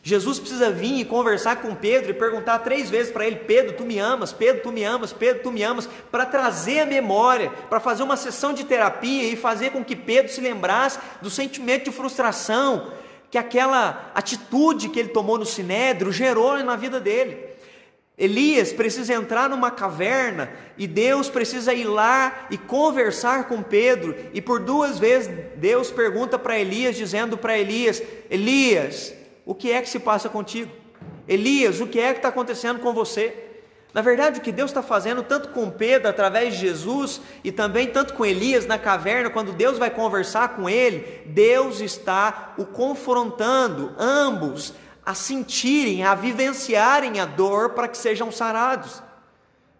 Jesus 0.04 0.40
precisa 0.40 0.70
vir 0.70 1.00
e 1.00 1.04
conversar 1.04 1.56
com 1.56 1.76
Pedro 1.76 2.10
e 2.10 2.14
perguntar 2.14 2.58
três 2.60 2.90
vezes 2.90 3.12
para 3.12 3.24
ele: 3.24 3.36
Pedro, 3.36 3.74
tu 3.76 3.84
me 3.84 3.98
amas? 3.98 4.32
Pedro, 4.32 4.62
tu 4.62 4.72
me 4.72 4.82
amas? 4.82 5.12
Pedro, 5.12 5.42
tu 5.44 5.52
me 5.52 5.62
amas? 5.62 5.88
Para 6.10 6.26
trazer 6.26 6.80
a 6.80 6.86
memória, 6.86 7.50
para 7.70 7.78
fazer 7.78 8.02
uma 8.02 8.16
sessão 8.16 8.52
de 8.52 8.64
terapia 8.64 9.24
e 9.24 9.36
fazer 9.36 9.70
com 9.70 9.84
que 9.84 9.94
Pedro 9.94 10.32
se 10.32 10.40
lembrasse 10.40 10.98
do 11.20 11.30
sentimento 11.30 11.84
de 11.84 11.92
frustração 11.92 12.92
que 13.30 13.38
aquela 13.38 14.10
atitude 14.14 14.90
que 14.90 15.00
ele 15.00 15.08
tomou 15.08 15.38
no 15.38 15.46
sinédrio 15.46 16.12
gerou 16.12 16.62
na 16.62 16.76
vida 16.76 17.00
dele. 17.00 17.51
Elias 18.16 18.72
precisa 18.72 19.14
entrar 19.14 19.48
numa 19.48 19.70
caverna 19.70 20.52
e 20.76 20.86
Deus 20.86 21.30
precisa 21.30 21.72
ir 21.72 21.84
lá 21.84 22.46
e 22.50 22.58
conversar 22.58 23.48
com 23.48 23.62
Pedro. 23.62 24.14
E 24.34 24.40
por 24.40 24.60
duas 24.60 24.98
vezes 24.98 25.30
Deus 25.56 25.90
pergunta 25.90 26.38
para 26.38 26.58
Elias, 26.58 26.96
dizendo 26.96 27.38
para 27.38 27.58
Elias: 27.58 28.02
Elias, 28.30 29.14
o 29.46 29.54
que 29.54 29.72
é 29.72 29.80
que 29.80 29.88
se 29.88 29.98
passa 29.98 30.28
contigo? 30.28 30.70
Elias, 31.26 31.80
o 31.80 31.86
que 31.86 31.98
é 31.98 32.12
que 32.12 32.18
está 32.18 32.28
acontecendo 32.28 32.80
com 32.80 32.92
você? 32.92 33.34
Na 33.94 34.00
verdade, 34.00 34.38
o 34.38 34.42
que 34.42 34.52
Deus 34.52 34.70
está 34.70 34.82
fazendo, 34.82 35.22
tanto 35.22 35.50
com 35.50 35.70
Pedro, 35.70 36.08
através 36.08 36.54
de 36.54 36.60
Jesus, 36.60 37.20
e 37.44 37.52
também 37.52 37.86
tanto 37.86 38.14
com 38.14 38.24
Elias 38.24 38.64
na 38.64 38.78
caverna, 38.78 39.28
quando 39.28 39.52
Deus 39.52 39.76
vai 39.76 39.90
conversar 39.90 40.56
com 40.56 40.68
ele, 40.68 41.22
Deus 41.26 41.80
está 41.80 42.54
o 42.56 42.64
confrontando, 42.64 43.94
ambos, 43.98 44.72
a 45.04 45.14
sentirem, 45.14 46.04
a 46.04 46.14
vivenciarem 46.14 47.20
a 47.20 47.24
dor 47.24 47.70
para 47.70 47.88
que 47.88 47.98
sejam 47.98 48.30
sarados. 48.30 49.02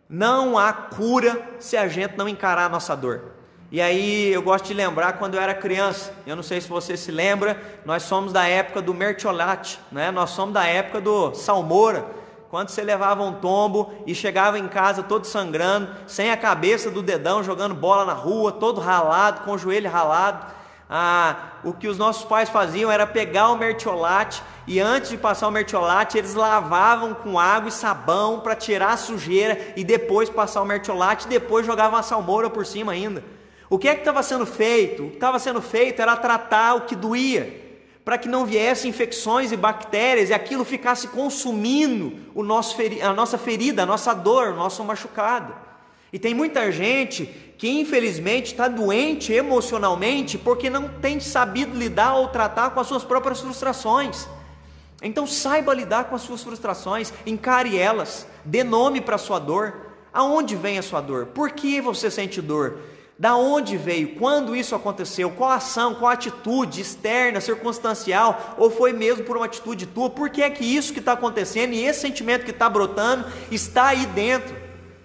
Não 0.08 0.58
há 0.58 0.72
cura 0.72 1.56
se 1.58 1.76
a 1.76 1.88
gente 1.88 2.16
não 2.16 2.28
encarar 2.28 2.66
a 2.66 2.68
nossa 2.68 2.96
dor. 2.96 3.32
E 3.70 3.80
aí 3.80 4.30
eu 4.30 4.42
gosto 4.42 4.66
de 4.66 4.74
lembrar 4.74 5.14
quando 5.14 5.34
eu 5.34 5.40
era 5.40 5.54
criança, 5.54 6.12
eu 6.26 6.36
não 6.36 6.42
sei 6.42 6.60
se 6.60 6.68
você 6.68 6.94
se 6.94 7.10
lembra, 7.10 7.58
nós 7.86 8.02
somos 8.02 8.30
da 8.30 8.46
época 8.46 8.82
do 8.82 8.92
mertiolate, 8.92 9.80
né? 9.90 10.10
nós 10.10 10.28
somos 10.28 10.52
da 10.52 10.66
época 10.66 11.00
do 11.00 11.34
salmoura, 11.34 12.04
quando 12.50 12.68
você 12.68 12.82
levava 12.82 13.22
um 13.22 13.32
tombo 13.32 13.94
e 14.06 14.14
chegava 14.14 14.58
em 14.58 14.68
casa 14.68 15.02
todo 15.02 15.26
sangrando, 15.26 15.88
sem 16.06 16.30
a 16.30 16.36
cabeça 16.36 16.90
do 16.90 17.00
dedão, 17.00 17.42
jogando 17.42 17.74
bola 17.74 18.04
na 18.04 18.12
rua, 18.12 18.52
todo 18.52 18.78
ralado, 18.78 19.40
com 19.40 19.52
o 19.52 19.58
joelho 19.58 19.90
ralado. 19.90 20.52
Ah, 20.94 21.52
o 21.64 21.72
que 21.72 21.88
os 21.88 21.96
nossos 21.96 22.22
pais 22.22 22.50
faziam 22.50 22.92
era 22.92 23.06
pegar 23.06 23.48
o 23.48 23.56
mertiolate 23.56 24.42
e 24.66 24.78
antes 24.78 25.08
de 25.08 25.16
passar 25.16 25.48
o 25.48 25.50
mertiolate, 25.50 26.18
eles 26.18 26.34
lavavam 26.34 27.14
com 27.14 27.38
água 27.38 27.70
e 27.70 27.72
sabão 27.72 28.40
para 28.40 28.54
tirar 28.54 28.92
a 28.92 28.96
sujeira 28.98 29.72
e 29.74 29.84
depois 29.84 30.28
passar 30.28 30.60
o 30.60 30.66
mertiolate 30.66 31.24
e 31.24 31.30
depois 31.30 31.64
jogavam 31.64 31.98
a 31.98 32.02
salmoura 32.02 32.50
por 32.50 32.66
cima 32.66 32.92
ainda. 32.92 33.24
O 33.70 33.78
que 33.78 33.88
é 33.88 33.94
que 33.94 34.02
estava 34.02 34.22
sendo 34.22 34.44
feito? 34.44 35.04
O 35.04 35.08
que 35.08 35.14
estava 35.14 35.38
sendo 35.38 35.62
feito 35.62 36.02
era 36.02 36.14
tratar 36.14 36.74
o 36.74 36.82
que 36.82 36.94
doía, 36.94 37.80
para 38.04 38.18
que 38.18 38.28
não 38.28 38.44
viessem 38.44 38.90
infecções 38.90 39.50
e 39.50 39.56
bactérias 39.56 40.28
e 40.28 40.34
aquilo 40.34 40.62
ficasse 40.62 41.08
consumindo 41.08 42.12
o 42.34 42.42
nosso 42.42 42.76
a 43.02 43.14
nossa 43.14 43.38
ferida, 43.38 43.84
a 43.84 43.86
nossa 43.86 44.12
dor, 44.12 44.48
o 44.48 44.56
nosso 44.56 44.84
machucado. 44.84 45.54
E 46.12 46.18
tem 46.18 46.34
muita 46.34 46.70
gente 46.70 47.51
que 47.62 47.70
infelizmente 47.70 48.46
está 48.46 48.66
doente 48.66 49.32
emocionalmente 49.32 50.36
porque 50.36 50.68
não 50.68 50.88
tem 50.88 51.20
sabido 51.20 51.78
lidar 51.78 52.16
ou 52.16 52.26
tratar 52.26 52.70
com 52.70 52.80
as 52.80 52.88
suas 52.88 53.04
próprias 53.04 53.38
frustrações. 53.38 54.26
Então 55.00 55.28
saiba 55.28 55.72
lidar 55.72 56.06
com 56.06 56.16
as 56.16 56.22
suas 56.22 56.42
frustrações, 56.42 57.12
encare 57.24 57.78
elas, 57.78 58.26
dê 58.44 58.64
nome 58.64 59.00
para 59.00 59.14
a 59.14 59.18
sua 59.18 59.38
dor. 59.38 59.92
Aonde 60.12 60.56
vem 60.56 60.76
a 60.76 60.82
sua 60.82 61.00
dor? 61.00 61.26
Por 61.26 61.52
que 61.52 61.80
você 61.80 62.10
sente 62.10 62.42
dor? 62.42 62.78
Da 63.16 63.36
onde 63.36 63.76
veio? 63.76 64.16
Quando 64.16 64.56
isso 64.56 64.74
aconteceu? 64.74 65.30
Qual 65.30 65.52
ação, 65.52 65.94
qual 65.94 66.10
atitude 66.10 66.80
externa, 66.80 67.40
circunstancial, 67.40 68.56
ou 68.58 68.72
foi 68.72 68.92
mesmo 68.92 69.22
por 69.22 69.36
uma 69.36 69.46
atitude 69.46 69.86
tua? 69.86 70.10
Por 70.10 70.30
que 70.30 70.42
é 70.42 70.50
que 70.50 70.64
isso 70.64 70.92
que 70.92 70.98
está 70.98 71.12
acontecendo 71.12 71.74
e 71.74 71.84
esse 71.84 72.00
sentimento 72.00 72.44
que 72.44 72.50
está 72.50 72.68
brotando 72.68 73.24
está 73.52 73.86
aí 73.86 74.04
dentro? 74.06 74.52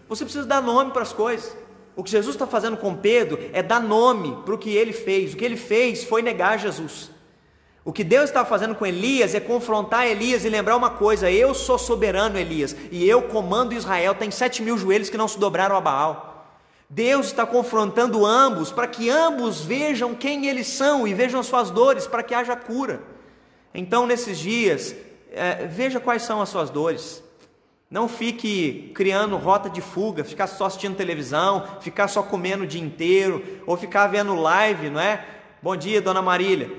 Você 0.10 0.24
precisa 0.24 0.48
dar 0.48 0.60
nome 0.60 0.90
para 0.90 1.04
as 1.04 1.14
coisas. 1.14 1.67
O 1.98 2.04
que 2.04 2.12
Jesus 2.12 2.36
está 2.36 2.46
fazendo 2.46 2.78
com 2.78 2.96
Pedro 2.96 3.40
é 3.52 3.64
dar 3.64 3.82
nome 3.82 4.38
para 4.46 4.54
o 4.54 4.58
que 4.58 4.70
ele 4.70 4.94
fez. 4.94 5.34
O 5.34 5.36
que 5.36 5.44
ele 5.44 5.58
fez 5.58 6.04
foi 6.04 6.22
negar 6.22 6.60
Jesus. 6.60 7.10
O 7.84 7.92
que 7.92 8.04
Deus 8.04 8.26
está 8.26 8.46
fazendo 8.46 8.76
com 8.76 8.86
Elias 8.86 9.34
é 9.34 9.40
confrontar 9.40 10.06
Elias 10.06 10.46
e 10.46 10.50
lembrar 10.50 10.76
uma 10.76 10.92
coisa: 10.92 11.32
eu 11.32 11.56
sou 11.56 11.80
soberano, 11.80 12.38
Elias, 12.38 12.76
e 12.92 13.10
eu 13.10 13.24
comando 13.24 13.74
Israel. 13.74 14.14
Tem 14.14 14.30
sete 14.30 14.62
mil 14.62 14.78
joelhos 14.78 15.10
que 15.10 15.18
não 15.18 15.28
se 15.28 15.40
dobraram 15.40 15.76
a 15.76 15.82
Baal. 15.82 16.46
Deus 16.88 17.26
está 17.26 17.48
confrontando 17.48 18.24
ambos 18.24 18.72
para 18.72 18.88
que 18.88 19.10
ambos 19.10 19.62
vejam 19.62 20.14
quem 20.14 20.46
eles 20.46 20.68
são 20.68 21.08
e 21.08 21.16
vejam 21.16 21.42
suas 21.42 21.72
dores, 21.72 22.06
para 22.06 22.22
que 22.22 22.36
haja 22.36 22.56
cura. 22.56 23.02
Então, 23.74 24.06
nesses 24.06 24.38
dias, 24.38 24.96
é, 25.32 25.66
veja 25.66 26.00
quais 26.00 26.22
são 26.22 26.42
as 26.44 26.50
suas 26.50 26.70
dores. 26.70 27.24
Não 27.90 28.10
fique 28.10 28.92
criando 28.94 29.38
rota 29.38 29.70
de 29.70 29.80
fuga, 29.80 30.24
ficar 30.26 30.48
só 30.48 30.66
assistindo 30.66 30.98
televisão, 30.98 31.66
ficar 31.80 32.10
só 32.10 32.22
comendo 32.22 32.66
o 32.66 32.68
dia 32.68 32.82
inteiro, 32.82 33.62
ou 33.66 33.78
ficar 33.78 34.08
vendo 34.08 34.36
live, 34.36 34.90
não 34.90 35.00
é? 35.00 35.26
Bom 35.62 35.74
dia, 35.76 36.02
dona 36.02 36.22
Marília. 36.22 36.70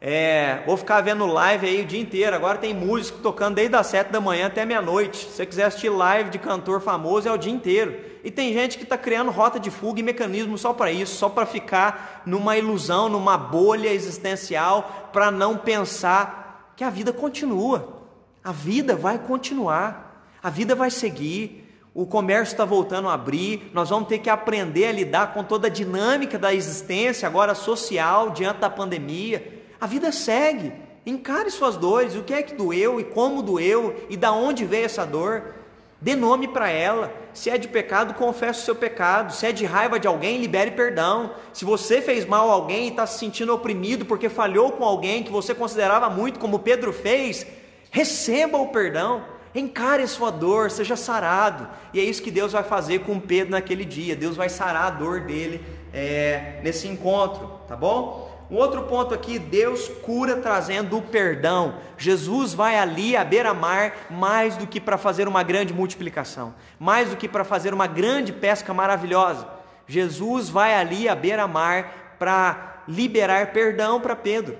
É, 0.00 0.62
vou 0.66 0.76
ficar 0.76 1.00
vendo 1.00 1.24
live 1.24 1.66
aí 1.66 1.82
o 1.82 1.86
dia 1.86 2.00
inteiro. 2.00 2.34
Agora 2.34 2.58
tem 2.58 2.74
músico 2.74 3.20
tocando 3.20 3.54
desde 3.54 3.76
as 3.76 3.86
7 3.86 4.10
da 4.10 4.20
manhã 4.20 4.46
até 4.46 4.64
meia-noite. 4.64 5.18
Se 5.18 5.36
você 5.36 5.46
quiser 5.46 5.64
assistir 5.66 5.88
live 5.88 6.30
de 6.30 6.38
cantor 6.38 6.80
famoso, 6.80 7.28
é 7.28 7.32
o 7.32 7.38
dia 7.38 7.52
inteiro. 7.52 7.96
E 8.24 8.30
tem 8.30 8.52
gente 8.52 8.76
que 8.76 8.82
está 8.82 8.98
criando 8.98 9.30
rota 9.30 9.60
de 9.60 9.70
fuga 9.70 10.00
e 10.00 10.02
mecanismo 10.02 10.58
só 10.58 10.72
para 10.72 10.90
isso, 10.90 11.14
só 11.14 11.28
para 11.28 11.46
ficar 11.46 12.22
numa 12.26 12.56
ilusão, 12.56 13.08
numa 13.08 13.38
bolha 13.38 13.92
existencial, 13.92 15.10
para 15.12 15.30
não 15.30 15.56
pensar 15.56 16.72
que 16.76 16.82
a 16.82 16.90
vida 16.90 17.12
continua. 17.12 18.02
A 18.42 18.50
vida 18.52 18.94
vai 18.94 19.18
continuar, 19.18 20.05
a 20.46 20.50
vida 20.50 20.76
vai 20.76 20.92
seguir. 20.92 21.64
O 21.92 22.06
comércio 22.06 22.52
está 22.52 22.64
voltando 22.64 23.08
a 23.08 23.14
abrir, 23.14 23.68
nós 23.74 23.90
vamos 23.90 24.08
ter 24.08 24.20
que 24.20 24.30
aprender 24.30 24.84
a 24.84 24.92
lidar 24.92 25.34
com 25.34 25.42
toda 25.42 25.66
a 25.66 25.70
dinâmica 25.70 26.38
da 26.38 26.54
existência, 26.54 27.26
agora 27.26 27.52
social, 27.52 28.30
diante 28.30 28.60
da 28.60 28.70
pandemia. 28.70 29.64
A 29.80 29.88
vida 29.88 30.12
segue. 30.12 30.72
Encare 31.04 31.50
suas 31.50 31.76
dores, 31.76 32.14
o 32.14 32.22
que 32.22 32.32
é 32.32 32.42
que 32.44 32.54
doeu 32.54 33.00
e 33.00 33.02
como 33.02 33.42
doeu 33.42 34.06
e 34.08 34.16
da 34.16 34.30
onde 34.30 34.64
veio 34.64 34.84
essa 34.84 35.04
dor. 35.04 35.56
Dê 36.00 36.14
nome 36.14 36.46
para 36.46 36.70
ela. 36.70 37.12
Se 37.34 37.50
é 37.50 37.58
de 37.58 37.66
pecado, 37.66 38.14
confesse 38.14 38.60
o 38.60 38.64
seu 38.66 38.76
pecado. 38.76 39.32
Se 39.32 39.46
é 39.46 39.50
de 39.50 39.64
raiva 39.64 39.98
de 39.98 40.06
alguém, 40.06 40.38
libere 40.38 40.70
perdão. 40.70 41.32
Se 41.52 41.64
você 41.64 42.00
fez 42.00 42.24
mal 42.24 42.48
a 42.50 42.52
alguém 42.52 42.84
e 42.84 42.90
está 42.90 43.04
se 43.04 43.18
sentindo 43.18 43.52
oprimido 43.52 44.04
porque 44.04 44.28
falhou 44.28 44.70
com 44.70 44.84
alguém 44.84 45.24
que 45.24 45.32
você 45.32 45.52
considerava 45.52 46.08
muito, 46.08 46.38
como 46.38 46.60
Pedro 46.60 46.92
fez, 46.92 47.44
receba 47.90 48.58
o 48.58 48.68
perdão. 48.68 49.34
Encare 49.56 50.02
a 50.02 50.06
sua 50.06 50.30
dor, 50.30 50.70
seja 50.70 50.96
sarado. 50.96 51.66
E 51.94 51.98
é 51.98 52.02
isso 52.04 52.22
que 52.22 52.30
Deus 52.30 52.52
vai 52.52 52.62
fazer 52.62 52.98
com 53.00 53.18
Pedro 53.18 53.52
naquele 53.52 53.86
dia. 53.86 54.14
Deus 54.14 54.36
vai 54.36 54.50
sarar 54.50 54.84
a 54.84 54.90
dor 54.90 55.22
dele 55.22 55.64
é, 55.94 56.60
nesse 56.62 56.86
encontro, 56.86 57.58
tá 57.66 57.74
bom? 57.74 58.30
Um 58.50 58.56
outro 58.56 58.82
ponto 58.82 59.14
aqui, 59.14 59.38
Deus 59.38 59.88
cura 60.02 60.36
trazendo 60.36 60.98
o 60.98 61.02
perdão. 61.02 61.76
Jesus 61.96 62.52
vai 62.52 62.76
ali 62.76 63.16
à 63.16 63.24
beira-mar 63.24 63.94
mais 64.10 64.58
do 64.58 64.66
que 64.66 64.78
para 64.78 64.98
fazer 64.98 65.26
uma 65.26 65.42
grande 65.42 65.72
multiplicação, 65.72 66.54
mais 66.78 67.08
do 67.08 67.16
que 67.16 67.26
para 67.26 67.42
fazer 67.42 67.72
uma 67.72 67.86
grande 67.86 68.34
pesca 68.34 68.74
maravilhosa. 68.74 69.48
Jesus 69.88 70.50
vai 70.50 70.74
ali 70.74 71.08
à 71.08 71.14
beira-mar 71.14 72.16
para 72.18 72.82
liberar 72.86 73.52
perdão 73.52 74.02
para 74.02 74.14
Pedro. 74.14 74.58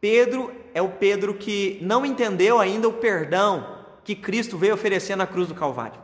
Pedro 0.00 0.50
é 0.72 0.80
o 0.80 0.88
Pedro 0.88 1.34
que 1.34 1.78
não 1.82 2.06
entendeu 2.06 2.58
ainda 2.58 2.88
o 2.88 2.94
perdão 2.94 3.81
que 4.04 4.14
Cristo 4.14 4.58
veio 4.58 4.74
oferecer 4.74 5.16
na 5.16 5.26
cruz 5.26 5.48
do 5.48 5.54
Calvário. 5.54 6.00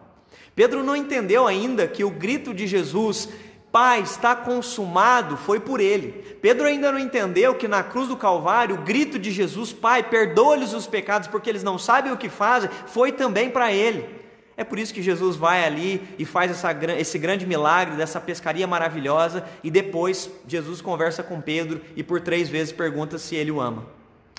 Pedro 0.55 0.83
não 0.83 0.97
entendeu 0.97 1.47
ainda 1.47 1.87
que 1.87 2.05
o 2.05 2.11
grito 2.11 2.53
de 2.53 2.67
Jesus 2.67 3.29
Pai, 3.71 4.01
está 4.01 4.35
consumado, 4.35 5.37
foi 5.37 5.61
por 5.61 5.79
ele. 5.79 6.37
Pedro 6.41 6.67
ainda 6.67 6.91
não 6.91 6.99
entendeu 6.99 7.55
que 7.55 7.69
na 7.69 7.83
cruz 7.83 8.09
do 8.09 8.17
Calvário, 8.17 8.77
o 8.77 8.83
grito 8.83 9.19
de 9.19 9.31
Jesus, 9.31 9.73
Pai, 9.73 10.03
perdoa-lhes 10.03 10.73
os 10.73 10.87
pecados, 10.87 11.29
porque 11.29 11.51
eles 11.51 11.63
não 11.63 11.79
sabem 11.79 12.11
o 12.11 12.17
que 12.17 12.31
fazem, 12.31 12.71
foi 12.87 13.13
também 13.13 13.51
para 13.51 13.71
ele. 13.71 14.09
É 14.57 14.65
por 14.65 14.79
isso 14.79 14.95
que 14.95 15.03
Jesus 15.03 15.37
vai 15.37 15.65
ali 15.65 16.03
e 16.19 16.25
faz 16.25 16.51
essa, 16.51 16.77
esse 16.99 17.19
grande 17.19 17.47
milagre 17.47 17.97
dessa 17.97 18.21
pescaria 18.21 18.67
maravilhosa, 18.67 19.45
e 19.63 19.71
depois 19.71 20.31
Jesus 20.47 20.81
conversa 20.81 21.23
com 21.23 21.41
Pedro 21.41 21.81
e 21.95 22.03
por 22.03 22.23
três 22.23 22.49
vezes 22.49 22.73
pergunta 22.73 23.19
se 23.19 23.37
ele 23.37 23.51
o 23.51 23.61
ama. 23.61 23.87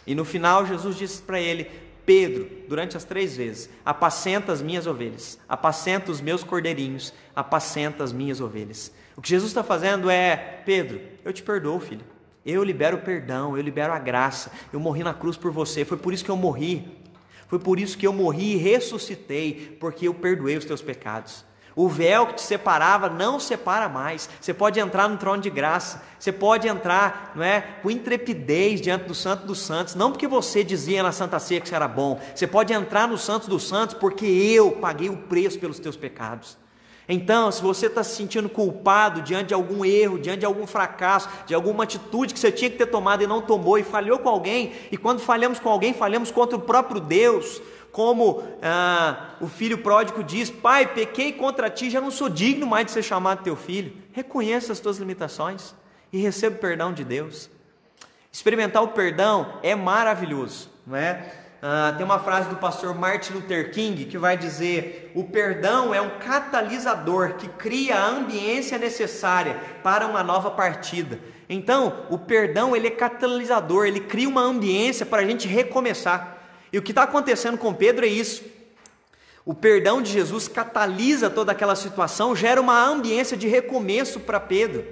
E 0.07 0.15
no 0.15 0.25
final, 0.25 0.65
Jesus 0.65 0.97
diz 0.97 1.21
para 1.21 1.39
ele: 1.39 1.69
Pedro, 2.09 2.49
durante 2.67 2.97
as 2.97 3.03
três 3.03 3.37
vezes: 3.37 3.69
apacenta 3.85 4.51
as 4.51 4.63
minhas 4.63 4.87
ovelhas, 4.87 5.37
apacenta 5.47 6.09
os 6.09 6.19
meus 6.19 6.43
cordeirinhos, 6.43 7.13
apacenta 7.35 8.03
as 8.03 8.11
minhas 8.11 8.41
ovelhas. 8.41 8.91
O 9.15 9.21
que 9.21 9.29
Jesus 9.29 9.51
está 9.51 9.63
fazendo 9.63 10.09
é: 10.09 10.35
Pedro, 10.65 10.99
eu 11.23 11.31
te 11.31 11.43
perdoo, 11.43 11.79
filho. 11.79 12.01
Eu 12.43 12.63
libero 12.63 12.97
o 12.97 13.01
perdão, 13.01 13.55
eu 13.55 13.61
libero 13.61 13.93
a 13.93 13.99
graça. 13.99 14.51
Eu 14.73 14.79
morri 14.79 15.03
na 15.03 15.13
cruz 15.13 15.37
por 15.37 15.51
você, 15.51 15.85
foi 15.85 15.97
por 15.97 16.11
isso 16.11 16.25
que 16.25 16.31
eu 16.31 16.35
morri. 16.35 16.97
Foi 17.47 17.59
por 17.59 17.79
isso 17.79 17.95
que 17.95 18.07
eu 18.07 18.13
morri 18.13 18.53
e 18.53 18.57
ressuscitei, 18.57 19.77
porque 19.79 20.07
eu 20.07 20.13
perdoei 20.15 20.57
os 20.57 20.65
teus 20.65 20.81
pecados. 20.81 21.45
O 21.75 21.87
véu 21.87 22.27
que 22.27 22.35
te 22.35 22.41
separava 22.41 23.09
não 23.09 23.39
separa 23.39 23.87
mais. 23.87 24.29
Você 24.39 24.53
pode 24.53 24.79
entrar 24.79 25.07
no 25.07 25.17
trono 25.17 25.41
de 25.41 25.49
graça. 25.49 26.01
Você 26.19 26.31
pode 26.31 26.67
entrar, 26.67 27.31
não 27.35 27.43
é, 27.43 27.61
com 27.81 27.89
intrepidez 27.89 28.81
diante 28.81 29.05
do 29.05 29.15
Santo 29.15 29.45
dos 29.45 29.59
Santos, 29.59 29.95
não 29.95 30.11
porque 30.11 30.27
você 30.27 30.63
dizia 30.63 31.01
na 31.01 31.11
Santa 31.11 31.39
Ceia 31.39 31.61
que 31.61 31.69
você 31.69 31.75
era 31.75 31.87
bom. 31.87 32.19
Você 32.35 32.45
pode 32.45 32.73
entrar 32.73 33.07
no 33.07 33.17
Santo 33.17 33.49
dos 33.49 33.67
Santos 33.67 33.95
porque 33.95 34.25
eu 34.25 34.73
paguei 34.73 35.09
o 35.09 35.15
preço 35.15 35.57
pelos 35.57 35.79
teus 35.79 35.95
pecados. 35.95 36.57
Então, 37.11 37.51
se 37.51 37.59
você 37.59 37.87
está 37.87 38.03
se 38.03 38.15
sentindo 38.15 38.47
culpado 38.47 39.23
diante 39.23 39.47
de 39.47 39.53
algum 39.55 39.83
erro, 39.83 40.19
diante 40.19 40.41
de 40.41 40.45
algum 40.45 40.67
fracasso, 40.67 41.27
de 41.47 41.55
alguma 41.55 41.83
atitude 41.83 42.35
que 42.35 42.39
você 42.39 42.51
tinha 42.51 42.69
que 42.69 42.77
ter 42.77 42.85
tomado 42.85 43.23
e 43.23 43.27
não 43.27 43.41
tomou, 43.41 43.79
e 43.79 43.83
falhou 43.83 44.19
com 44.19 44.29
alguém, 44.29 44.73
e 44.91 44.97
quando 44.97 45.19
falhamos 45.19 45.59
com 45.59 45.69
alguém, 45.69 45.91
falhamos 45.91 46.29
contra 46.29 46.55
o 46.55 46.61
próprio 46.61 47.01
Deus, 47.01 47.59
como 47.99 48.41
ah, 48.61 49.31
o 49.41 49.47
filho 49.49 49.79
pródigo 49.79 50.23
diz: 50.23 50.49
Pai, 50.49 50.93
pequei 50.93 51.33
contra 51.33 51.69
ti, 51.69 51.89
já 51.89 51.99
não 51.99 52.09
sou 52.09 52.29
digno 52.29 52.65
mais 52.65 52.85
de 52.85 52.93
ser 52.93 53.03
chamado 53.03 53.43
teu 53.43 53.57
filho. 53.57 53.91
Reconheça 54.13 54.71
as 54.71 54.79
tuas 54.79 54.99
limitações 54.99 55.75
e 56.13 56.17
receba 56.17 56.55
o 56.55 56.59
perdão 56.59 56.93
de 56.93 57.03
Deus. 57.03 57.49
Experimentar 58.31 58.81
o 58.81 58.87
perdão 58.87 59.59
é 59.61 59.75
maravilhoso, 59.75 60.69
não 60.87 60.95
é? 60.95 61.29
Uh, 61.61 61.97
tem 61.97 62.05
uma 62.05 62.19
frase 62.19 62.47
do 62.47 62.55
pastor 62.55 62.95
Martin 62.95 63.33
Luther 63.33 63.69
King 63.73 64.05
que 64.05 64.17
vai 64.17 64.37
dizer: 64.37 65.11
o 65.13 65.25
perdão 65.25 65.93
é 65.93 65.99
um 65.99 66.19
catalisador 66.19 67.33
que 67.33 67.49
cria 67.49 67.97
a 67.97 68.07
ambiência 68.07 68.77
necessária 68.77 69.59
para 69.83 70.07
uma 70.07 70.23
nova 70.23 70.51
partida. 70.51 71.19
Então, 71.49 72.05
o 72.09 72.17
perdão 72.17 72.73
ele 72.73 72.87
é 72.87 72.91
catalisador, 72.91 73.85
ele 73.85 73.99
cria 73.99 74.29
uma 74.29 74.41
ambiência 74.41 75.05
para 75.05 75.21
a 75.21 75.25
gente 75.25 75.49
recomeçar. 75.49 76.38
E 76.71 76.77
o 76.77 76.81
que 76.81 76.91
está 76.91 77.03
acontecendo 77.03 77.57
com 77.57 77.73
Pedro 77.73 78.05
é 78.05 78.09
isso. 78.09 78.43
O 79.45 79.53
perdão 79.53 80.01
de 80.01 80.11
Jesus 80.11 80.47
catalisa 80.47 81.29
toda 81.29 81.51
aquela 81.51 81.75
situação, 81.75 82.35
gera 82.35 82.61
uma 82.61 82.85
ambiência 82.85 83.35
de 83.35 83.47
recomeço 83.47 84.19
para 84.19 84.39
Pedro. 84.39 84.85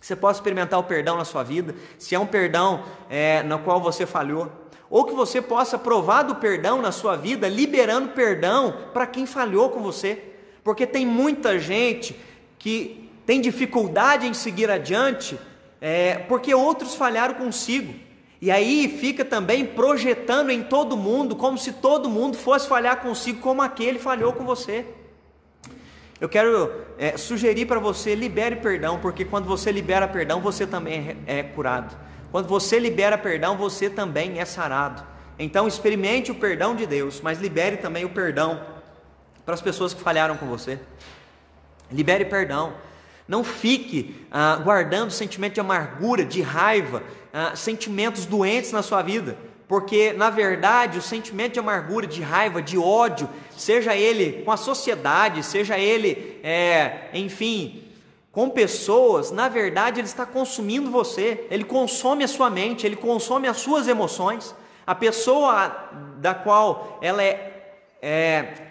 Você 0.00 0.16
possa 0.16 0.38
experimentar 0.38 0.78
o 0.78 0.84
perdão 0.84 1.16
na 1.16 1.24
sua 1.24 1.42
vida, 1.42 1.74
se 1.98 2.14
é 2.14 2.18
um 2.18 2.26
perdão 2.26 2.84
é, 3.08 3.42
no 3.42 3.58
qual 3.60 3.80
você 3.80 4.06
falhou 4.06 4.50
ou 4.88 5.04
que 5.04 5.14
você 5.14 5.42
possa 5.42 5.78
provar 5.78 6.22
do 6.22 6.36
perdão 6.36 6.80
na 6.80 6.92
sua 6.92 7.16
vida, 7.16 7.48
liberando 7.48 8.10
perdão 8.10 8.74
para 8.92 9.06
quem 9.06 9.26
falhou 9.26 9.70
com 9.70 9.80
você, 9.80 10.22
porque 10.62 10.86
tem 10.86 11.04
muita 11.04 11.58
gente 11.58 12.18
que 12.58 13.10
tem 13.24 13.40
dificuldade 13.40 14.26
em 14.26 14.34
seguir 14.34 14.70
adiante, 14.70 15.38
é, 15.80 16.18
porque 16.28 16.54
outros 16.54 16.94
falharam 16.94 17.34
consigo, 17.34 17.94
e 18.46 18.50
aí 18.52 18.96
fica 19.00 19.24
também 19.24 19.66
projetando 19.66 20.50
em 20.50 20.62
todo 20.62 20.96
mundo, 20.96 21.34
como 21.34 21.58
se 21.58 21.72
todo 21.72 22.08
mundo 22.08 22.36
fosse 22.36 22.68
falhar 22.68 23.00
consigo, 23.00 23.40
como 23.40 23.60
aquele 23.60 23.98
falhou 23.98 24.32
com 24.32 24.44
você. 24.44 24.86
Eu 26.20 26.28
quero 26.28 26.72
é, 26.96 27.16
sugerir 27.16 27.66
para 27.66 27.80
você, 27.80 28.14
libere 28.14 28.54
perdão, 28.54 29.00
porque 29.00 29.24
quando 29.24 29.46
você 29.46 29.72
libera 29.72 30.06
perdão, 30.06 30.40
você 30.40 30.64
também 30.64 31.18
é, 31.26 31.38
é 31.38 31.42
curado. 31.42 31.96
Quando 32.30 32.46
você 32.46 32.78
libera 32.78 33.18
perdão, 33.18 33.56
você 33.56 33.90
também 33.90 34.38
é 34.38 34.44
sarado. 34.44 35.02
Então 35.36 35.66
experimente 35.66 36.30
o 36.30 36.36
perdão 36.36 36.76
de 36.76 36.86
Deus, 36.86 37.20
mas 37.20 37.40
libere 37.40 37.78
também 37.78 38.04
o 38.04 38.10
perdão 38.10 38.64
para 39.44 39.54
as 39.54 39.60
pessoas 39.60 39.92
que 39.92 40.00
falharam 40.00 40.36
com 40.36 40.46
você. 40.46 40.78
Libere 41.90 42.24
perdão. 42.24 42.74
Não 43.28 43.42
fique 43.42 44.26
ah, 44.30 44.60
guardando 44.62 45.10
sentimento 45.10 45.54
de 45.54 45.60
amargura, 45.60 46.24
de 46.24 46.42
raiva, 46.42 47.02
ah, 47.32 47.54
sentimentos 47.56 48.26
doentes 48.26 48.72
na 48.72 48.82
sua 48.82 49.02
vida 49.02 49.36
porque 49.68 50.12
na 50.12 50.30
verdade 50.30 50.98
o 50.98 51.02
sentimento 51.02 51.54
de 51.54 51.60
amargura, 51.60 52.06
de 52.06 52.22
raiva, 52.22 52.62
de 52.62 52.78
ódio, 52.78 53.28
seja 53.56 53.96
ele 53.96 54.42
com 54.44 54.52
a 54.52 54.56
sociedade, 54.56 55.42
seja 55.42 55.76
ele, 55.76 56.40
é, 56.42 57.08
enfim, 57.12 57.82
com 58.30 58.48
pessoas, 58.48 59.30
na 59.30 59.48
verdade 59.48 60.00
ele 60.00 60.06
está 60.06 60.24
consumindo 60.24 60.90
você, 60.90 61.46
ele 61.50 61.64
consome 61.64 62.22
a 62.22 62.28
sua 62.28 62.48
mente, 62.48 62.86
ele 62.86 62.96
consome 62.96 63.48
as 63.48 63.56
suas 63.56 63.88
emoções. 63.88 64.54
A 64.86 64.94
pessoa 64.94 65.90
da 66.18 66.32
qual 66.32 66.98
ela 67.02 67.20
é, 67.20 67.74
é 68.00 68.68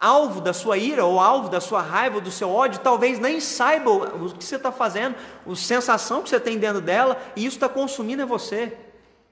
alvo 0.00 0.40
da 0.40 0.52
sua 0.52 0.78
ira, 0.78 1.04
ou 1.04 1.18
alvo 1.18 1.48
da 1.48 1.60
sua 1.60 1.82
raiva, 1.82 2.16
ou 2.16 2.20
do 2.20 2.30
seu 2.30 2.50
ódio, 2.50 2.80
talvez 2.80 3.18
nem 3.18 3.40
saiba 3.40 3.90
o 3.90 4.32
que 4.32 4.44
você 4.44 4.56
está 4.56 4.70
fazendo, 4.70 5.16
a 5.46 5.54
sensação 5.56 6.22
que 6.22 6.28
você 6.28 6.38
tem 6.38 6.58
dentro 6.58 6.80
dela, 6.80 7.20
e 7.34 7.44
isso 7.44 7.56
está 7.56 7.68
consumindo 7.68 8.22
é 8.22 8.26
você. 8.26 8.72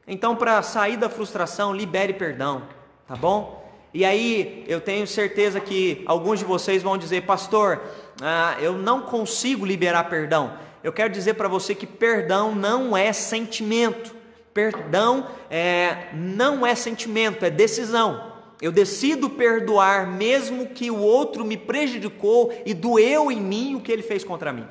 Então, 0.06 0.36
para 0.36 0.62
sair 0.62 0.96
da 0.96 1.08
frustração, 1.08 1.74
libere 1.74 2.12
perdão, 2.12 2.62
tá 3.06 3.14
bom? 3.16 3.64
E 3.92 4.04
aí, 4.04 4.64
eu 4.68 4.80
tenho 4.80 5.06
certeza 5.06 5.58
que 5.60 6.04
alguns 6.06 6.40
de 6.40 6.44
vocês 6.44 6.82
vão 6.82 6.98
dizer, 6.98 7.22
pastor, 7.22 7.80
ah, 8.20 8.56
eu 8.60 8.74
não 8.74 9.02
consigo 9.02 9.64
liberar 9.64 10.04
perdão. 10.04 10.52
Eu 10.82 10.92
quero 10.92 11.12
dizer 11.12 11.34
para 11.34 11.48
você 11.48 11.74
que 11.74 11.86
perdão 11.86 12.54
não 12.54 12.96
é 12.96 13.12
sentimento. 13.12 14.14
Perdão 14.54 15.26
é, 15.50 16.08
não 16.14 16.66
é 16.66 16.74
sentimento, 16.74 17.44
é 17.44 17.50
decisão. 17.50 18.25
Eu 18.60 18.72
decido 18.72 19.28
perdoar 19.28 20.06
mesmo 20.06 20.68
que 20.68 20.90
o 20.90 20.98
outro 20.98 21.44
me 21.44 21.56
prejudicou 21.56 22.52
e 22.64 22.72
doeu 22.72 23.30
em 23.30 23.40
mim 23.40 23.74
o 23.74 23.80
que 23.80 23.92
ele 23.92 24.02
fez 24.02 24.24
contra 24.24 24.52
mim. 24.52 24.66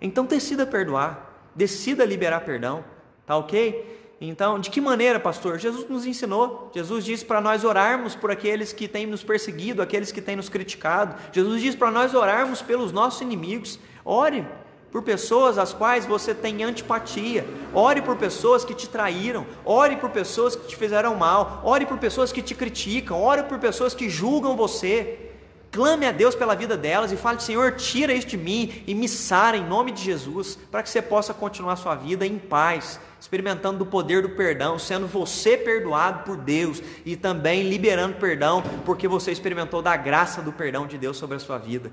Então 0.00 0.24
decida 0.24 0.66
perdoar, 0.66 1.50
decida 1.54 2.04
liberar 2.04 2.40
perdão, 2.40 2.84
tá 3.26 3.36
ok? 3.36 3.96
Então, 4.20 4.58
de 4.58 4.68
que 4.68 4.80
maneira, 4.80 5.20
pastor? 5.20 5.58
Jesus 5.58 5.88
nos 5.88 6.04
ensinou. 6.04 6.72
Jesus 6.74 7.04
disse 7.04 7.24
para 7.24 7.40
nós 7.40 7.62
orarmos 7.62 8.16
por 8.16 8.32
aqueles 8.32 8.72
que 8.72 8.88
têm 8.88 9.06
nos 9.06 9.22
perseguido, 9.22 9.80
aqueles 9.80 10.10
que 10.10 10.20
têm 10.20 10.34
nos 10.34 10.48
criticado. 10.48 11.14
Jesus 11.32 11.62
disse 11.62 11.76
para 11.76 11.90
nós 11.90 12.14
orarmos 12.14 12.60
pelos 12.60 12.90
nossos 12.90 13.20
inimigos. 13.20 13.78
Ore 14.04 14.44
por 14.90 15.02
pessoas 15.02 15.58
às 15.58 15.72
quais 15.72 16.06
você 16.06 16.34
tem 16.34 16.62
antipatia. 16.64 17.46
Ore 17.74 18.00
por 18.00 18.16
pessoas 18.16 18.64
que 18.64 18.74
te 18.74 18.88
traíram. 18.88 19.46
Ore 19.64 19.96
por 19.96 20.10
pessoas 20.10 20.56
que 20.56 20.66
te 20.66 20.76
fizeram 20.76 21.14
mal. 21.14 21.60
Ore 21.64 21.84
por 21.84 21.98
pessoas 21.98 22.32
que 22.32 22.42
te 22.42 22.54
criticam. 22.54 23.22
Ore 23.22 23.42
por 23.42 23.58
pessoas 23.58 23.94
que 23.94 24.08
julgam 24.08 24.56
você. 24.56 25.28
Clame 25.70 26.06
a 26.06 26.12
Deus 26.12 26.34
pela 26.34 26.54
vida 26.54 26.76
delas 26.76 27.12
e 27.12 27.16
fale: 27.16 27.40
Senhor, 27.40 27.76
tira 27.76 28.14
isso 28.14 28.26
de 28.26 28.38
mim 28.38 28.82
e 28.86 28.94
me 28.94 29.06
sara 29.06 29.56
em 29.56 29.66
nome 29.66 29.92
de 29.92 30.02
Jesus, 30.02 30.58
para 30.70 30.82
que 30.82 30.88
você 30.88 31.02
possa 31.02 31.34
continuar 31.34 31.76
sua 31.76 31.94
vida 31.94 32.26
em 32.26 32.38
paz, 32.38 32.98
experimentando 33.20 33.84
o 33.84 33.86
poder 33.86 34.22
do 34.22 34.30
perdão, 34.30 34.78
sendo 34.78 35.06
você 35.06 35.58
perdoado 35.58 36.24
por 36.24 36.38
Deus 36.38 36.82
e 37.04 37.16
também 37.16 37.68
liberando 37.68 38.16
perdão, 38.16 38.62
porque 38.86 39.06
você 39.06 39.30
experimentou 39.30 39.82
da 39.82 39.94
graça 39.94 40.40
do 40.40 40.52
perdão 40.52 40.86
de 40.86 40.96
Deus 40.96 41.18
sobre 41.18 41.36
a 41.36 41.40
sua 41.40 41.58
vida. 41.58 41.92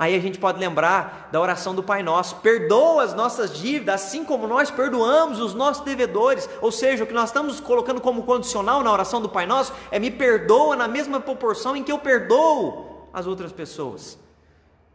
Aí 0.00 0.16
a 0.16 0.18
gente 0.18 0.38
pode 0.38 0.58
lembrar 0.58 1.28
da 1.30 1.38
oração 1.38 1.74
do 1.74 1.82
Pai 1.82 2.02
Nosso: 2.02 2.36
perdoa 2.36 3.02
as 3.02 3.12
nossas 3.12 3.52
dívidas, 3.52 3.96
assim 3.96 4.24
como 4.24 4.46
nós 4.46 4.70
perdoamos 4.70 5.38
os 5.38 5.52
nossos 5.52 5.84
devedores. 5.84 6.48
Ou 6.62 6.72
seja, 6.72 7.04
o 7.04 7.06
que 7.06 7.12
nós 7.12 7.28
estamos 7.28 7.60
colocando 7.60 8.00
como 8.00 8.22
condicional 8.22 8.82
na 8.82 8.90
oração 8.90 9.20
do 9.20 9.28
Pai 9.28 9.44
Nosso 9.44 9.74
é 9.90 9.98
me 9.98 10.10
perdoa 10.10 10.74
na 10.74 10.88
mesma 10.88 11.20
proporção 11.20 11.76
em 11.76 11.84
que 11.84 11.92
eu 11.92 11.98
perdoo 11.98 13.10
as 13.12 13.26
outras 13.26 13.52
pessoas. 13.52 14.18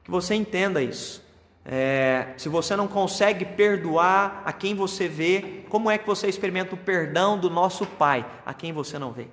Que 0.04 0.10
você 0.10 0.34
entenda 0.34 0.82
isso. 0.82 1.24
É, 1.64 2.34
se 2.36 2.50
você 2.50 2.76
não 2.76 2.88
consegue 2.88 3.46
perdoar 3.46 4.42
a 4.44 4.52
quem 4.52 4.74
você 4.74 5.08
vê, 5.08 5.66
como 5.70 5.92
é 5.92 6.00
que 6.00 6.08
você 6.08 6.28
experimenta 6.28 6.74
o 6.74 6.78
perdão 6.80 7.38
do 7.38 7.48
nosso 7.48 7.86
Pai 7.86 8.26
a 8.44 8.56
quem 8.56 8.74
você 8.74 8.98
não 8.98 9.12
vê? 9.12 9.28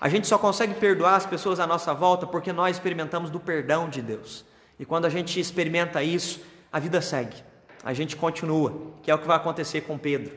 A 0.00 0.08
gente 0.08 0.28
só 0.28 0.38
consegue 0.38 0.74
perdoar 0.74 1.16
as 1.16 1.26
pessoas 1.26 1.58
à 1.58 1.66
nossa 1.66 1.92
volta 1.92 2.24
porque 2.24 2.52
nós 2.52 2.76
experimentamos 2.76 3.30
do 3.30 3.40
perdão 3.40 3.88
de 3.88 4.00
Deus. 4.00 4.48
E 4.80 4.86
quando 4.86 5.04
a 5.04 5.10
gente 5.10 5.38
experimenta 5.38 6.02
isso, 6.02 6.40
a 6.72 6.80
vida 6.80 7.02
segue, 7.02 7.36
a 7.84 7.92
gente 7.92 8.16
continua, 8.16 8.94
que 9.02 9.10
é 9.10 9.14
o 9.14 9.18
que 9.18 9.26
vai 9.26 9.36
acontecer 9.36 9.82
com 9.82 9.98
Pedro. 9.98 10.34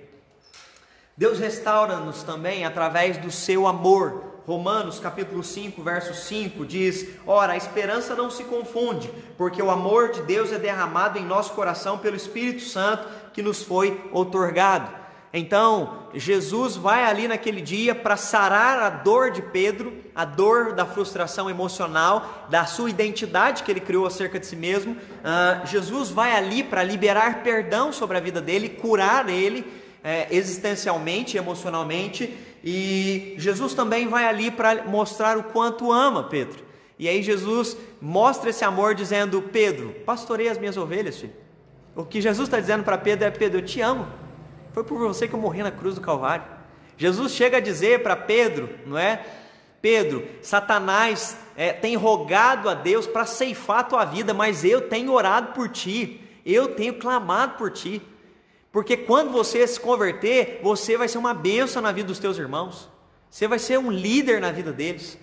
Deus 1.15 1.39
restaura-nos 1.39 2.23
também 2.23 2.65
através 2.65 3.17
do 3.17 3.31
seu 3.31 3.65
amor 3.65 4.33
Romanos 4.45 4.99
capítulo 4.99 5.41
5, 5.41 5.81
verso 5.81 6.13
5 6.13 6.65
diz: 6.65 7.07
Ora, 7.25 7.53
a 7.53 7.57
esperança 7.57 8.13
não 8.13 8.29
se 8.29 8.43
confunde, 8.43 9.09
porque 9.37 9.63
o 9.63 9.71
amor 9.71 10.11
de 10.11 10.21
Deus 10.23 10.51
é 10.51 10.59
derramado 10.59 11.17
em 11.17 11.23
nosso 11.23 11.53
coração 11.53 11.97
pelo 11.97 12.17
Espírito 12.17 12.63
Santo 12.63 13.07
que 13.31 13.41
nos 13.41 13.63
foi 13.63 14.09
otorgado. 14.11 15.02
Então, 15.33 16.07
Jesus 16.13 16.75
vai 16.75 17.03
ali 17.03 17.27
naquele 17.27 17.59
dia 17.59 17.95
para 17.95 18.15
sarar 18.15 18.79
a 18.83 18.89
dor 18.89 19.31
de 19.31 19.41
Pedro, 19.41 19.91
a 20.13 20.23
dor 20.25 20.73
da 20.73 20.85
frustração 20.85 21.49
emocional, 21.49 22.45
da 22.51 22.65
sua 22.65 22.89
identidade 22.89 23.63
que 23.63 23.71
ele 23.71 23.79
criou 23.79 24.05
acerca 24.05 24.39
de 24.39 24.45
si 24.45 24.55
mesmo. 24.55 24.93
Uh, 24.93 25.65
Jesus 25.65 26.11
vai 26.11 26.35
ali 26.35 26.63
para 26.63 26.83
liberar 26.83 27.41
perdão 27.41 27.91
sobre 27.91 28.15
a 28.15 28.21
vida 28.21 28.39
dele, 28.39 28.69
curar 28.69 29.27
ele 29.27 29.65
é, 30.03 30.27
existencialmente, 30.29 31.35
emocionalmente 31.35 32.37
e 32.63 33.35
Jesus 33.37 33.73
também 33.73 34.07
vai 34.07 34.25
ali 34.25 34.49
para 34.49 34.85
mostrar 34.85 35.37
o 35.37 35.43
quanto 35.43 35.91
ama 35.91 36.23
Pedro. 36.23 36.63
E 36.97 37.09
aí 37.09 37.21
Jesus 37.21 37.75
mostra 38.01 38.49
esse 38.49 38.63
amor 38.63 38.95
dizendo: 38.95 39.41
Pedro, 39.41 39.89
pastorei 40.05 40.47
as 40.47 40.57
minhas 40.57 40.77
ovelhas, 40.77 41.19
filho. 41.19 41.33
O 41.95 42.05
que 42.05 42.21
Jesus 42.21 42.47
está 42.47 42.59
dizendo 42.59 42.83
para 42.83 42.97
Pedro 42.97 43.27
é: 43.27 43.31
Pedro, 43.31 43.59
eu 43.59 43.65
te 43.65 43.81
amo. 43.81 44.07
Foi 44.73 44.83
por 44.83 44.97
você 44.97 45.27
que 45.27 45.33
eu 45.33 45.39
morri 45.39 45.61
na 45.61 45.71
cruz 45.71 45.95
do 45.95 46.01
Calvário. 46.01 46.43
Jesus 46.97 47.33
chega 47.33 47.57
a 47.57 47.61
dizer 47.61 48.01
para 48.01 48.15
Pedro, 48.15 48.69
não 48.85 48.97
é? 48.97 49.23
Pedro, 49.81 50.25
Satanás 50.41 51.37
é, 51.55 51.73
tem 51.73 51.95
rogado 51.95 52.69
a 52.69 52.73
Deus 52.73 53.05
para 53.05 53.25
ceifar 53.25 53.79
a 53.79 53.83
tua 53.83 54.05
vida, 54.05 54.33
mas 54.33 54.63
eu 54.63 54.81
tenho 54.81 55.11
orado 55.11 55.53
por 55.53 55.69
ti, 55.69 56.21
eu 56.45 56.69
tenho 56.69 56.95
clamado 56.95 57.57
por 57.57 57.71
ti. 57.71 58.01
Porque 58.71 58.97
quando 58.97 59.31
você 59.31 59.67
se 59.67 59.79
converter, 59.79 60.59
você 60.63 60.97
vai 60.97 61.07
ser 61.07 61.17
uma 61.17 61.33
bênção 61.33 61.81
na 61.81 61.91
vida 61.91 62.07
dos 62.07 62.17
teus 62.17 62.37
irmãos. 62.37 62.89
Você 63.29 63.47
vai 63.47 63.59
ser 63.59 63.77
um 63.77 63.91
líder 63.91 64.41
na 64.41 64.51
vida 64.51 64.71
deles. 64.71 65.17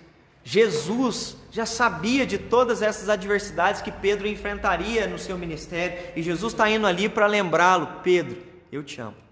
Jesus 0.44 1.36
já 1.50 1.66
sabia 1.66 2.24
de 2.24 2.38
todas 2.38 2.82
essas 2.82 3.08
adversidades 3.08 3.82
que 3.82 3.90
Pedro 3.90 4.28
enfrentaria 4.28 5.06
no 5.06 5.18
seu 5.18 5.36
ministério, 5.36 5.98
e 6.16 6.22
Jesus 6.22 6.52
está 6.52 6.68
indo 6.70 6.86
ali 6.86 7.08
para 7.08 7.26
lembrá-lo: 7.26 7.88
Pedro, 8.02 8.38
eu 8.70 8.82
te 8.82 9.00
amo. 9.00 9.29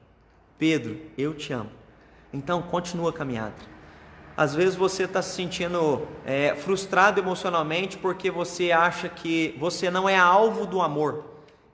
Pedro, 0.59 0.99
eu 1.17 1.35
te 1.35 1.53
amo. 1.53 1.71
Então, 2.33 2.61
continua 2.61 3.11
a 3.11 3.13
caminhada. 3.13 3.55
Às 4.37 4.55
vezes 4.55 4.77
você 4.77 5.03
está 5.03 5.21
se 5.21 5.35
sentindo 5.35 6.07
é, 6.25 6.55
frustrado 6.55 7.19
emocionalmente 7.19 7.99
porque 7.99 8.31
você 8.31 8.71
acha 8.71 9.09
que 9.09 9.57
você 9.59 9.91
não 9.91 10.09
é 10.09 10.17
alvo 10.17 10.65
do 10.65 10.81
amor. 10.81 11.25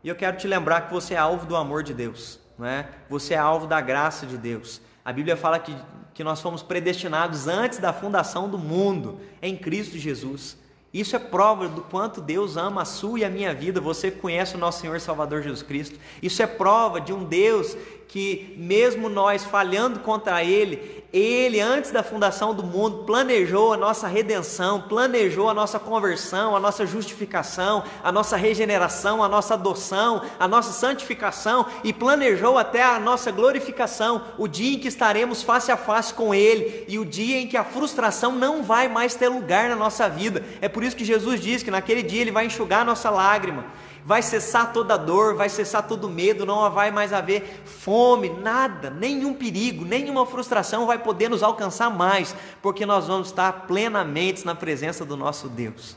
E 0.03 0.09
eu 0.09 0.15
quero 0.15 0.37
te 0.37 0.47
lembrar 0.47 0.83
que 0.83 0.93
você 0.93 1.15
é 1.15 1.19
alvo 1.19 1.47
do 1.47 1.57
amor 1.57 1.83
de 1.83 1.93
Deus, 1.93 2.39
não 2.59 2.67
é? 2.67 2.89
Você 3.11 3.35
é 3.35 3.39
alvo 3.39 3.67
da 3.67 3.81
graça 3.81 4.25
de 4.25 4.39
Deus. 4.39 4.81
A 5.05 5.13
Bíblia 5.13 5.37
fala 5.37 5.59
que, 5.59 5.77
que 6.15 6.25
nós 6.25 6.41
fomos 6.41 6.63
predestinados 6.63 7.49
antes 7.49 7.79
da 7.79 7.93
fundação 7.93 8.49
do 8.49 8.59
mundo 8.59 9.21
em 9.43 9.57
Cristo 9.57 9.99
Jesus. 9.99 10.57
Isso 10.95 11.17
é 11.17 11.19
prova 11.19 11.69
do 11.69 11.83
quanto 11.83 12.21
Deus 12.21 12.57
ama 12.57 12.83
a 12.83 12.85
sua 12.85 13.19
e 13.19 13.25
a 13.25 13.29
minha 13.29 13.53
vida. 13.53 13.81
Você 13.81 14.11
conhece 14.11 14.55
o 14.55 14.59
nosso 14.59 14.81
Senhor 14.81 15.01
Salvador 15.01 15.43
Jesus 15.43 15.63
Cristo. 15.63 15.99
Isso 16.23 16.43
é 16.43 16.47
prova 16.47 17.01
de 17.01 17.13
um 17.13 17.25
Deus 17.25 17.77
que, 18.09 18.55
mesmo 18.57 19.09
nós 19.09 19.45
falhando 19.45 20.01
contra 20.01 20.45
Ele, 20.45 21.05
Ele, 21.13 21.61
antes 21.61 21.91
da 21.91 22.03
fundação 22.03 22.55
do 22.55 22.63
mundo, 22.63 23.05
planejou 23.05 23.73
a 23.73 23.77
nossa 23.77 24.07
redenção, 24.07 24.83
planejou 24.83 25.49
a 25.49 25.55
nossa 25.55 25.79
conversão, 25.79 26.55
a 26.55 26.61
nossa 26.61 26.87
justificação, 26.87 27.85
a 28.03 28.13
nossa 28.13 28.37
regeneração, 28.37 29.23
a 29.23 29.29
nossa 29.29 29.55
adoção, 29.55 30.23
a 30.39 30.47
nossa 30.47 30.73
santificação 30.73 31.67
e 31.83 31.93
planejou 31.93 32.59
até 32.59 32.83
a 32.83 32.99
nossa 32.99 33.31
glorificação, 33.31 34.23
o 34.39 34.47
dia 34.47 34.75
em 34.75 34.79
que 34.79 34.89
estaremos 34.89 35.43
face 35.43 35.73
a 35.73 35.77
face 35.77 36.13
com 36.15 36.35
Ele 36.35 36.85
e 36.89 36.99
o 36.99 37.05
dia 37.05 37.41
em 37.41 37.47
que 37.47 37.57
a 37.57 37.65
frustração 37.65 38.33
não 38.33 38.63
vai 38.63 38.89
mais 38.89 39.15
ter 39.15 39.29
lugar 39.29 39.69
na 39.69 39.77
nossa 39.77 40.09
vida. 40.09 40.45
É 40.61 40.69
por 40.69 40.85
isso 40.85 40.97
que 40.97 41.05
Jesus 41.05 41.41
diz 41.41 41.63
que 41.63 41.71
naquele 41.71 42.03
dia 42.03 42.21
Ele 42.21 42.33
vai 42.33 42.47
enxugar 42.47 42.83
a 42.83 42.85
nossa 42.85 43.11
lágrima 43.11 43.65
vai 44.05 44.21
cessar 44.23 44.73
toda 44.73 44.97
dor, 44.97 45.35
vai 45.35 45.49
cessar 45.49 45.83
todo 45.83 46.11
medo, 46.11 46.45
não 46.45 46.71
vai 46.71 46.91
mais 46.91 47.13
haver 47.13 47.63
fome, 47.65 48.29
nada, 48.29 48.91
nenhum 48.91 49.33
perigo, 49.33 49.85
nenhuma 49.85 50.27
frustração 50.27 50.87
vai 50.87 50.99
poder 50.99 51.31
nos 51.31 51.43
alcançar 51.43 51.89
mais, 51.91 52.37
porque 52.61 52.85
nós 52.85 53.07
vamos 53.07 53.29
estar 53.29 53.67
plenamente 53.67 54.45
na 54.45 54.55
presença 54.55 55.05
do 55.05 55.17
nosso 55.17 55.49
Deus. 55.49 55.97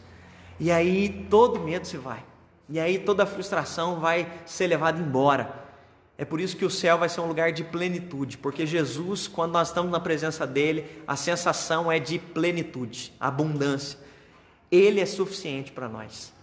E 0.60 0.72
aí 0.72 1.28
todo 1.30 1.60
medo 1.60 1.86
se 1.86 1.98
vai. 1.98 2.24
E 2.70 2.80
aí 2.80 2.98
toda 2.98 3.26
frustração 3.26 4.00
vai 4.00 4.28
ser 4.46 4.68
levada 4.68 5.00
embora. 5.00 5.68
É 6.18 6.26
por 6.26 6.40
isso 6.40 6.58
que 6.58 6.66
o 6.66 6.70
céu 6.70 6.98
vai 6.98 7.10
ser 7.10 7.22
um 7.22 7.28
lugar 7.28 7.52
de 7.52 7.64
plenitude, 7.64 8.38
porque 8.38 8.66
Jesus, 8.66 9.28
quando 9.28 9.52
nós 9.52 9.68
estamos 9.68 9.92
na 9.92 10.00
presença 10.00 10.48
dele, 10.48 10.86
a 11.06 11.16
sensação 11.16 11.92
é 11.92 12.00
de 12.00 12.18
plenitude, 12.18 13.14
abundância. 13.20 14.00
Ele 14.72 15.00
é 15.00 15.06
suficiente 15.06 15.72
para 15.72 15.88
nós. 15.88 16.34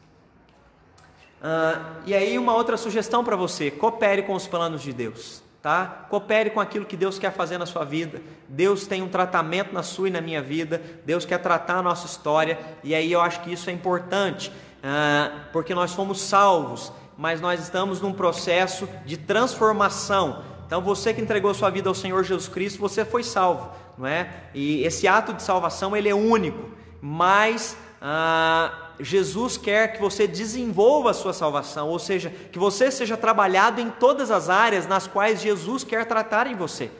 Uh, 1.45 2.01
e 2.07 2.15
aí, 2.15 2.39
uma 2.39 2.55
outra 2.55 2.77
sugestão 2.79 3.23
para 3.23 3.37
você: 3.37 3.71
coopere 3.71 4.23
com 4.23 4.35
os 4.35 4.47
planos 4.47 4.81
de 4.81 4.93
Deus, 4.93 5.43
tá? 5.61 6.07
Coopere 6.09 6.49
com 6.49 6.61
aquilo 6.61 6.87
que 6.87 6.97
Deus 6.97 7.19
quer 7.19 7.33
fazer 7.33 7.59
na 7.59 7.67
sua 7.67 7.85
vida. 7.85 8.23
Deus 8.49 8.87
tem 8.87 9.03
um 9.03 9.09
tratamento 9.09 9.75
na 9.75 9.83
sua 9.83 10.09
e 10.09 10.11
na 10.11 10.21
minha 10.21 10.43
vida, 10.43 10.83
Deus 11.05 11.27
quer 11.27 11.39
tratar 11.39 11.79
a 11.79 11.83
nossa 11.83 12.07
história, 12.07 12.59
e 12.83 12.95
aí 12.95 13.13
eu 13.13 13.21
acho 13.21 13.43
que 13.43 13.53
isso 13.53 13.69
é 13.69 13.73
importante, 13.75 14.49
uh, 14.51 15.41
porque 15.53 15.75
nós 15.75 15.93
fomos 15.93 16.21
salvos 16.21 16.91
mas 17.17 17.41
nós 17.41 17.61
estamos 17.61 18.01
num 18.01 18.13
processo 18.13 18.89
de 19.05 19.17
transformação. 19.17 20.43
Então, 20.67 20.81
você 20.81 21.13
que 21.13 21.21
entregou 21.21 21.53
sua 21.55 21.71
vida 21.71 21.89
ao 21.89 21.95
Senhor 21.95 22.23
Jesus 22.25 22.49
Cristo, 22.49 22.81
você 22.81 23.05
foi 23.05 23.23
salvo, 23.23 23.71
não 23.97 24.07
é? 24.07 24.29
E 24.55 24.83
esse 24.83 25.07
ato 25.07 25.33
de 25.33 25.43
salvação 25.43 25.97
ele 25.97 26.09
é 26.09 26.15
único, 26.15 26.71
mas 27.01 27.77
ah, 28.01 28.84
Jesus 29.01 29.57
quer 29.57 29.95
que 29.95 30.01
você 30.01 30.27
desenvolva 30.27 31.11
a 31.11 31.15
sua 31.15 31.33
salvação, 31.33 31.89
ou 31.89 31.99
seja, 31.99 32.33
que 32.53 32.59
você 32.59 32.91
seja 32.91 33.17
trabalhado 33.17 33.81
em 33.81 33.91
todas 33.91 34.31
as 34.31 34.49
áreas 34.49 34.87
nas 34.87 35.07
quais 35.07 35.41
Jesus 35.41 35.83
quer 35.83 36.07
tratar 36.07 36.47
em 36.47 36.55
você. 36.55 36.91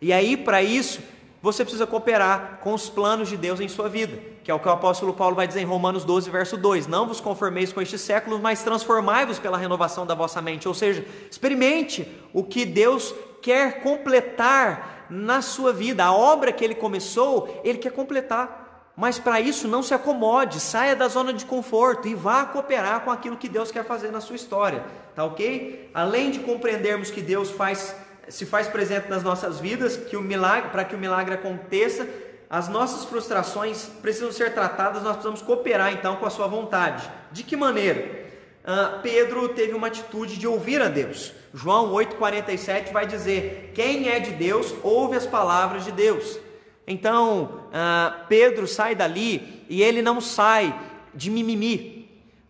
E 0.00 0.12
aí, 0.12 0.36
para 0.36 0.62
isso, 0.62 1.00
você 1.40 1.64
precisa 1.64 1.86
cooperar 1.86 2.58
com 2.62 2.74
os 2.74 2.88
planos 2.88 3.28
de 3.28 3.36
Deus 3.36 3.60
em 3.60 3.68
sua 3.68 3.88
vida, 3.88 4.18
que 4.42 4.50
é 4.50 4.54
o 4.54 4.58
que 4.58 4.68
o 4.68 4.72
apóstolo 4.72 5.14
Paulo 5.14 5.36
vai 5.36 5.46
dizer 5.46 5.60
em 5.60 5.64
Romanos 5.64 6.04
12, 6.04 6.28
verso 6.30 6.56
2: 6.56 6.86
Não 6.86 7.06
vos 7.06 7.20
conformeis 7.20 7.72
com 7.72 7.80
este 7.80 7.96
século, 7.96 8.38
mas 8.38 8.62
transformai-vos 8.62 9.38
pela 9.38 9.56
renovação 9.56 10.04
da 10.04 10.14
vossa 10.14 10.42
mente. 10.42 10.68
Ou 10.68 10.74
seja, 10.74 11.04
experimente 11.30 12.06
o 12.32 12.42
que 12.42 12.64
Deus 12.64 13.14
quer 13.40 13.82
completar 13.82 15.06
na 15.08 15.40
sua 15.40 15.72
vida, 15.72 16.04
a 16.04 16.12
obra 16.12 16.52
que 16.52 16.64
ele 16.64 16.74
começou, 16.74 17.60
ele 17.64 17.78
quer 17.78 17.92
completar. 17.92 18.67
Mas 18.98 19.16
para 19.16 19.40
isso 19.40 19.68
não 19.68 19.80
se 19.80 19.94
acomode, 19.94 20.58
saia 20.58 20.96
da 20.96 21.06
zona 21.06 21.32
de 21.32 21.44
conforto 21.44 22.08
e 22.08 22.16
vá 22.16 22.44
cooperar 22.44 23.02
com 23.02 23.12
aquilo 23.12 23.36
que 23.36 23.48
Deus 23.48 23.70
quer 23.70 23.84
fazer 23.84 24.10
na 24.10 24.20
sua 24.20 24.34
história, 24.34 24.84
tá 25.14 25.24
ok? 25.24 25.88
Além 25.94 26.32
de 26.32 26.40
compreendermos 26.40 27.08
que 27.08 27.22
Deus 27.22 27.48
faz 27.48 27.94
se 28.28 28.44
faz 28.44 28.66
presente 28.66 29.08
nas 29.08 29.22
nossas 29.22 29.60
vidas, 29.60 29.96
que 29.96 30.16
o 30.16 30.20
milagre, 30.20 30.70
para 30.70 30.84
que 30.84 30.96
o 30.96 30.98
milagre 30.98 31.36
aconteça, 31.36 32.08
as 32.50 32.68
nossas 32.68 33.04
frustrações 33.04 33.84
precisam 34.02 34.32
ser 34.32 34.52
tratadas, 34.52 35.04
nós 35.04 35.12
precisamos 35.12 35.42
cooperar 35.42 35.92
então 35.92 36.16
com 36.16 36.26
a 36.26 36.30
sua 36.30 36.48
vontade. 36.48 37.08
De 37.30 37.44
que 37.44 37.56
maneira? 37.56 38.26
Uh, 38.64 39.00
Pedro 39.00 39.48
teve 39.50 39.74
uma 39.74 39.86
atitude 39.86 40.36
de 40.36 40.46
ouvir 40.48 40.82
a 40.82 40.88
Deus. 40.88 41.32
João 41.54 41.92
8,47 41.92 42.92
vai 42.92 43.06
dizer: 43.06 43.70
Quem 43.76 44.08
é 44.08 44.18
de 44.18 44.32
Deus, 44.32 44.74
ouve 44.82 45.16
as 45.16 45.24
palavras 45.24 45.84
de 45.84 45.92
Deus. 45.92 46.47
Então, 46.88 47.66
uh, 47.68 48.26
Pedro 48.28 48.66
sai 48.66 48.94
dali 48.94 49.64
e 49.68 49.82
ele 49.82 50.02
não 50.02 50.20
sai 50.20 50.74
de 51.14 51.30
mimimi, 51.30 51.98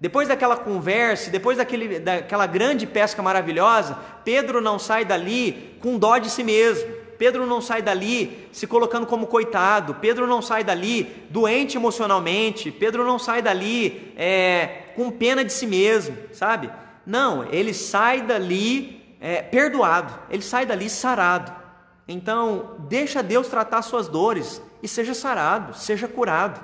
depois 0.01 0.29
daquela 0.29 0.57
conversa, 0.57 1.29
depois 1.29 1.59
daquele, 1.59 1.99
daquela 1.99 2.47
grande 2.47 2.87
pesca 2.87 3.21
maravilhosa, 3.21 3.99
Pedro 4.25 4.61
não 4.61 4.79
sai 4.79 5.05
dali 5.05 5.77
com 5.81 5.99
dó 5.99 6.19
de 6.19 6.31
si 6.31 6.45
mesmo. 6.45 6.89
Pedro 7.19 7.47
não 7.47 7.61
sai 7.61 7.83
dali 7.83 8.49
se 8.53 8.65
colocando 8.65 9.07
como 9.07 9.27
coitado. 9.27 9.97
Pedro 9.97 10.25
não 10.25 10.41
sai 10.41 10.63
dali 10.63 11.03
doente 11.31 11.77
emocionalmente. 11.77 12.71
Pedro 12.71 13.05
não 13.05 13.19
sai 13.19 13.43
dali 13.43 14.15
é, 14.17 14.85
com 14.95 15.11
pena 15.11 15.45
de 15.45 15.53
si 15.53 15.67
mesmo, 15.67 16.17
sabe? 16.33 16.71
Não, 17.05 17.45
ele 17.51 17.75
sai 17.75 18.23
dali 18.23 19.17
é, 19.21 19.43
perdoado. 19.43 20.15
Ele 20.31 20.43
sai 20.43 20.65
dali 20.65 20.89
sarado. 20.89 21.53
Então, 22.09 22.77
deixa 22.89 23.23
Deus 23.23 23.49
tratar 23.49 23.83
suas 23.83 24.09
dores 24.09 24.63
e 24.83 24.89
seja 24.89 25.13
sarado, 25.13 25.77
seja 25.77 26.09
curado. 26.09 26.59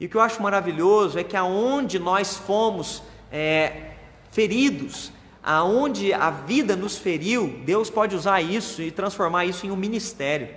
E 0.00 0.06
o 0.06 0.08
que 0.08 0.16
eu 0.16 0.20
acho 0.22 0.42
maravilhoso 0.42 1.18
é 1.18 1.22
que 1.22 1.36
aonde 1.36 1.98
nós 1.98 2.38
fomos 2.38 3.02
é, 3.30 3.90
feridos, 4.30 5.12
aonde 5.42 6.12
a 6.14 6.30
vida 6.30 6.74
nos 6.74 6.96
feriu, 6.96 7.60
Deus 7.64 7.90
pode 7.90 8.16
usar 8.16 8.40
isso 8.40 8.80
e 8.80 8.90
transformar 8.90 9.44
isso 9.44 9.66
em 9.66 9.70
um 9.70 9.76
ministério. 9.76 10.48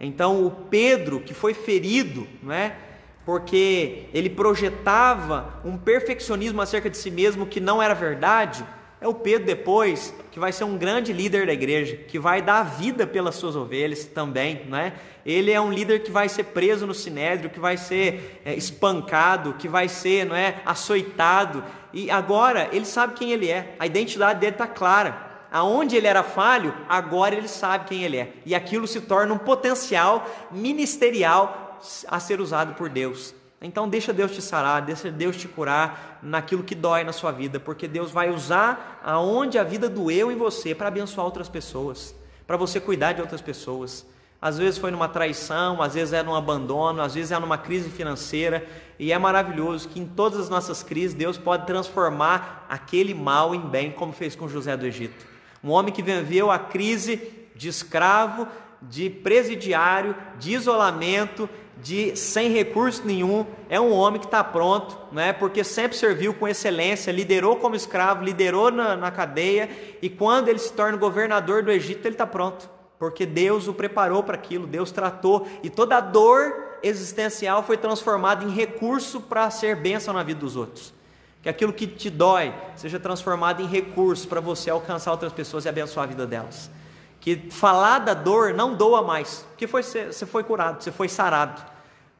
Então 0.00 0.44
o 0.44 0.50
Pedro 0.50 1.20
que 1.20 1.32
foi 1.32 1.54
ferido, 1.54 2.26
não 2.42 2.52
é? 2.52 2.76
Porque 3.24 4.06
ele 4.12 4.28
projetava 4.28 5.60
um 5.64 5.78
perfeccionismo 5.78 6.60
acerca 6.60 6.90
de 6.90 6.96
si 6.96 7.10
mesmo 7.10 7.46
que 7.46 7.60
não 7.60 7.80
era 7.80 7.94
verdade, 7.94 8.64
é 9.02 9.08
o 9.08 9.14
Pedro 9.14 9.44
depois 9.44 10.14
que 10.30 10.38
vai 10.38 10.52
ser 10.52 10.62
um 10.62 10.78
grande 10.78 11.12
líder 11.12 11.44
da 11.44 11.52
igreja, 11.52 11.96
que 11.96 12.20
vai 12.20 12.40
dar 12.40 12.62
vida 12.62 13.04
pelas 13.04 13.34
suas 13.34 13.56
ovelhas 13.56 14.04
também, 14.04 14.64
né? 14.68 14.94
Ele 15.26 15.50
é 15.50 15.60
um 15.60 15.72
líder 15.72 16.04
que 16.04 16.10
vai 16.10 16.28
ser 16.28 16.44
preso 16.44 16.86
no 16.86 16.94
sinédrio, 16.94 17.50
que 17.50 17.58
vai 17.58 17.76
ser 17.76 18.40
é, 18.44 18.54
espancado, 18.54 19.54
que 19.54 19.68
vai 19.68 19.88
ser, 19.88 20.24
não 20.24 20.36
é, 20.36 20.62
açoitado. 20.64 21.64
E 21.92 22.10
agora 22.10 22.68
ele 22.72 22.84
sabe 22.84 23.14
quem 23.14 23.32
ele 23.32 23.50
é. 23.50 23.74
A 23.78 23.86
identidade 23.86 24.38
dele 24.38 24.52
está 24.52 24.68
clara. 24.68 25.30
Aonde 25.50 25.96
ele 25.96 26.06
era 26.06 26.22
falho, 26.22 26.72
agora 26.88 27.34
ele 27.34 27.48
sabe 27.48 27.86
quem 27.86 28.04
ele 28.04 28.16
é. 28.16 28.32
E 28.46 28.54
aquilo 28.54 28.86
se 28.86 29.00
torna 29.00 29.34
um 29.34 29.38
potencial 29.38 30.26
ministerial 30.50 31.80
a 32.06 32.20
ser 32.20 32.40
usado 32.40 32.74
por 32.74 32.88
Deus. 32.88 33.34
Então 33.62 33.88
deixa 33.88 34.12
Deus 34.12 34.32
te 34.32 34.42
sarar, 34.42 34.82
deixa 34.82 35.10
Deus 35.10 35.36
te 35.36 35.46
curar 35.46 36.18
naquilo 36.20 36.64
que 36.64 36.74
dói 36.74 37.04
na 37.04 37.12
sua 37.12 37.30
vida, 37.30 37.60
porque 37.60 37.86
Deus 37.86 38.10
vai 38.10 38.28
usar 38.28 39.00
aonde 39.04 39.56
a 39.58 39.62
vida 39.62 39.88
doeu 39.88 40.32
em 40.32 40.36
você 40.36 40.74
para 40.74 40.88
abençoar 40.88 41.24
outras 41.24 41.48
pessoas, 41.48 42.14
para 42.46 42.56
você 42.56 42.80
cuidar 42.80 43.12
de 43.12 43.20
outras 43.20 43.40
pessoas. 43.40 44.04
Às 44.40 44.58
vezes 44.58 44.76
foi 44.76 44.90
numa 44.90 45.08
traição, 45.08 45.80
às 45.80 45.94
vezes 45.94 46.12
é 46.12 46.20
num 46.20 46.34
abandono, 46.34 47.00
às 47.00 47.14
vezes 47.14 47.30
é 47.30 47.38
numa 47.38 47.56
crise 47.56 47.88
financeira, 47.88 48.66
e 48.98 49.12
é 49.12 49.18
maravilhoso 49.18 49.88
que 49.88 50.00
em 50.00 50.06
todas 50.06 50.40
as 50.40 50.48
nossas 50.48 50.82
crises 50.82 51.14
Deus 51.14 51.38
pode 51.38 51.64
transformar 51.64 52.66
aquele 52.68 53.14
mal 53.14 53.54
em 53.54 53.60
bem, 53.60 53.92
como 53.92 54.12
fez 54.12 54.34
com 54.34 54.48
José 54.48 54.76
do 54.76 54.84
Egito. 54.84 55.24
Um 55.62 55.70
homem 55.70 55.94
que 55.94 56.02
viveu 56.02 56.50
a 56.50 56.58
crise 56.58 57.22
de 57.54 57.68
escravo, 57.68 58.48
de 58.82 59.08
presidiário, 59.08 60.16
de 60.40 60.54
isolamento, 60.54 61.48
de 61.82 62.14
sem 62.14 62.50
recurso 62.52 63.02
nenhum, 63.04 63.44
é 63.68 63.80
um 63.80 63.92
homem 63.92 64.20
que 64.20 64.26
está 64.26 64.42
pronto, 64.44 64.96
né? 65.10 65.32
porque 65.32 65.64
sempre 65.64 65.98
serviu 65.98 66.32
com 66.32 66.46
excelência, 66.46 67.10
liderou 67.10 67.56
como 67.56 67.74
escravo, 67.74 68.22
liderou 68.22 68.70
na, 68.70 68.96
na 68.96 69.10
cadeia, 69.10 69.68
e 70.00 70.08
quando 70.08 70.46
ele 70.48 70.60
se 70.60 70.72
torna 70.72 70.96
governador 70.96 71.64
do 71.64 71.72
Egito, 71.72 72.06
ele 72.06 72.14
está 72.14 72.26
pronto, 72.26 72.70
porque 73.00 73.26
Deus 73.26 73.66
o 73.66 73.74
preparou 73.74 74.22
para 74.22 74.36
aquilo, 74.36 74.64
Deus 74.64 74.92
tratou, 74.92 75.48
e 75.60 75.68
toda 75.68 75.96
a 75.96 76.00
dor 76.00 76.54
existencial 76.84 77.64
foi 77.64 77.76
transformada 77.76 78.44
em 78.44 78.50
recurso 78.50 79.20
para 79.20 79.50
ser 79.50 79.74
bênção 79.74 80.14
na 80.14 80.22
vida 80.22 80.38
dos 80.38 80.54
outros. 80.54 80.94
Que 81.42 81.48
aquilo 81.48 81.72
que 81.72 81.88
te 81.88 82.08
dói 82.08 82.54
seja 82.76 83.00
transformado 83.00 83.60
em 83.60 83.66
recurso 83.66 84.28
para 84.28 84.40
você 84.40 84.70
alcançar 84.70 85.10
outras 85.10 85.32
pessoas 85.32 85.64
e 85.64 85.68
abençoar 85.68 86.04
a 86.04 86.08
vida 86.08 86.24
delas. 86.24 86.70
Que 87.18 87.50
falar 87.50 87.98
da 87.98 88.14
dor 88.14 88.54
não 88.54 88.76
doa 88.76 89.02
mais, 89.02 89.44
porque 89.50 89.66
foi, 89.66 89.82
você 89.82 90.24
foi 90.24 90.44
curado, 90.44 90.80
você 90.80 90.92
foi 90.92 91.08
sarado 91.08 91.71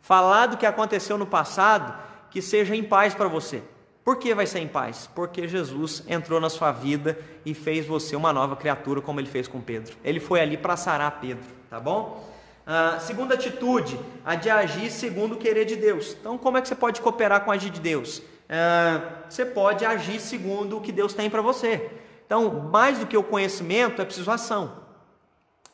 falar 0.02 0.46
do 0.46 0.56
que 0.58 0.66
aconteceu 0.66 1.16
no 1.16 1.24
passado, 1.24 1.96
que 2.30 2.42
seja 2.42 2.76
em 2.76 2.82
paz 2.82 3.14
para 3.14 3.28
você. 3.28 3.62
Por 4.04 4.16
que 4.16 4.34
vai 4.34 4.46
ser 4.46 4.58
em 4.58 4.66
paz? 4.66 5.08
Porque 5.14 5.46
Jesus 5.46 6.02
entrou 6.08 6.40
na 6.40 6.50
sua 6.50 6.72
vida 6.72 7.16
e 7.46 7.54
fez 7.54 7.86
você 7.86 8.16
uma 8.16 8.32
nova 8.32 8.56
criatura, 8.56 9.00
como 9.00 9.20
ele 9.20 9.28
fez 9.28 9.46
com 9.46 9.60
Pedro. 9.60 9.96
Ele 10.02 10.18
foi 10.18 10.40
ali 10.40 10.56
para 10.56 10.76
sarar 10.76 11.20
Pedro, 11.20 11.44
tá 11.70 11.78
bom? 11.78 12.28
Ah, 12.66 12.98
segunda 13.00 13.34
atitude, 13.34 13.98
a 14.24 14.34
de 14.34 14.50
agir 14.50 14.90
segundo 14.90 15.34
o 15.34 15.36
querer 15.36 15.64
de 15.64 15.76
Deus. 15.76 16.16
Então, 16.20 16.36
como 16.36 16.58
é 16.58 16.60
que 16.60 16.66
você 16.66 16.74
pode 16.74 17.00
cooperar 17.00 17.44
com 17.44 17.52
a 17.52 17.54
agir 17.54 17.70
de 17.70 17.80
Deus? 17.80 18.22
Ah, 18.48 19.00
você 19.28 19.44
pode 19.44 19.84
agir 19.84 20.20
segundo 20.20 20.78
o 20.78 20.80
que 20.80 20.90
Deus 20.90 21.14
tem 21.14 21.30
para 21.30 21.40
você. 21.40 21.90
Então, 22.26 22.68
mais 22.72 22.98
do 22.98 23.06
que 23.06 23.16
o 23.16 23.22
conhecimento, 23.22 24.02
é 24.02 24.04
preciso 24.04 24.30
ação. 24.32 24.81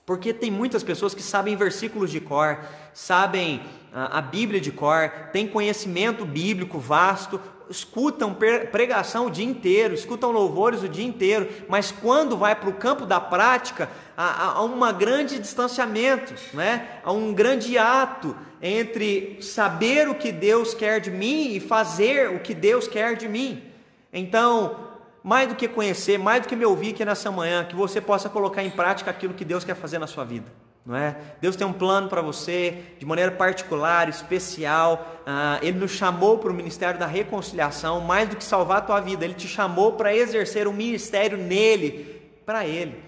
Porque 0.09 0.33
tem 0.33 0.51
muitas 0.51 0.83
pessoas 0.83 1.13
que 1.13 1.23
sabem 1.23 1.55
versículos 1.55 2.11
de 2.11 2.19
cor, 2.19 2.59
sabem 2.95 3.61
a 3.93 4.23
Bíblia 4.23 4.59
de 4.59 4.73
cor, 4.73 5.11
têm 5.35 5.47
conhecimento 5.47 6.25
bíblico 6.25 6.79
vasto, 6.79 7.39
escutam 7.69 8.35
pregação 8.73 9.27
o 9.27 9.31
dia 9.31 9.45
inteiro, 9.45 9.93
escutam 9.93 10.31
louvores 10.31 10.83
o 10.83 10.89
dia 10.89 11.05
inteiro, 11.05 11.47
mas 11.69 11.91
quando 11.93 12.39
vai 12.39 12.57
para 12.57 12.71
o 12.71 12.73
campo 12.73 13.05
da 13.05 13.21
prática, 13.21 13.91
há, 14.17 14.53
há 14.53 14.63
um 14.63 14.81
grande 14.97 15.39
distanciamento, 15.39 16.33
né? 16.55 17.01
há 17.05 17.13
um 17.13 17.35
grande 17.35 17.77
ato 17.77 18.35
entre 18.63 19.37
saber 19.43 20.09
o 20.09 20.15
que 20.15 20.33
Deus 20.33 20.73
quer 20.73 21.03
de 21.03 21.11
mim 21.11 21.53
e 21.53 21.61
fazer 21.61 22.31
o 22.31 22.41
que 22.41 22.55
Deus 22.55 22.89
quer 22.89 23.15
de 23.15 23.29
mim. 23.29 23.63
Então, 24.11 24.88
mais 25.29 25.47
do 25.47 25.55
que 25.55 25.68
conhecer, 25.68 26.18
mais 26.18 26.41
do 26.41 26.49
que 26.49 26.57
me 26.57 26.64
ouvir 26.64 26.95
aqui 26.95 27.05
nessa 27.05 27.31
manhã, 27.31 27.62
que 27.62 27.76
você 27.76 28.01
possa 28.01 28.31
colocar 28.31 28.64
em 28.64 28.70
prática 28.70 29.11
aquilo 29.11 29.35
que 29.35 29.45
Deus 29.45 29.62
quer 29.62 29.74
fazer 29.74 29.99
na 29.99 30.07
sua 30.07 30.24
vida. 30.24 30.51
não 30.87 30.97
é? 30.97 31.18
Deus 31.39 31.55
tem 31.55 31.66
um 31.66 31.72
plano 31.74 32.09
para 32.09 32.22
você 32.22 32.83
de 32.99 33.05
maneira 33.05 33.31
particular, 33.33 34.09
especial. 34.09 35.20
Ah, 35.26 35.59
ele 35.61 35.79
nos 35.79 35.91
chamou 35.91 36.39
para 36.39 36.51
o 36.51 36.55
ministério 36.55 36.99
da 36.99 37.05
reconciliação, 37.05 38.01
mais 38.01 38.26
do 38.31 38.37
que 38.37 38.43
salvar 38.43 38.79
a 38.79 38.81
tua 38.81 39.01
vida, 39.01 39.22
Ele 39.22 39.35
te 39.35 39.47
chamou 39.47 39.93
para 39.93 40.16
exercer 40.16 40.66
um 40.66 40.72
ministério 40.72 41.37
nele, 41.37 42.22
para 42.47 42.66
Ele. 42.66 42.99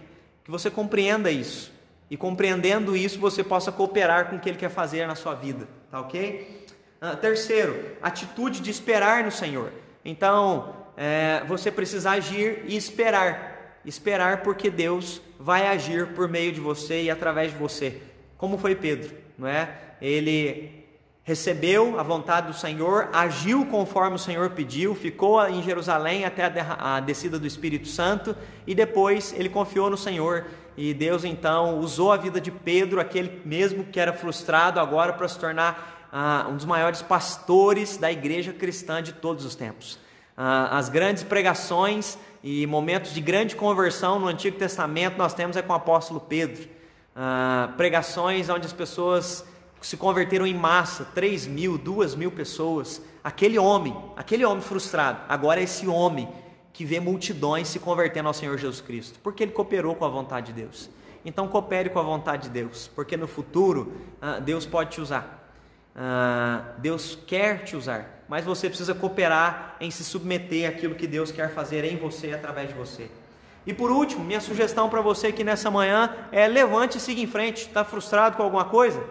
Que 0.45 0.51
você 0.51 0.71
compreenda 0.71 1.31
isso 1.31 1.73
e 2.11 2.19
compreendendo 2.19 2.95
isso 2.95 3.19
você 3.19 3.43
possa 3.43 3.73
cooperar 3.73 4.29
com 4.29 4.37
o 4.37 4.39
que 4.39 4.51
Ele 4.51 4.59
quer 4.59 4.69
fazer 4.69 5.07
na 5.07 5.15
sua 5.15 5.35
vida, 5.35 5.67
tá 5.91 5.99
ok? 5.99 6.67
Ah, 7.01 7.17
terceiro, 7.17 7.97
atitude 8.03 8.61
de 8.61 8.71
esperar 8.71 9.25
no 9.25 9.31
Senhor. 9.31 9.73
Então, 10.05 10.80
é, 11.03 11.43
você 11.49 11.73
precisa 11.73 12.11
agir 12.11 12.63
e 12.67 12.77
esperar. 12.77 13.81
Esperar 13.87 14.43
porque 14.43 14.69
Deus 14.69 15.23
vai 15.39 15.67
agir 15.67 16.09
por 16.09 16.29
meio 16.29 16.53
de 16.53 16.61
você 16.61 17.05
e 17.05 17.11
através 17.11 17.53
de 17.53 17.57
você. 17.57 18.03
Como 18.37 18.59
foi 18.59 18.75
Pedro, 18.75 19.11
não 19.39 19.49
é? 19.49 19.71
Ele 20.03 20.85
recebeu 21.23 21.99
a 21.99 22.03
vontade 22.03 22.49
do 22.49 22.53
Senhor, 22.53 23.09
agiu 23.15 23.65
conforme 23.65 24.17
o 24.17 24.19
Senhor 24.19 24.51
pediu, 24.51 24.95
ficou 24.95 25.43
em 25.49 25.63
Jerusalém 25.63 26.27
até 26.27 26.53
a, 26.79 27.01
descida 27.01 27.39
do 27.39 27.47
Espírito 27.47 27.89
Santo 27.89 28.37
e 28.67 28.75
depois 28.75 29.33
ele 29.33 29.49
confiou 29.49 29.89
no 29.89 29.97
Senhor. 29.97 30.49
E 30.77 30.93
Deus 30.93 31.25
então 31.25 31.79
usou 31.79 32.13
a 32.13 32.19
vida 32.19 32.39
de 32.39 32.51
Pedro, 32.51 33.01
aquele 33.01 33.41
mesmo 33.43 33.85
que 33.85 33.99
era 33.99 34.13
frustrado, 34.13 34.79
agora 34.79 35.15
para 35.15 35.27
se 35.29 35.39
tornar 35.39 36.09
ah, 36.13 36.47
um 36.51 36.57
dos 36.57 36.67
maiores 36.67 37.01
pastores 37.01 37.97
da 37.97 38.13
igreja 38.13 38.53
cristã 38.53 39.03
de 39.03 39.15
todos 39.15 39.47
os 39.47 39.55
tempos. 39.55 39.99
Ah, 40.43 40.79
as 40.79 40.89
grandes 40.89 41.23
pregações 41.23 42.17
e 42.43 42.67
momentos 42.67 43.13
de 43.13 43.21
grande 43.21 43.55
conversão 43.55 44.19
no 44.19 44.27
Antigo 44.27 44.57
Testamento 44.57 45.19
nós 45.19 45.35
temos 45.35 45.55
é 45.55 45.61
com 45.61 45.75
o 45.75 45.77
apóstolo 45.77 46.19
Pedro. 46.19 46.67
Ah, 47.15 47.75
pregações 47.77 48.49
onde 48.49 48.65
as 48.65 48.73
pessoas 48.73 49.45
se 49.83 49.99
converteram 49.99 50.47
em 50.47 50.55
massa, 50.55 51.05
3 51.15 51.47
mil, 51.47 51.77
2 51.77 52.15
mil 52.15 52.31
pessoas. 52.31 53.03
Aquele 53.23 53.59
homem, 53.59 53.95
aquele 54.17 54.43
homem 54.43 54.63
frustrado, 54.63 55.21
agora 55.29 55.61
é 55.61 55.65
esse 55.65 55.87
homem 55.87 56.27
que 56.73 56.87
vê 56.87 57.01
multidões 57.01 57.69
se 57.69 57.79
convertendo 57.79 58.29
ao 58.29 58.33
Senhor 58.33 58.57
Jesus 58.57 58.81
Cristo, 58.81 59.19
porque 59.23 59.43
ele 59.43 59.53
cooperou 59.53 59.95
com 59.95 60.07
a 60.07 60.09
vontade 60.09 60.55
de 60.55 60.63
Deus. 60.63 60.89
Então 61.23 61.49
coopere 61.49 61.91
com 61.91 61.99
a 61.99 62.03
vontade 62.03 62.45
de 62.45 62.49
Deus, 62.49 62.91
porque 62.95 63.15
no 63.15 63.29
futuro 63.29 63.93
ah, 64.23 64.39
Deus 64.39 64.65
pode 64.65 64.93
te 64.93 65.03
usar. 65.03 65.53
Ah, 65.95 66.77
Deus 66.79 67.19
quer 67.27 67.63
te 67.63 67.77
usar, 67.77 68.20
mas 68.31 68.45
você 68.45 68.69
precisa 68.69 68.95
cooperar 68.95 69.75
em 69.81 69.91
se 69.91 70.05
submeter 70.05 70.71
àquilo 70.71 70.95
que 70.95 71.09
Deus 71.09 71.33
quer 71.33 71.53
fazer 71.53 71.85
em 71.85 71.97
você 71.97 72.29
e 72.29 72.33
através 72.33 72.69
de 72.69 72.75
você. 72.75 73.11
E 73.67 73.75
por 73.75 73.91
último, 73.91 74.25
minha 74.25 74.41
sugestão 74.41 74.89
para 74.89 75.01
você 75.01 75.27
aqui 75.27 75.43
nessa 75.43 75.69
manhã 75.69 76.15
é 76.31 76.47
levante 76.47 76.97
e 76.97 77.01
siga 77.01 77.21
em 77.21 77.27
frente. 77.27 77.67
Está 77.67 77.85
frustrado 77.85 78.37
com 78.37 78.45
alguma 78.45 78.67
coisa? 78.67 79.03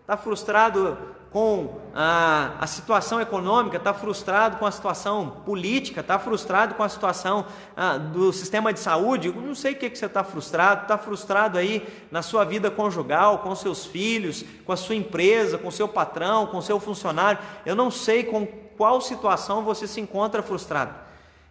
Está 0.00 0.16
frustrado 0.16 0.96
com 1.32 1.80
a, 1.92 2.54
a 2.60 2.66
situação 2.68 3.20
econômica, 3.20 3.78
está 3.78 3.92
frustrado 3.92 4.58
com 4.58 4.64
a 4.64 4.70
situação 4.70 5.42
política, 5.44 6.00
está 6.00 6.16
frustrado 6.16 6.76
com 6.76 6.82
a 6.84 6.88
situação 6.88 7.46
ah, 7.76 7.98
do 7.98 8.32
sistema 8.32 8.72
de 8.72 8.78
saúde, 8.78 9.30
não 9.32 9.56
sei 9.56 9.72
o 9.72 9.76
que, 9.76 9.90
que 9.90 9.98
você 9.98 10.06
está 10.06 10.22
frustrado, 10.22 10.82
está 10.82 10.96
frustrado 10.96 11.58
aí 11.58 11.86
na 12.12 12.22
sua 12.22 12.44
vida 12.44 12.70
conjugal, 12.70 13.40
com 13.40 13.54
seus 13.56 13.84
filhos, 13.84 14.44
com 14.64 14.72
a 14.72 14.76
sua 14.76 14.94
empresa, 14.94 15.58
com 15.58 15.70
seu 15.70 15.88
patrão, 15.88 16.46
com 16.46 16.62
seu 16.62 16.78
funcionário, 16.78 17.40
eu 17.66 17.74
não 17.74 17.90
sei 17.90 18.22
com 18.22 18.46
qual 18.78 19.00
situação 19.00 19.64
você 19.64 19.86
se 19.86 20.00
encontra 20.00 20.42
frustrado, 20.42 20.94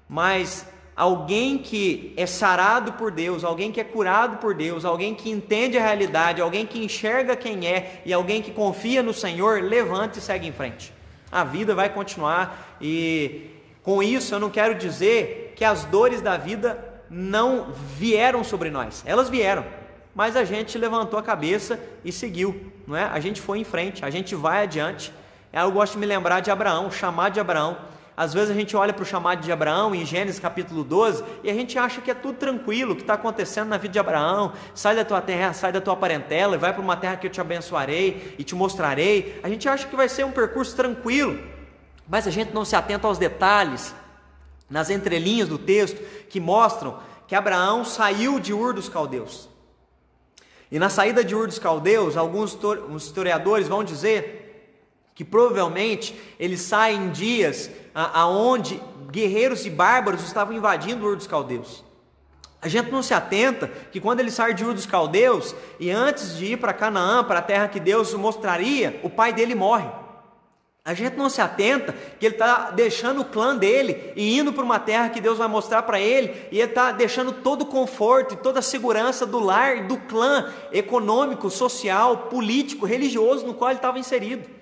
mas 0.08 0.66
alguém 0.96 1.60
que 1.60 2.14
é 2.18 2.26
sarado 2.26 2.94
por 2.94 3.12
Deus, 3.12 3.44
alguém 3.44 3.72
que 3.72 3.80
é 3.80 3.84
curado 3.84 4.38
por 4.38 4.56
Deus, 4.56 4.84
alguém 4.84 5.14
que 5.14 5.30
entende 5.30 5.78
a 5.78 5.82
realidade, 5.82 6.42
alguém 6.42 6.66
que 6.66 6.84
enxerga 6.84 7.36
quem 7.36 7.68
é 7.68 8.02
e 8.04 8.12
alguém 8.12 8.42
que 8.42 8.50
confia 8.50 9.04
no 9.04 9.14
Senhor, 9.14 9.62
levante 9.62 10.18
e 10.18 10.22
segue 10.22 10.48
em 10.48 10.52
frente. 10.52 10.92
A 11.32 11.44
vida 11.44 11.76
vai 11.76 11.90
continuar 11.90 12.78
e 12.82 13.52
com 13.84 14.02
isso 14.02 14.34
eu 14.34 14.40
não 14.40 14.50
quero 14.50 14.74
dizer 14.74 15.54
que 15.56 15.64
as 15.64 15.84
dores 15.86 16.22
da 16.22 16.38
vida 16.38 16.84
não 17.10 17.74
vieram 17.74 18.44
sobre 18.44 18.70
nós. 18.70 19.04
Elas 19.06 19.30
vieram, 19.30 19.66
mas 20.16 20.36
a 20.36 20.44
gente 20.44 20.78
levantou 20.78 21.20
a 21.20 21.24
cabeça 21.24 21.80
e 22.04 22.12
seguiu, 22.12 22.72
não 22.88 22.96
é? 22.96 23.04
A 23.04 23.20
gente 23.20 23.42
foi 23.42 23.60
em 23.60 23.64
frente, 23.64 24.04
a 24.04 24.10
gente 24.10 24.34
vai 24.34 24.64
adiante. 24.64 25.14
Eu 25.54 25.72
gosto 25.72 25.94
de 25.94 26.00
me 26.00 26.06
lembrar 26.06 26.42
de 26.42 26.52
Abraão, 26.52 26.88
o 26.88 26.92
chamado 26.92 27.34
de 27.34 27.40
Abraão. 27.40 27.78
Às 28.16 28.34
vezes 28.34 28.50
a 28.50 28.54
gente 28.54 28.76
olha 28.76 28.92
para 28.92 29.04
o 29.04 29.06
chamado 29.06 29.42
de 29.42 29.52
Abraão 29.52 29.94
em 29.94 30.04
Gênesis 30.04 30.40
capítulo 30.40 30.84
12 30.84 31.24
e 31.44 31.52
a 31.52 31.54
gente 31.54 31.78
acha 31.78 32.02
que 32.02 32.10
é 32.10 32.16
tudo 32.16 32.38
tranquilo, 32.38 32.94
o 32.94 32.96
que 32.96 33.04
está 33.04 33.14
acontecendo 33.14 33.68
na 33.70 33.78
vida 33.78 33.94
de 33.94 34.00
Abraão. 34.00 34.54
Sai 34.74 34.96
da 34.96 35.06
tua 35.06 35.22
terra, 35.22 35.54
sai 35.54 35.72
da 35.72 35.80
tua 35.80 35.96
parentela 35.96 36.56
e 36.56 36.58
vai 36.58 36.74
para 36.74 36.82
uma 36.82 36.98
terra 36.98 37.16
que 37.16 37.28
eu 37.28 37.32
te 37.32 37.40
abençoarei 37.40 38.36
e 38.38 38.44
te 38.44 38.56
mostrarei. 38.56 39.40
A 39.44 39.50
gente 39.50 39.70
acha 39.70 39.88
que 39.88 39.96
vai 39.96 40.10
ser 40.10 40.26
um 40.26 40.32
percurso 40.32 40.76
tranquilo, 40.76 41.40
mas 42.08 42.28
a 42.28 42.32
gente 42.32 42.54
não 42.54 42.66
se 42.66 42.76
atenta 42.76 43.08
aos 43.08 43.18
detalhes, 43.18 43.94
nas 44.70 44.90
entrelinhas 44.90 45.48
do 45.48 45.58
texto 45.58 46.02
que 46.28 46.40
mostram 46.40 47.00
que 47.28 47.36
Abraão 47.36 47.86
saiu 47.86 48.40
de 48.40 48.52
Ur 48.52 48.74
dos 48.74 48.90
Caldeus. 48.90 49.48
E 50.72 50.80
na 50.80 50.90
saída 50.90 51.24
de 51.24 51.36
Ur 51.36 51.48
dos 51.48 51.60
Caldeus, 51.60 52.18
alguns 52.18 52.58
historiadores 52.98 53.68
vão 53.68 53.84
dizer 53.84 54.47
que 55.18 55.26
provavelmente 55.26 56.16
ele 56.40 56.56
sai 56.56 56.94
em 56.94 57.10
dias 57.10 57.72
aonde 57.92 58.80
guerreiros 59.10 59.66
e 59.66 59.70
bárbaros 59.72 60.22
estavam 60.22 60.56
invadindo 60.56 61.04
o 61.04 61.10
Ur 61.10 61.16
dos 61.16 61.26
Caldeus. 61.26 61.84
A 62.62 62.68
gente 62.68 62.92
não 62.92 63.02
se 63.02 63.16
atenta 63.16 63.66
que 63.92 64.00
quando 64.00 64.20
ele 64.20 64.30
sai 64.30 64.54
de 64.54 64.64
Ur 64.64 64.76
dos 64.76 64.86
Caldeus 64.86 65.56
e 65.80 65.90
antes 65.90 66.38
de 66.38 66.54
ir 66.54 66.58
para 66.58 66.72
Canaã, 66.72 67.24
para 67.24 67.40
a 67.40 67.42
terra 67.42 67.68
que 67.68 67.80
Deus 67.80 68.14
mostraria, 68.14 69.00
o 69.02 69.10
pai 69.10 69.34
dele 69.34 69.56
morre. 69.56 69.90
A 70.86 70.94
gente 70.94 71.18
não 71.18 71.32
se 71.32 71.42
atenta 71.42 71.96
que 72.20 72.28
ele 72.28 72.36
está 72.36 72.70
deixando 72.70 73.22
o 73.22 73.26
clã 73.26 73.58
dele 73.58 74.14
e 74.16 74.38
indo 74.38 74.54
para 74.54 74.64
uma 74.64 74.80
terra 74.80 75.10
que 75.10 75.20
Deus 75.20 75.40
vai 75.40 75.48
mostrar 75.48 75.82
para 75.82 76.00
ele, 76.00 76.28
e 76.52 76.60
ele 76.60 76.70
está 76.70 76.92
deixando 76.92 77.32
todo 77.32 77.64
o 77.64 77.66
conforto 77.66 78.36
e 78.36 78.38
toda 78.38 78.60
a 78.60 78.62
segurança 78.62 79.26
do 79.26 79.40
lar, 79.40 79.88
do 79.88 79.98
clã 79.98 80.54
econômico, 80.72 81.50
social, 81.50 82.18
político, 82.30 82.86
religioso 82.86 83.48
no 83.48 83.56
qual 83.56 83.72
ele 83.72 83.80
estava 83.80 83.98
inserido. 83.98 84.58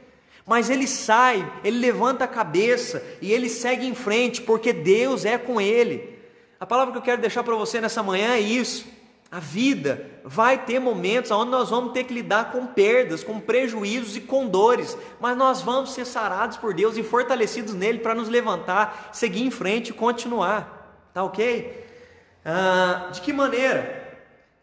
Mas 0.46 0.70
ele 0.70 0.88
sai, 0.88 1.52
ele 1.64 1.80
levanta 1.80 2.26
a 2.26 2.28
cabeça 2.28 3.04
e 3.22 3.34
ele 3.34 3.50
segue 3.50 3.86
em 3.86 3.96
frente, 3.96 4.42
porque 4.42 4.72
Deus 4.72 5.26
é 5.26 5.38
com 5.38 5.60
ele. 5.60 6.20
A 6.60 6.66
palavra 6.66 6.92
que 6.92 6.98
eu 7.00 7.04
quero 7.04 7.22
deixar 7.22 7.44
para 7.44 7.56
você 7.56 7.82
nessa 7.82 8.04
manhã 8.04 8.36
é 8.36 8.40
isso. 8.40 8.86
A 9.32 9.40
vida 9.40 10.08
vai 10.24 10.64
ter 10.64 10.80
momentos 10.80 11.32
onde 11.32 11.52
nós 11.52 11.70
vamos 11.70 11.94
ter 11.94 12.04
que 12.04 12.14
lidar 12.14 12.52
com 12.52 12.68
perdas, 12.68 13.24
com 13.24 13.40
prejuízos 13.40 14.16
e 14.16 14.22
com 14.22 14.48
dores, 14.48 14.96
mas 15.20 15.36
nós 15.36 15.62
vamos 15.62 15.94
ser 15.94 16.06
sarados 16.06 16.58
por 16.58 16.74
Deus 16.74 16.96
e 16.96 17.04
fortalecidos 17.04 17.74
nele 17.74 18.00
para 18.00 18.16
nos 18.16 18.30
levantar, 18.30 19.10
seguir 19.12 19.44
em 19.44 19.52
frente 19.52 19.90
e 19.90 19.94
continuar. 19.94 21.10
Tá 21.14 21.24
ok? 21.24 21.86
Ah, 22.46 23.10
de 23.12 23.20
que 23.22 23.34
maneira? 23.34 24.04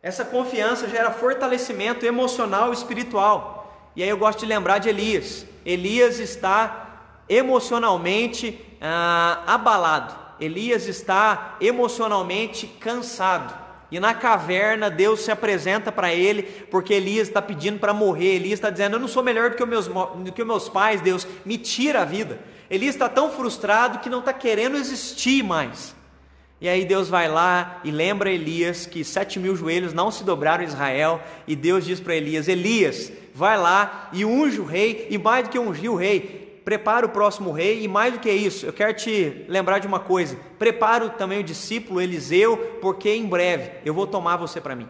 Essa 0.03 0.24
confiança 0.24 0.89
gera 0.89 1.11
fortalecimento 1.11 2.07
emocional 2.07 2.70
e 2.70 2.74
espiritual. 2.74 3.91
E 3.95 4.03
aí 4.03 4.09
eu 4.09 4.16
gosto 4.16 4.41
de 4.41 4.47
lembrar 4.47 4.78
de 4.78 4.89
Elias. 4.89 5.45
Elias 5.65 6.19
está 6.19 7.01
emocionalmente 7.29 8.59
ah, 8.81 9.43
abalado, 9.47 10.15
Elias 10.41 10.89
está 10.89 11.57
emocionalmente 11.61 12.67
cansado. 12.67 13.63
E 13.91 14.01
na 14.01 14.15
caverna 14.15 14.91
Deus 14.91 15.21
se 15.21 15.31
apresenta 15.31 15.93
para 15.93 16.15
ele, 16.15 16.45
porque 16.71 16.95
Elias 16.95 17.29
está 17.29 17.43
pedindo 17.43 17.79
para 17.79 17.93
morrer. 17.93 18.37
Elias 18.37 18.55
está 18.55 18.71
dizendo: 18.71 18.97
Eu 18.97 19.01
não 19.01 19.07
sou 19.07 19.23
melhor 19.23 19.51
do 19.51 19.57
que, 19.57 19.67
meus, 19.67 19.87
do 19.87 20.33
que 20.33 20.43
meus 20.43 20.67
pais, 20.67 21.03
Deus, 21.03 21.27
me 21.45 21.59
tira 21.59 22.01
a 22.01 22.05
vida. 22.07 22.41
Elias 22.71 22.95
está 22.95 23.07
tão 23.07 23.31
frustrado 23.31 23.99
que 23.99 24.09
não 24.09 24.21
está 24.21 24.33
querendo 24.33 24.79
existir 24.79 25.43
mais. 25.45 25.95
E 26.63 26.69
aí 26.69 26.85
Deus 26.85 27.09
vai 27.09 27.27
lá 27.27 27.81
e 27.83 27.91
lembra 27.91 28.31
Elias 28.31 28.87
que 28.87 29.03
sete 29.03 29.41
mil 29.41 29.57
joelhos 29.57 29.93
não 29.93 30.13
se 30.13 30.23
dobraram 30.23 30.63
em 30.63 30.69
Israel, 30.69 31.21
e 31.45 31.57
Deus 31.57 31.85
diz 31.85 31.99
para 31.99 32.15
Elias: 32.15 32.47
Elias, 32.47 33.11
vai 33.35 33.59
lá 33.59 34.09
e 34.13 34.25
unge 34.25 34.61
o 34.61 34.65
rei, 34.65 35.09
e 35.11 35.19
mais 35.19 35.43
do 35.43 35.51
que 35.51 35.59
ungir 35.59 35.91
o 35.91 35.97
rei, 35.97 36.63
prepara 36.65 37.05
o 37.05 37.09
próximo 37.09 37.51
rei, 37.51 37.83
e 37.83 37.89
mais 37.89 38.13
do 38.13 38.21
que 38.21 38.31
isso, 38.31 38.65
eu 38.65 38.73
quero 38.73 38.95
te 38.95 39.45
lembrar 39.49 39.81
de 39.81 39.89
uma 39.89 39.99
coisa: 39.99 40.39
prepara 40.57 41.09
também 41.09 41.41
o 41.41 41.43
discípulo 41.43 42.01
Eliseu, 42.01 42.57
porque 42.81 43.13
em 43.13 43.27
breve 43.27 43.73
eu 43.85 43.93
vou 43.93 44.07
tomar 44.07 44.37
você 44.37 44.61
para 44.61 44.77
mim. 44.77 44.89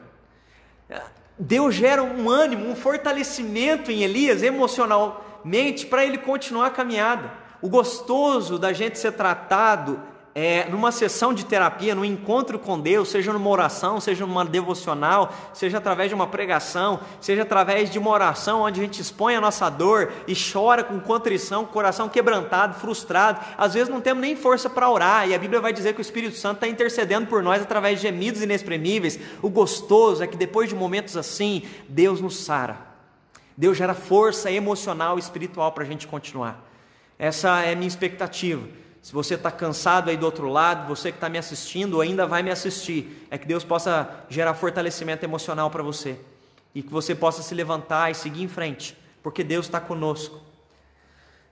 Deus 1.39 1.75
gera 1.75 2.03
um 2.03 2.29
ânimo, 2.29 2.69
um 2.69 2.77
fortalecimento 2.77 3.91
em 3.91 4.03
Elias 4.03 4.43
emocionalmente 4.43 5.87
para 5.87 6.05
ele 6.05 6.19
continuar 6.19 6.67
a 6.67 6.71
caminhada. 6.71 7.33
O 7.63 7.69
gostoso 7.71 8.59
da 8.59 8.75
gente 8.75 8.99
ser 8.99 9.13
tratado 9.13 10.12
é, 10.35 10.67
numa 10.71 10.91
sessão 10.91 11.35
de 11.35 11.45
terapia, 11.45 11.95
num 11.95 12.05
encontro 12.05 12.59
com 12.59 12.81
Deus, 12.81 13.11
seja 13.11 13.33
numa 13.33 13.51
oração, 13.51 14.01
seja 14.01 14.25
numa 14.27 14.45
devocional, 14.45 15.33
seja 15.53 15.77
através 15.77 16.09
de 16.09 16.15
uma 16.15 16.27
pregação, 16.27 17.01
seja 17.21 17.43
através 17.43 17.91
de 17.91 17.99
uma 17.99 18.11
oração 18.11 18.63
onde 18.63 18.81
a 18.81 18.83
gente 18.83 19.01
expõe 19.01 19.37
a 19.37 19.41
nossa 19.41 19.69
dor 19.69 20.11
e 20.27 20.35
chora 20.35 20.83
com 20.83 20.99
contrição, 20.99 21.67
com 21.67 21.73
coração 21.73 22.09
quebrantado, 22.09 22.75
frustrado. 22.75 23.41
Às 23.59 23.75
vezes 23.75 23.91
não 23.91 24.01
temos 24.01 24.23
nem 24.23 24.35
força 24.35 24.71
para 24.71 24.89
orar, 24.89 25.29
e 25.29 25.35
a 25.35 25.39
Bíblia 25.39 25.61
vai 25.61 25.73
dizer 25.73 25.93
que 25.93 26.01
o 26.01 26.03
Espírito 26.03 26.37
Santo 26.37 26.57
está 26.57 26.69
intercedendo 26.69 27.27
por 27.27 27.43
nós 27.43 27.61
através 27.61 28.01
de 28.01 28.09
gemidos 28.09 28.43
inexprimíveis. 28.43 29.19
O 29.43 29.51
gostoso 29.51 30.23
é 30.23 30.27
que 30.27 30.37
depois 30.37 30.69
de 30.69 30.75
momentos 30.75 31.15
assim, 31.15 31.63
Deus 31.89 32.23
nos 32.23 32.39
sara. 32.39 32.79
Deus 33.55 33.77
gera 33.77 33.93
força 33.93 34.51
emocional 34.51 35.19
e 35.19 35.21
espiritual 35.21 35.73
para 35.73 35.85
a 35.85 35.87
gente 35.87 36.07
continuar. 36.07 36.67
Essa 37.19 37.61
é 37.61 37.75
a 37.75 37.77
minha 37.77 37.87
expectativa 37.87 38.82
se 39.03 39.13
você 39.13 39.35
está 39.35 39.51
cansado 39.51 40.11
aí 40.11 40.17
do 40.17 40.25
outro 40.25 40.49
lado, 40.49 40.87
você 40.87 41.11
que 41.11 41.17
está 41.17 41.29
me 41.29 41.37
assistindo 41.37 42.01
ainda 42.01 42.25
vai 42.25 42.41
me 42.41 42.53
assistir, 42.53 43.27
é 43.33 43.37
que 43.37 43.47
Deus 43.47 43.65
possa 43.65 44.09
gerar 44.29 44.55
fortalecimento 44.55 45.25
emocional 45.25 45.69
para 45.71 45.83
você 45.83 46.17
e 46.73 46.83
que 46.83 46.93
você 46.93 47.13
possa 47.13 47.43
se 47.43 47.53
levantar 47.53 48.13
e 48.13 48.15
seguir 48.15 48.45
em 48.45 48.49
frente, 48.49 48.97
porque 49.21 49.43
Deus 49.43 49.67
está 49.67 49.81
conosco. 49.81 50.41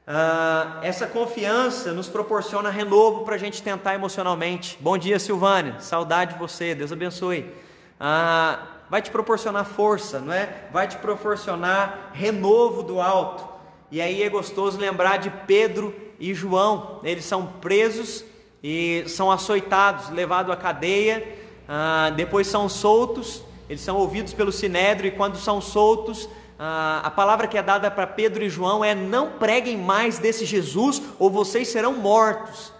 Ah, 0.07 0.79
essa 0.83 1.09
confiança 1.09 1.93
nos 1.93 2.09
proporciona 2.09 2.71
renovo 2.71 3.25
para 3.25 3.35
a 3.35 3.39
gente 3.39 3.61
tentar 3.61 3.95
emocionalmente. 3.95 4.79
Bom 4.81 4.97
dia, 4.97 5.19
Silvânia, 5.19 5.81
saudade 5.81 6.35
de 6.35 6.39
você, 6.39 6.73
Deus 6.73 6.93
abençoe. 6.93 7.53
Ah, 7.99 8.61
vai 8.89 9.03
te 9.03 9.11
proporcionar 9.11 9.65
força, 9.65 10.21
não 10.21 10.33
é? 10.33 10.69
Vai 10.73 10.87
te 10.87 10.97
proporcionar 10.99 12.13
renovo 12.13 12.85
do 12.85 13.01
alto. 13.01 13.45
E 13.91 14.01
aí 14.01 14.23
é 14.23 14.29
gostoso 14.29 14.79
lembrar 14.79 15.17
de 15.17 15.31
Pedro 15.31 16.10
e 16.21 16.35
João. 16.35 17.01
Eles 17.03 17.25
são 17.25 17.47
presos 17.47 18.25
e 18.63 19.05
são 19.09 19.31
açoitados, 19.31 20.11
levados 20.11 20.53
à 20.53 20.57
cadeia, 20.57 21.27
ah, 21.67 22.13
depois 22.15 22.47
são 22.47 22.69
soltos, 22.69 23.43
eles 23.69 23.81
são 23.81 23.97
ouvidos 23.97 24.35
pelo 24.35 24.53
sinédrio 24.53 25.09
e 25.09 25.17
quando 25.17 25.37
são 25.37 25.61
soltos, 25.61 26.29
ah, 26.59 27.01
a 27.03 27.11
palavra 27.11 27.47
que 27.47 27.57
é 27.57 27.63
dada 27.63 27.91
para 27.91 28.07
Pedro 28.07 28.45
e 28.45 28.51
João 28.51 28.85
é: 28.85 28.95
não 28.95 29.31
preguem 29.31 29.79
mais 29.79 30.19
desse 30.19 30.45
Jesus 30.45 31.01
ou 31.19 31.31
vocês 31.31 31.69
serão 31.69 31.95
mortos. 31.95 32.73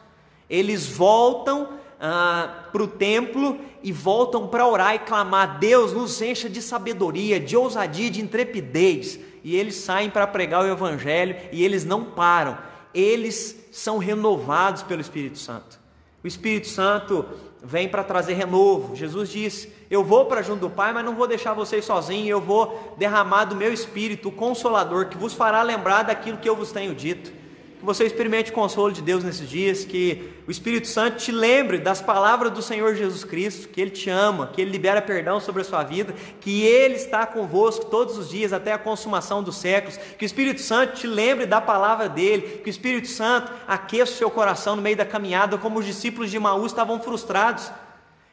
Eles 0.51 0.87
voltam 0.87 1.69
ah, 1.99 2.67
para 2.71 2.83
o 2.83 2.89
templo 2.89 3.59
e 3.83 3.91
voltam 3.91 4.47
para 4.49 4.67
orar 4.67 4.95
e 4.97 4.99
clamar: 4.99 5.59
Deus 5.59 5.95
nos 5.95 6.21
encha 6.21 6.51
de 6.51 6.61
sabedoria, 6.61 7.41
de 7.41 7.57
ousadia, 7.57 8.11
de 8.11 8.21
intrepidez. 8.21 9.19
E 9.43 9.57
eles 9.57 9.77
saem 9.77 10.11
para 10.11 10.27
pregar 10.27 10.63
o 10.63 10.69
Evangelho 10.69 11.35
e 11.51 11.65
eles 11.65 11.83
não 11.83 12.05
param 12.05 12.59
eles 12.95 13.69
são 13.73 13.99
renovados 13.99 14.83
pelo 14.83 15.01
Espírito 15.01 15.39
Santo. 15.39 15.79
O 16.23 16.27
Espírito 16.27 16.69
Santo 16.69 17.25
vem 17.63 17.89
para 17.89 18.05
trazer 18.05 18.35
renovo. 18.35 18.95
Jesus 18.95 19.31
disse: 19.31 19.73
Eu 19.91 20.05
vou 20.05 20.27
para 20.27 20.43
junto 20.43 20.61
do 20.61 20.71
Pai, 20.71 20.93
mas 20.93 21.05
não 21.05 21.15
vou 21.15 21.27
deixar 21.27 21.55
vocês 21.55 21.85
sozinhos, 21.85 22.29
eu 22.29 22.41
vou 22.41 22.95
derramar 22.99 23.47
do 23.47 23.57
meu 23.57 23.73
Espírito, 23.73 24.29
o 24.29 24.33
Consolador, 24.33 25.09
que 25.09 25.17
vos 25.17 25.33
fará 25.33 25.63
lembrar 25.63 26.03
daquilo 26.03 26.39
que 26.39 26.49
eu 26.49 26.57
vos 26.57 26.73
tenho 26.73 26.95
dito 26.95 27.40
que 27.81 27.87
você 27.87 28.05
experimente 28.05 28.51
o 28.51 28.55
consolo 28.55 28.93
de 28.93 29.01
Deus 29.01 29.25
nesses 29.25 29.49
dias, 29.49 29.87
que 29.87 30.35
o 30.47 30.51
Espírito 30.51 30.87
Santo 30.87 31.17
te 31.17 31.33
lembre 31.33 31.79
das 31.79 32.03
palavras 32.03 32.53
do 32.53 32.61
Senhor 32.61 32.95
Jesus 32.95 33.25
Cristo, 33.25 33.69
que 33.69 33.81
Ele 33.81 33.91
te 33.91 34.11
ama, 34.11 34.49
que 34.49 34.61
Ele 34.61 34.71
libera 34.71 35.01
perdão 35.01 35.41
sobre 35.41 35.63
a 35.63 35.65
sua 35.65 35.83
vida, 35.83 36.15
que 36.41 36.63
Ele 36.63 36.97
está 36.97 37.25
convosco 37.25 37.87
todos 37.87 38.19
os 38.19 38.29
dias 38.29 38.53
até 38.53 38.75
a 38.75 38.79
consumação 38.79 39.43
dos 39.43 39.57
séculos, 39.57 39.97
que 39.97 40.25
o 40.25 40.27
Espírito 40.27 40.61
Santo 40.61 40.97
te 40.97 41.07
lembre 41.07 41.47
da 41.47 41.59
palavra 41.59 42.07
dele, 42.07 42.61
que 42.63 42.69
o 42.69 42.71
Espírito 42.71 43.09
Santo 43.09 43.51
aqueça 43.67 44.13
o 44.13 44.17
seu 44.17 44.31
coração 44.31 44.77
no 44.77 44.83
meio 44.83 44.99
da 44.99 45.07
caminhada, 45.07 45.57
como 45.57 45.79
os 45.79 45.87
discípulos 45.87 46.31
de 46.31 46.39
Maús 46.39 46.73
estavam 46.73 47.01
frustrados. 47.01 47.71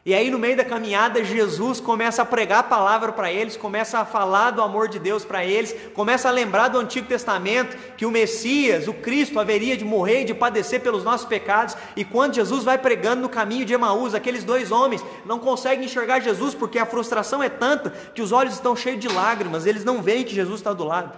E 0.08 0.14
aí, 0.14 0.32
no 0.32 0.39
meio 0.39 0.55
da 0.55 0.64
caminhada, 0.64 1.22
Jesus 1.22 1.82
começa 1.82 2.22
a 2.22 2.26
pregar 2.26 2.60
a 2.60 2.64
palavra 2.64 3.12
para 3.12 3.30
eles, 3.30 3.58
começa 3.58 3.99
a 3.99 4.05
falar 4.05 4.51
do 4.51 4.62
amor 4.62 4.88
de 4.88 4.99
Deus 4.99 5.26
para 5.26 5.43
eles, 5.43 5.76
começa 5.93 6.30
a 6.30 6.32
lembrar 6.32 6.70
do 6.70 6.80
Antigo 6.80 7.10
Testamento 7.10 7.76
que 7.97 8.05
o 8.05 8.10
Messias, 8.10 8.88
o 8.88 8.93
Cristo, 8.93 9.38
haveria 9.38 9.76
de 9.76 9.84
morrer 9.84 10.22
e 10.22 10.24
de 10.24 10.34
padecer 10.34 10.80
pelos 10.80 11.03
nossos 11.03 11.28
pecados. 11.28 11.76
E 11.93 12.05
quando 12.05 12.36
Jesus 12.36 12.64
vai 12.64 12.78
pregando 12.78 13.22
no 13.22 13.28
caminho 13.28 13.66
de 13.66 13.74
Emaús, 13.74 14.16
aqueles 14.16 14.45
dois 14.45 14.72
homens 14.72 15.03
não 15.26 15.39
conseguem 15.39 15.84
enxergar 15.84 16.22
Jesus 16.22 16.55
porque 16.55 16.80
a 16.80 16.86
frustração 16.86 17.43
é 17.43 17.49
tanta 17.49 17.89
que 17.89 18.22
os 18.22 18.32
olhos 18.32 18.53
estão 18.53 18.78
cheios 18.78 19.01
de 19.01 19.10
lágrimas, 19.10 19.66
eles 19.66 19.84
não 19.84 20.01
veem 20.01 20.24
que 20.24 20.34
Jesus 20.34 20.62
está 20.62 20.72
do 20.72 20.86
lado. 20.86 21.12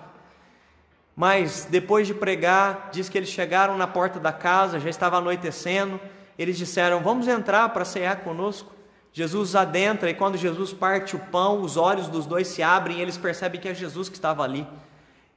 Mas 1.16 1.68
depois 1.70 2.08
de 2.08 2.16
pregar, 2.16 2.90
diz 2.92 3.08
que 3.08 3.20
eles 3.20 3.30
chegaram 3.30 3.78
na 3.78 3.86
porta 3.86 4.20
da 4.20 4.32
casa, 4.32 4.80
já 4.80 4.90
estava 4.90 5.18
anoitecendo. 5.18 6.02
Eles 6.40 6.58
disseram: 6.58 7.02
Vamos 7.02 7.28
entrar 7.28 7.70
para 7.70 7.86
cear 7.86 8.22
conosco. 8.22 8.79
Jesus 9.12 9.56
adentra 9.56 10.10
e 10.10 10.14
quando 10.14 10.38
Jesus 10.38 10.72
parte 10.72 11.16
o 11.16 11.20
pão, 11.20 11.62
os 11.62 11.78
olhos 11.78 12.08
dos 12.08 12.26
dois 12.26 12.48
se 12.48 12.62
abrem 12.62 12.98
e 12.98 13.02
eles 13.02 13.18
percebem 13.18 13.60
que 13.60 13.68
é 13.68 13.74
Jesus 13.74 14.08
que 14.08 14.16
estava 14.16 14.44
ali. 14.44 14.68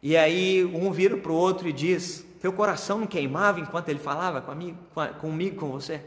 E 0.02 0.16
aí 0.16 0.64
um 0.64 0.92
vira 0.92 1.16
para 1.16 1.32
o 1.32 1.34
outro 1.34 1.68
e 1.68 1.72
diz: 1.72 2.24
Teu 2.40 2.52
coração 2.52 2.98
não 2.98 3.06
queimava 3.06 3.60
enquanto 3.60 3.88
ele 3.88 3.98
falava 3.98 4.40
comigo, 4.40 4.78
comigo, 5.20 5.56
com 5.56 5.70
você? 5.70 6.02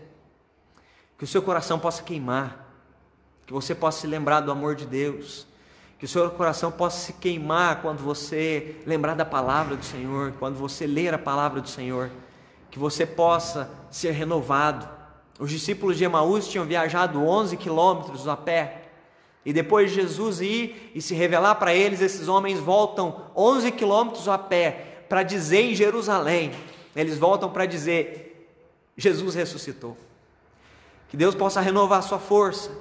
Que 1.17 1.23
o 1.23 1.27
seu 1.27 1.41
coração 1.41 1.79
possa 1.79 2.03
queimar, 2.03 2.71
que 3.47 3.53
você 3.53 3.73
possa 3.73 4.01
se 4.01 4.07
lembrar 4.07 4.41
do 4.41 4.51
amor 4.51 4.75
de 4.75 4.85
Deus, 4.85 5.47
que 5.97 6.05
o 6.05 6.07
seu 6.07 6.29
coração 6.29 6.71
possa 6.71 6.99
se 6.99 7.13
queimar 7.13 7.81
quando 7.81 7.99
você 7.99 8.81
lembrar 8.85 9.15
da 9.15 9.25
palavra 9.25 9.75
do 9.75 9.85
Senhor, 9.85 10.33
quando 10.37 10.55
você 10.55 10.85
ler 10.85 11.13
a 11.13 11.17
palavra 11.17 11.61
do 11.61 11.69
Senhor, 11.69 12.11
que 12.69 12.77
você 12.77 13.05
possa 13.05 13.71
ser 13.89 14.11
renovado 14.11 14.94
os 15.37 15.49
discípulos 15.49 15.97
de 15.97 16.03
Emaús 16.03 16.47
tinham 16.47 16.65
viajado 16.65 17.21
11 17.21 17.57
quilômetros 17.57 18.27
a 18.27 18.37
pé. 18.37 18.83
E 19.45 19.51
depois 19.53 19.91
de 19.91 20.01
Jesus 20.01 20.41
ir 20.41 20.91
e 20.95 21.01
se 21.01 21.13
revelar 21.13 21.55
para 21.55 21.73
eles, 21.73 22.01
esses 22.01 22.27
homens 22.27 22.59
voltam 22.59 23.29
11 23.35 23.71
quilômetros 23.73 24.27
a 24.27 24.37
pé 24.37 25.03
para 25.09 25.23
dizer 25.23 25.61
em 25.61 25.75
Jerusalém. 25.75 26.51
Eles 26.95 27.17
voltam 27.17 27.51
para 27.51 27.65
dizer: 27.65 28.49
Jesus 28.97 29.35
ressuscitou. 29.35 29.97
Que 31.09 31.17
Deus 31.17 31.35
possa 31.35 31.61
renovar 31.61 31.99
a 31.99 32.01
sua 32.01 32.17
força, 32.17 32.71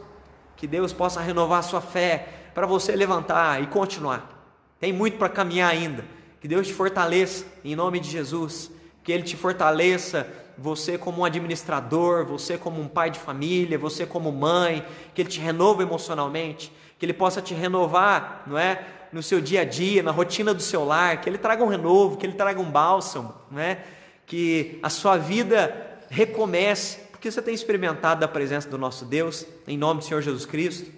que 0.57 0.67
Deus 0.67 0.93
possa 0.93 1.21
renovar 1.21 1.59
a 1.59 1.63
sua 1.63 1.81
fé 1.81 2.29
para 2.55 2.67
você 2.67 2.97
levantar 2.97 3.63
e 3.63 3.67
continuar. 3.67 4.31
Tem 4.79 4.93
muito 4.93 5.19
para 5.19 5.29
caminhar 5.29 5.71
ainda. 5.71 6.05
Que 6.41 6.49
Deus 6.49 6.67
te 6.67 6.75
fortaleça 6.75 7.45
em 7.65 7.75
nome 7.75 7.99
de 7.99 8.11
Jesus. 8.11 8.71
Que 9.05 9.13
Ele 9.13 9.23
te 9.23 9.37
fortaleça 9.37 10.27
você 10.57 10.97
como 10.97 11.23
um 11.23 11.25
administrador, 11.25 12.25
você 12.25 12.57
como 12.57 12.81
um 12.81 12.89
pai 12.89 13.11
de 13.11 13.19
família, 13.19 13.79
você 13.79 14.07
como 14.07 14.31
mãe, 14.31 14.85
que 15.15 15.23
ele 15.23 15.29
te 15.29 15.41
renova 15.41 15.83
emocionalmente, 15.83 16.73
que 16.99 17.05
ele 17.05 17.13
possa 17.13 17.43
te 17.43 17.55
renovar, 17.55 18.43
não 18.47 18.59
é? 18.59 18.85
No 19.13 19.23
seu 19.23 19.41
dia 19.41 19.63
a 19.63 19.65
dia, 19.65 20.03
na 20.03 20.11
rotina 20.11 20.53
do 20.53 20.63
seu 20.63 20.85
lar, 20.85 21.21
que 21.21 21.29
ele 21.29 21.39
traga 21.39 21.63
um 21.63 21.69
renovo, 21.69 22.17
que 22.17 22.27
ele 22.27 22.35
traga 22.35 22.61
um 22.61 22.71
bálsamo, 22.71 23.35
não 23.51 23.61
é? 23.61 23.79
Que 24.27 24.79
a 24.83 24.91
sua 24.91 25.17
vida 25.17 25.99
recomece, 26.09 26.99
porque 27.11 27.31
você 27.31 27.43
tem 27.43 27.55
experimentado 27.55 28.25
a 28.25 28.29
presença 28.29 28.69
do 28.69 28.79
nosso 28.79 29.05
Deus, 29.05 29.47
em 29.67 29.77
nome 29.77 30.01
do 30.01 30.07
Senhor 30.07 30.21
Jesus 30.21 30.47
Cristo. 30.47 30.91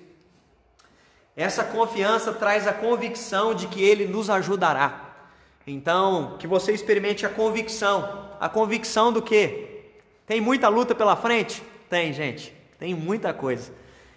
Essa 1.37 1.65
confiança 1.65 2.33
traz 2.33 2.67
a 2.67 2.73
convicção 2.73 3.55
de 3.55 3.67
que 3.67 3.83
ele 3.83 4.07
nos 4.07 4.31
ajudará. 4.31 5.06
Então, 5.67 6.37
que 6.39 6.47
você 6.47 6.73
experimente 6.73 7.27
a 7.27 7.29
convicção. 7.29 8.29
A 8.39 8.49
convicção 8.49 9.13
do 9.13 9.21
que? 9.21 9.95
Tem 10.25 10.41
muita 10.41 10.69
luta 10.69 10.95
pela 10.95 11.17
frente? 11.17 11.63
Tem, 11.91 12.13
gente. 12.13 12.55
Tem 12.79 12.95
muita 12.95 13.35
coisa. 13.35 13.73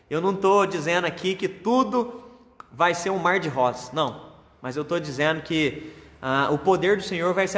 Eu 0.10 0.22
não 0.22 0.32
estou 0.32 0.66
dizendo 0.66 1.06
aqui 1.06 1.34
que 1.34 1.47
tudo 1.47 2.24
vai 2.72 2.93
ser 2.93 3.10
um 3.10 3.18
mar 3.18 3.39
de 3.39 3.50
rosas. 3.50 3.91
Não. 3.91 4.30
Mas 4.62 4.76
eu 4.76 4.84
estou 4.84 5.00
dizendo 5.00 5.41
que 5.41 5.91
ah, 6.22 6.50
o 6.52 6.58
poder 6.58 6.97
do 6.97 7.04
Senhor 7.04 7.34
vai 7.34 7.47
se, 7.47 7.58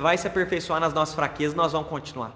vai 0.00 0.16
se 0.16 0.26
aperfeiçoar 0.26 0.80
nas 0.80 0.92
nossas 0.92 1.14
fraquezas, 1.14 1.54
nós 1.54 1.72
vamos 1.72 1.88
continuar. 1.88 2.34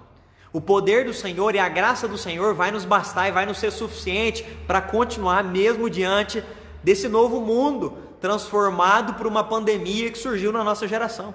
O 0.53 0.61
poder 0.61 1.07
do 1.07 1.15
Senhor 1.15 1.55
e 1.55 1.59
a 1.59 1.69
graça 1.69 2.07
do 2.07 2.19
Senhor 2.19 2.55
vai 2.55 2.71
nos 2.71 2.85
bastar 2.85 3.29
e 3.29 3.33
vai 3.33 3.47
nos 3.47 3.59
ser 3.59 3.71
suficiente 3.71 4.45
para 4.67 4.83
continuar 4.83 5.43
mesmo 5.43 5.89
diante 5.89 6.45
desse 6.85 7.09
novo 7.09 7.41
mundo 7.41 7.97
transformado 8.23 9.15
por 9.15 9.27
uma 9.27 9.43
pandemia 9.43 10.09
que 10.09 10.17
surgiu 10.17 10.53
na 10.53 10.63
nossa 10.63 10.87
geração. 10.87 11.35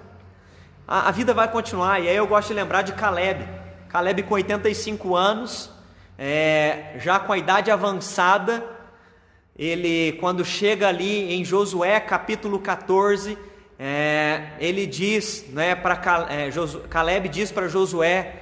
A, 0.88 1.10
a 1.10 1.12
vida 1.12 1.34
vai 1.34 1.52
continuar, 1.52 2.00
e 2.00 2.08
aí 2.08 2.16
eu 2.16 2.26
gosto 2.26 2.48
de 2.48 2.54
lembrar 2.54 2.82
de 2.82 2.94
Caleb. 2.94 3.46
Caleb 3.90 4.24
com 4.24 4.36
85 4.36 5.14
anos, 5.14 5.70
é, 6.18 6.96
já 6.98 7.20
com 7.20 7.34
a 7.34 7.38
idade 7.38 7.70
avançada, 7.70 8.64
ele, 9.60 10.14
quando 10.14 10.46
chega 10.46 10.88
ali 10.88 11.34
em 11.34 11.44
Josué 11.44 12.00
capítulo 12.00 12.58
14, 12.60 13.38
é, 13.78 14.52
ele 14.58 14.88
diz, 14.88 15.46
né, 15.50 15.76
para 15.76 16.00
é, 16.30 16.50
Caleb 16.90 17.28
diz 17.28 17.52
para 17.52 17.68
Josué: 17.68 18.34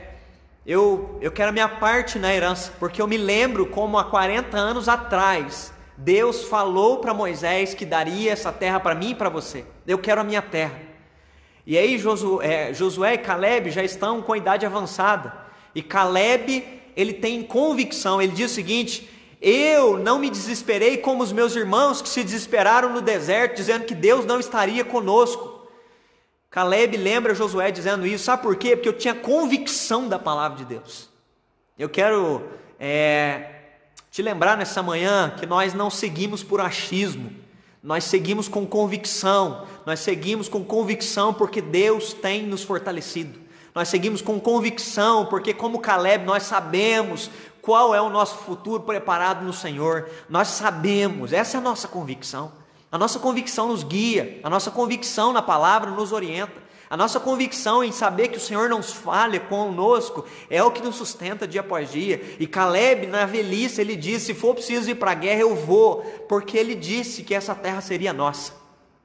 eu, 0.67 1.17
eu 1.19 1.31
quero 1.31 1.49
a 1.49 1.51
minha 1.51 1.67
parte 1.67 2.19
na 2.19 2.33
herança, 2.33 2.71
porque 2.79 3.01
eu 3.01 3.07
me 3.07 3.17
lembro 3.17 3.65
como 3.65 3.97
há 3.97 4.03
40 4.03 4.55
anos 4.55 4.87
atrás 4.87 5.73
Deus 5.97 6.43
falou 6.43 6.97
para 6.97 7.13
Moisés 7.13 7.73
que 7.73 7.85
daria 7.85 8.31
essa 8.31 8.51
terra 8.51 8.79
para 8.79 8.95
mim 8.95 9.11
e 9.11 9.15
para 9.15 9.29
você. 9.29 9.65
Eu 9.87 9.97
quero 9.97 10.21
a 10.21 10.23
minha 10.23 10.41
terra. 10.41 10.79
E 11.65 11.77
aí 11.77 11.97
Josué, 11.97 12.73
Josué 12.73 13.15
e 13.15 13.17
Caleb 13.17 13.71
já 13.71 13.83
estão 13.83 14.21
com 14.21 14.33
a 14.33 14.37
idade 14.37 14.65
avançada. 14.65 15.33
E 15.73 15.81
Caleb, 15.81 16.63
ele 16.95 17.13
tem 17.13 17.41
convicção, 17.43 18.21
ele 18.21 18.33
diz 18.33 18.51
o 18.51 18.55
seguinte: 18.55 19.09
Eu 19.41 19.97
não 19.97 20.19
me 20.19 20.29
desesperei 20.29 20.97
como 20.97 21.23
os 21.23 21.31
meus 21.31 21.55
irmãos 21.55 22.01
que 22.01 22.09
se 22.09 22.23
desesperaram 22.23 22.89
no 22.89 23.01
deserto, 23.01 23.55
dizendo 23.55 23.85
que 23.85 23.95
Deus 23.95 24.25
não 24.25 24.39
estaria 24.39 24.83
conosco. 24.83 25.55
Caleb 26.49 26.95
lembra 26.95 27.35
Josué 27.35 27.69
dizendo 27.71 28.05
isso, 28.07 28.23
sabe 28.23 28.43
por 28.43 28.55
quê? 28.55 28.77
Porque 28.77 28.87
eu 28.87 28.97
tinha 28.97 29.13
convicção 29.13 30.07
da 30.07 30.17
palavra 30.17 30.57
de 30.57 30.65
Deus. 30.65 31.09
Eu 31.77 31.89
quero 31.89 32.43
é, 32.79 33.54
te 34.15 34.21
lembrar 34.21 34.55
nessa 34.55 34.81
manhã 34.81 35.29
que 35.37 35.45
nós 35.45 35.73
não 35.73 35.89
seguimos 35.89 36.41
por 36.41 36.61
achismo, 36.61 37.33
nós 37.83 38.05
seguimos 38.05 38.47
com 38.47 38.65
convicção, 38.65 39.67
nós 39.85 39.99
seguimos 39.99 40.47
com 40.47 40.63
convicção 40.63 41.33
porque 41.33 41.59
Deus 41.59 42.13
tem 42.13 42.43
nos 42.43 42.63
fortalecido. 42.63 43.37
Nós 43.75 43.89
seguimos 43.89 44.21
com 44.21 44.39
convicção, 44.39 45.25
porque, 45.25 45.53
como 45.53 45.81
Caleb, 45.81 46.23
nós 46.23 46.43
sabemos 46.43 47.29
qual 47.61 47.93
é 47.93 47.99
o 47.99 48.09
nosso 48.09 48.37
futuro 48.37 48.83
preparado 48.83 49.43
no 49.43 49.51
Senhor. 49.51 50.09
Nós 50.29 50.47
sabemos, 50.47 51.33
essa 51.33 51.57
é 51.57 51.59
a 51.59 51.61
nossa 51.61 51.89
convicção. 51.89 52.53
A 52.89 52.97
nossa 52.97 53.19
convicção 53.19 53.67
nos 53.67 53.83
guia, 53.83 54.39
a 54.41 54.49
nossa 54.49 54.71
convicção 54.71 55.33
na 55.33 55.41
palavra 55.41 55.91
nos 55.91 56.13
orienta. 56.13 56.63
A 56.89 56.95
nossa 56.95 57.19
convicção 57.19 57.83
em 57.83 57.91
saber 57.91 58.27
que 58.27 58.37
o 58.37 58.41
Senhor 58.41 58.69
não 58.69 58.83
falha 58.83 59.39
conosco 59.39 60.23
é 60.49 60.63
o 60.63 60.71
que 60.71 60.83
nos 60.83 60.95
sustenta 60.95 61.47
dia 61.47 61.61
após 61.61 61.91
dia. 61.91 62.21
E 62.39 62.45
Caleb, 62.45 63.07
na 63.07 63.25
velhice, 63.25 63.81
ele 63.81 63.95
disse: 63.95 64.27
se 64.27 64.33
for 64.33 64.53
preciso 64.53 64.89
ir 64.89 64.95
para 64.95 65.11
a 65.11 65.15
guerra, 65.15 65.41
eu 65.41 65.55
vou, 65.55 66.01
porque 66.29 66.57
ele 66.57 66.75
disse 66.75 67.23
que 67.23 67.33
essa 67.33 67.55
terra 67.55 67.81
seria 67.81 68.13
nossa. 68.13 68.53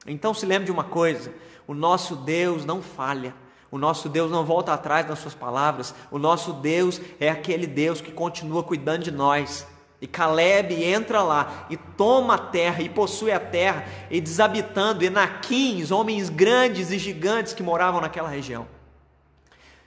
Então 0.06 0.34
se 0.34 0.44
lembre 0.44 0.66
de 0.66 0.72
uma 0.72 0.84
coisa: 0.84 1.32
o 1.66 1.74
nosso 1.74 2.16
Deus 2.16 2.64
não 2.64 2.82
falha. 2.82 3.34
O 3.70 3.78
nosso 3.78 4.08
Deus 4.08 4.30
não 4.30 4.44
volta 4.44 4.72
atrás 4.72 5.08
nas 5.08 5.20
suas 5.20 5.34
palavras. 5.34 5.94
O 6.10 6.18
nosso 6.18 6.52
Deus 6.52 7.00
é 7.20 7.30
aquele 7.30 7.66
Deus 7.66 8.00
que 8.00 8.10
continua 8.10 8.64
cuidando 8.64 9.04
de 9.04 9.12
nós. 9.12 9.66
E 10.00 10.06
Caleb 10.06 10.82
entra 10.82 11.22
lá 11.22 11.66
e 11.68 11.76
toma 11.76 12.34
a 12.34 12.38
terra 12.38 12.82
e 12.82 12.88
possui 12.88 13.30
a 13.30 13.38
terra, 13.38 13.84
e 14.10 14.20
desabitando 14.20 15.04
Enaquins, 15.04 15.90
homens 15.90 16.30
grandes 16.30 16.90
e 16.90 16.98
gigantes 16.98 17.52
que 17.52 17.62
moravam 17.62 18.00
naquela 18.00 18.28
região. 18.28 18.66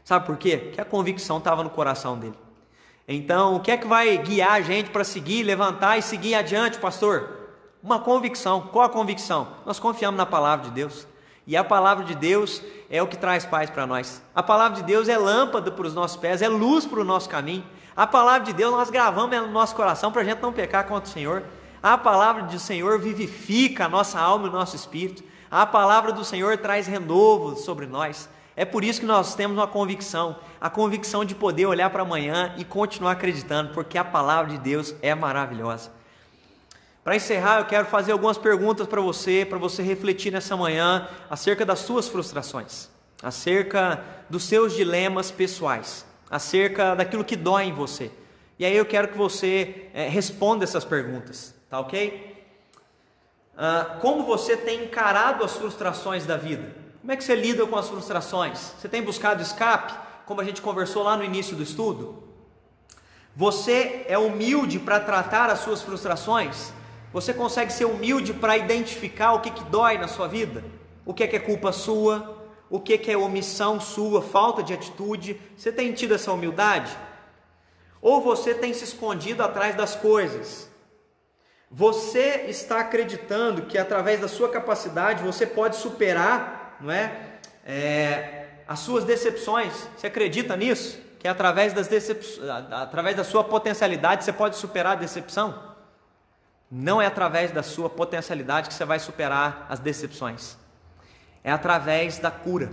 Sabe 0.03 0.25
por 0.25 0.37
quê? 0.37 0.57
Porque 0.57 0.81
a 0.81 0.85
convicção 0.85 1.37
estava 1.37 1.63
no 1.63 1.69
coração 1.69 2.17
dele. 2.17 2.37
Então, 3.07 3.55
o 3.55 3.59
que 3.59 3.71
é 3.71 3.77
que 3.77 3.87
vai 3.87 4.17
guiar 4.17 4.53
a 4.53 4.61
gente 4.61 4.89
para 4.89 5.03
seguir, 5.03 5.43
levantar 5.43 5.97
e 5.97 6.01
seguir 6.01 6.35
adiante, 6.35 6.77
pastor? 6.77 7.39
Uma 7.81 7.99
convicção. 7.99 8.61
Qual 8.61 8.85
a 8.85 8.89
convicção? 8.89 9.47
Nós 9.65 9.79
confiamos 9.79 10.17
na 10.17 10.25
palavra 10.25 10.65
de 10.65 10.71
Deus. 10.71 11.07
E 11.45 11.57
a 11.57 11.63
palavra 11.63 12.05
de 12.05 12.15
Deus 12.15 12.61
é 12.89 13.01
o 13.01 13.07
que 13.07 13.17
traz 13.17 13.45
paz 13.45 13.69
para 13.69 13.85
nós. 13.85 14.21
A 14.33 14.41
palavra 14.41 14.77
de 14.77 14.83
Deus 14.83 15.09
é 15.09 15.17
lâmpada 15.17 15.69
para 15.69 15.85
os 15.85 15.93
nossos 15.93 16.15
pés, 16.15 16.41
é 16.41 16.47
luz 16.47 16.85
para 16.85 17.01
o 17.01 17.03
nosso 17.03 17.27
caminho. 17.27 17.65
A 17.95 18.07
palavra 18.07 18.41
de 18.41 18.53
Deus 18.53 18.71
nós 18.71 18.89
gravamos 18.89 19.35
no 19.37 19.51
nosso 19.51 19.75
coração 19.75 20.11
para 20.11 20.21
a 20.21 20.25
gente 20.25 20.41
não 20.41 20.51
pecar 20.51 20.85
contra 20.87 21.09
o 21.09 21.13
Senhor. 21.13 21.43
A 21.81 21.97
palavra 21.97 22.43
do 22.43 22.59
Senhor 22.59 22.99
vivifica 22.99 23.85
a 23.85 23.89
nossa 23.89 24.19
alma 24.19 24.47
e 24.47 24.49
o 24.49 24.53
nosso 24.53 24.75
espírito. 24.75 25.23
A 25.51 25.65
palavra 25.65 26.11
do 26.11 26.25
Senhor 26.25 26.57
traz 26.57 26.87
renovo 26.87 27.55
sobre 27.55 27.85
nós. 27.85 28.27
É 28.55 28.65
por 28.65 28.83
isso 28.83 28.99
que 28.99 29.05
nós 29.05 29.35
temos 29.35 29.57
uma 29.57 29.67
convicção, 29.67 30.35
a 30.61 30.69
convicção 30.69 31.25
de 31.25 31.35
poder 31.35 31.65
olhar 31.65 31.89
para 31.89 32.03
amanhã 32.03 32.53
e 32.57 32.63
continuar 32.63 33.11
acreditando, 33.11 33.73
porque 33.73 33.97
a 33.97 34.03
palavra 34.03 34.51
de 34.51 34.57
Deus 34.59 34.95
é 35.01 35.13
maravilhosa. 35.13 35.91
Para 37.03 37.15
encerrar, 37.15 37.59
eu 37.59 37.65
quero 37.65 37.85
fazer 37.87 38.11
algumas 38.11 38.37
perguntas 38.37 38.87
para 38.87 39.01
você, 39.01 39.45
para 39.47 39.57
você 39.57 39.83
refletir 39.83 40.31
nessa 40.31 40.55
manhã 40.55 41.07
acerca 41.29 41.65
das 41.65 41.79
suas 41.79 42.07
frustrações, 42.07 42.89
acerca 43.21 44.03
dos 44.29 44.43
seus 44.43 44.73
dilemas 44.73 45.29
pessoais, 45.29 46.05
acerca 46.33 46.95
daquilo 46.95 47.23
que 47.23 47.35
dói 47.35 47.65
em 47.65 47.71
você. 47.71 48.09
E 48.57 48.65
aí 48.65 48.75
eu 48.75 48.87
quero 48.87 49.09
que 49.09 49.15
você 49.15 49.85
é, 49.93 50.07
responda 50.07 50.63
essas 50.63 50.83
perguntas, 50.83 51.53
tá 51.69 51.79
ok? 51.79 52.43
Ah, 53.55 53.97
como 54.01 54.23
você 54.23 54.57
tem 54.57 54.85
encarado 54.85 55.43
as 55.43 55.55
frustrações 55.55 56.25
da 56.25 56.35
vida? 56.35 56.75
Como 57.01 57.11
é 57.11 57.15
que 57.15 57.23
você 57.23 57.35
lida 57.35 57.67
com 57.67 57.75
as 57.75 57.87
frustrações? 57.87 58.73
Você 58.79 58.89
tem 58.89 59.03
buscado 59.03 59.43
escape, 59.43 59.93
como 60.25 60.41
a 60.41 60.43
gente 60.43 60.59
conversou 60.59 61.03
lá 61.03 61.15
no 61.15 61.23
início 61.23 61.55
do 61.55 61.61
estudo? 61.61 62.23
Você 63.35 64.03
é 64.07 64.17
humilde 64.17 64.79
para 64.79 64.99
tratar 64.99 65.51
as 65.51 65.59
suas 65.59 65.83
frustrações? 65.83 66.73
Você 67.11 67.31
consegue 67.31 67.71
ser 67.71 67.85
humilde 67.85 68.33
para 68.33 68.57
identificar 68.57 69.33
o 69.33 69.39
que, 69.39 69.51
que 69.51 69.63
dói 69.65 69.99
na 69.99 70.07
sua 70.07 70.27
vida? 70.27 70.63
O 71.05 71.13
que 71.13 71.25
é, 71.25 71.27
que 71.27 71.35
é 71.35 71.39
culpa 71.39 71.71
sua? 71.71 72.42
O 72.73 72.79
que 72.79 73.11
é, 73.11 73.15
omissão 73.15 73.79
sua, 73.79 74.19
falta 74.19 74.63
de 74.63 74.73
atitude? 74.73 75.39
Você 75.55 75.71
tem 75.71 75.93
tido 75.93 76.15
essa 76.15 76.31
humildade? 76.31 76.91
Ou 78.01 78.19
você 78.19 78.55
tem 78.55 78.73
se 78.73 78.83
escondido 78.83 79.43
atrás 79.43 79.75
das 79.75 79.95
coisas? 79.95 80.67
Você 81.69 82.45
está 82.47 82.79
acreditando 82.79 83.67
que 83.67 83.77
através 83.77 84.19
da 84.19 84.27
sua 84.27 84.49
capacidade 84.49 85.21
você 85.21 85.45
pode 85.45 85.75
superar, 85.75 86.79
não 86.81 86.91
é? 86.91 87.15
é 87.63 88.47
as 88.67 88.79
suas 88.79 89.03
decepções. 89.03 89.87
Você 89.95 90.07
acredita 90.07 90.57
nisso? 90.57 90.99
Que 91.19 91.27
através, 91.27 91.73
das 91.73 91.87
decep... 91.87 92.25
através 92.71 93.15
da 93.15 93.23
sua 93.23 93.43
potencialidade 93.43 94.23
você 94.23 94.33
pode 94.33 94.55
superar 94.55 94.93
a 94.93 94.99
decepção? 94.99 95.75
Não 96.71 96.99
é 96.99 97.05
através 97.05 97.51
da 97.51 97.61
sua 97.61 97.87
potencialidade 97.87 98.67
que 98.67 98.73
você 98.73 98.83
vai 98.83 98.97
superar 98.97 99.67
as 99.69 99.77
decepções. 99.77 100.62
É 101.43 101.51
através 101.51 102.19
da 102.19 102.31
cura, 102.31 102.71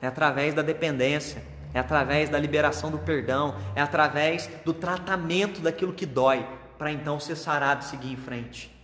é 0.00 0.06
através 0.06 0.54
da 0.54 0.62
dependência, 0.62 1.42
é 1.74 1.78
através 1.78 2.28
da 2.28 2.38
liberação 2.38 2.90
do 2.90 2.98
perdão, 2.98 3.56
é 3.74 3.80
através 3.80 4.48
do 4.64 4.72
tratamento 4.72 5.60
daquilo 5.60 5.92
que 5.92 6.06
dói, 6.06 6.46
para 6.78 6.92
então 6.92 7.18
ser 7.18 7.36
sarado 7.36 7.82
e 7.82 7.88
seguir 7.88 8.12
em 8.12 8.16
frente. 8.16 8.74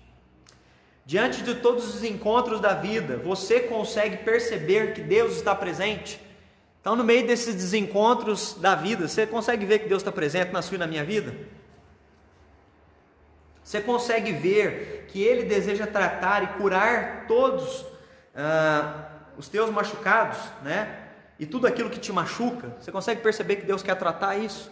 Diante 1.04 1.42
de 1.42 1.56
todos 1.56 1.94
os 1.94 2.04
encontros 2.04 2.60
da 2.60 2.74
vida, 2.74 3.16
você 3.16 3.60
consegue 3.60 4.18
perceber 4.18 4.94
que 4.94 5.00
Deus 5.00 5.32
está 5.32 5.54
presente? 5.54 6.20
Então, 6.80 6.96
no 6.96 7.04
meio 7.04 7.26
desses 7.26 7.54
desencontros 7.54 8.54
da 8.54 8.74
vida, 8.74 9.06
você 9.06 9.26
consegue 9.26 9.64
ver 9.64 9.80
que 9.80 9.88
Deus 9.88 10.02
está 10.02 10.12
presente 10.12 10.52
na 10.52 10.62
sua 10.62 10.76
e 10.76 10.78
na 10.78 10.86
minha 10.86 11.04
vida? 11.04 11.34
Você 13.62 13.80
consegue 13.80 14.32
ver 14.32 15.06
que 15.08 15.22
Ele 15.22 15.44
deseja 15.44 15.86
tratar 15.86 16.42
e 16.42 16.46
curar 16.58 17.26
todos 17.26 17.86
ah, 18.34 19.11
os 19.36 19.48
teus 19.48 19.70
machucados, 19.70 20.38
né? 20.62 21.08
E 21.38 21.46
tudo 21.46 21.66
aquilo 21.66 21.90
que 21.90 21.98
te 21.98 22.12
machuca. 22.12 22.76
Você 22.80 22.92
consegue 22.92 23.20
perceber 23.20 23.56
que 23.56 23.66
Deus 23.66 23.82
quer 23.82 23.96
tratar 23.96 24.36
isso? 24.36 24.70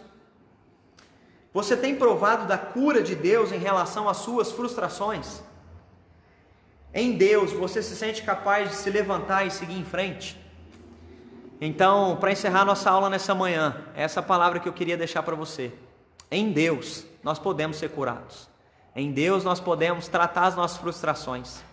Você 1.53 1.75
tem 1.75 1.95
provado 1.95 2.47
da 2.47 2.57
cura 2.57 3.01
de 3.01 3.15
Deus 3.15 3.51
em 3.51 3.57
relação 3.57 4.07
às 4.07 4.17
suas 4.17 4.51
frustrações? 4.51 5.41
Em 6.93 7.13
Deus, 7.13 7.51
você 7.51 7.81
se 7.81 7.95
sente 7.95 8.21
capaz 8.23 8.69
de 8.69 8.75
se 8.75 8.89
levantar 8.89 9.45
e 9.45 9.51
seguir 9.51 9.77
em 9.77 9.83
frente? 9.83 10.39
Então, 11.59 12.17
para 12.17 12.31
encerrar 12.31 12.65
nossa 12.65 12.89
aula 12.89 13.09
nessa 13.09 13.35
manhã, 13.35 13.85
essa 13.95 14.21
palavra 14.21 14.59
que 14.59 14.67
eu 14.67 14.73
queria 14.73 14.97
deixar 14.97 15.23
para 15.23 15.35
você. 15.35 15.71
Em 16.29 16.51
Deus, 16.51 17.05
nós 17.23 17.37
podemos 17.37 17.77
ser 17.77 17.89
curados. 17.89 18.49
Em 18.95 19.11
Deus 19.11 19.43
nós 19.43 19.59
podemos 19.59 20.07
tratar 20.07 20.47
as 20.47 20.55
nossas 20.55 20.77
frustrações. 20.77 21.63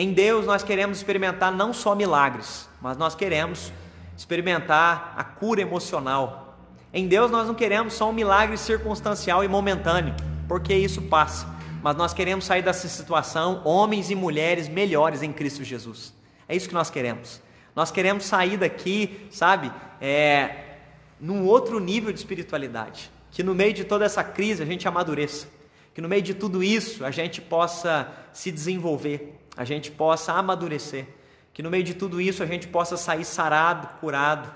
Em 0.00 0.12
Deus 0.12 0.46
nós 0.46 0.62
queremos 0.62 0.98
experimentar 0.98 1.50
não 1.50 1.72
só 1.72 1.92
milagres, 1.92 2.68
mas 2.80 2.96
nós 2.96 3.16
queremos 3.16 3.72
experimentar 4.16 5.12
a 5.16 5.24
cura 5.24 5.60
emocional. 5.60 6.56
Em 6.94 7.08
Deus 7.08 7.32
nós 7.32 7.48
não 7.48 7.54
queremos 7.56 7.94
só 7.94 8.08
um 8.08 8.12
milagre 8.12 8.56
circunstancial 8.56 9.42
e 9.42 9.48
momentâneo, 9.48 10.14
porque 10.46 10.72
isso 10.72 11.02
passa. 11.02 11.48
Mas 11.82 11.96
nós 11.96 12.14
queremos 12.14 12.44
sair 12.44 12.62
dessa 12.62 12.86
situação 12.86 13.60
homens 13.64 14.08
e 14.08 14.14
mulheres 14.14 14.68
melhores 14.68 15.20
em 15.20 15.32
Cristo 15.32 15.64
Jesus. 15.64 16.14
É 16.48 16.54
isso 16.54 16.68
que 16.68 16.74
nós 16.74 16.90
queremos. 16.90 17.42
Nós 17.74 17.90
queremos 17.90 18.22
sair 18.22 18.56
daqui, 18.56 19.26
sabe, 19.32 19.72
é, 20.00 20.76
num 21.18 21.44
outro 21.44 21.80
nível 21.80 22.12
de 22.12 22.20
espiritualidade. 22.20 23.10
Que 23.32 23.42
no 23.42 23.52
meio 23.52 23.72
de 23.72 23.82
toda 23.82 24.04
essa 24.04 24.22
crise 24.22 24.62
a 24.62 24.66
gente 24.66 24.86
amadureça 24.86 25.58
que 25.98 26.02
no 26.02 26.08
meio 26.08 26.22
de 26.22 26.32
tudo 26.32 26.62
isso 26.62 27.04
a 27.04 27.10
gente 27.10 27.40
possa 27.40 28.08
se 28.32 28.52
desenvolver, 28.52 29.37
a 29.58 29.64
gente 29.64 29.90
possa 29.90 30.32
amadurecer, 30.34 31.04
que 31.52 31.64
no 31.64 31.68
meio 31.68 31.82
de 31.82 31.92
tudo 31.92 32.20
isso 32.20 32.44
a 32.44 32.46
gente 32.46 32.68
possa 32.68 32.96
sair 32.96 33.24
sarado, 33.24 33.88
curado, 33.98 34.48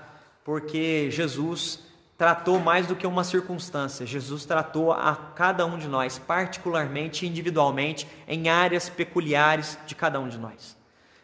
porque 0.45 1.11
Jesus 1.11 1.81
tratou 2.17 2.57
mais 2.57 2.87
do 2.87 2.95
que 2.95 3.05
uma 3.05 3.25
circunstância, 3.25 4.05
Jesus 4.05 4.45
tratou 4.45 4.93
a 4.93 5.13
cada 5.35 5.65
um 5.65 5.77
de 5.77 5.89
nós, 5.89 6.17
particularmente, 6.17 7.27
individualmente, 7.27 8.07
em 8.25 8.47
áreas 8.47 8.87
peculiares 8.87 9.77
de 9.85 9.93
cada 9.93 10.21
um 10.21 10.29
de 10.29 10.37
nós. 10.37 10.77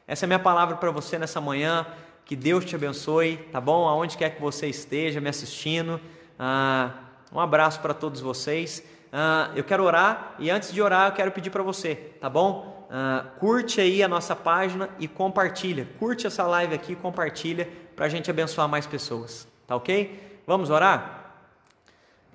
Essa 0.05 0.25
é 0.25 0.27
a 0.27 0.27
minha 0.27 0.39
palavra 0.39 0.75
para 0.75 0.91
você 0.91 1.17
nessa 1.17 1.39
manhã. 1.39 1.87
Que 2.25 2.35
Deus 2.35 2.65
te 2.65 2.75
abençoe, 2.75 3.37
tá 3.51 3.61
bom? 3.61 3.87
Aonde 3.87 4.17
quer 4.17 4.31
que 4.31 4.41
você 4.41 4.67
esteja 4.67 5.21
me 5.21 5.29
assistindo. 5.29 6.01
Ah, 6.37 6.91
um 7.31 7.39
abraço 7.39 7.79
para 7.79 7.93
todos 7.93 8.19
vocês. 8.19 8.83
Uh, 9.07 9.55
eu 9.55 9.63
quero 9.63 9.83
orar 9.83 10.35
e 10.37 10.49
antes 10.49 10.73
de 10.73 10.81
orar 10.81 11.07
eu 11.07 11.13
quero 11.13 11.31
pedir 11.31 11.49
para 11.49 11.63
você, 11.63 11.95
tá 12.19 12.29
bom? 12.29 12.78
Uh, 12.89 13.29
curte 13.39 13.79
aí 13.79 14.01
a 14.01 14.07
nossa 14.07 14.35
página 14.35 14.89
e 14.97 15.07
compartilha. 15.07 15.87
Curte 15.99 16.25
essa 16.25 16.43
live 16.43 16.73
aqui 16.73 16.95
compartilha 16.95 17.69
para 17.95 18.07
a 18.07 18.09
gente 18.09 18.31
abençoar 18.31 18.67
mais 18.67 18.87
pessoas, 18.87 19.47
tá 19.67 19.75
ok? 19.75 20.41
Vamos 20.47 20.71
orar? 20.71 21.35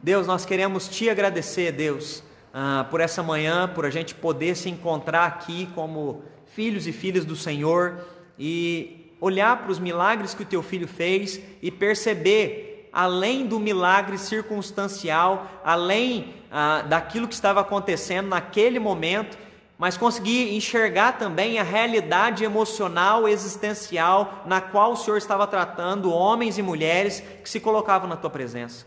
Deus, 0.00 0.28
nós 0.28 0.46
queremos 0.46 0.86
te 0.86 1.10
agradecer, 1.10 1.72
Deus, 1.72 2.22
ah, 2.52 2.86
por 2.88 3.00
essa 3.00 3.20
manhã, 3.20 3.66
por 3.66 3.84
a 3.84 3.90
gente 3.90 4.14
poder 4.14 4.54
se 4.54 4.70
encontrar 4.70 5.26
aqui 5.26 5.68
como 5.74 6.22
filhos 6.46 6.86
e 6.86 6.92
filhas 6.92 7.24
do 7.24 7.34
Senhor 7.34 8.06
e 8.38 9.12
olhar 9.20 9.56
para 9.56 9.72
os 9.72 9.80
milagres 9.80 10.34
que 10.34 10.44
o 10.44 10.46
teu 10.46 10.62
filho 10.62 10.86
fez 10.86 11.40
e 11.60 11.70
perceber, 11.70 12.90
além 12.92 13.44
do 13.44 13.58
milagre 13.58 14.18
circunstancial, 14.18 15.50
além 15.64 16.34
ah, 16.52 16.82
daquilo 16.82 17.26
que 17.26 17.34
estava 17.34 17.60
acontecendo 17.60 18.28
naquele 18.28 18.78
momento, 18.78 19.36
mas 19.76 19.96
conseguir 19.96 20.54
enxergar 20.54 21.18
também 21.18 21.58
a 21.58 21.62
realidade 21.62 22.44
emocional, 22.44 23.28
existencial, 23.28 24.42
na 24.46 24.60
qual 24.60 24.92
o 24.92 24.96
Senhor 24.96 25.16
estava 25.16 25.46
tratando 25.46 26.12
homens 26.12 26.58
e 26.58 26.62
mulheres 26.62 27.22
que 27.42 27.48
se 27.48 27.58
colocavam 27.58 28.08
na 28.08 28.16
tua 28.16 28.30
presença. 28.30 28.86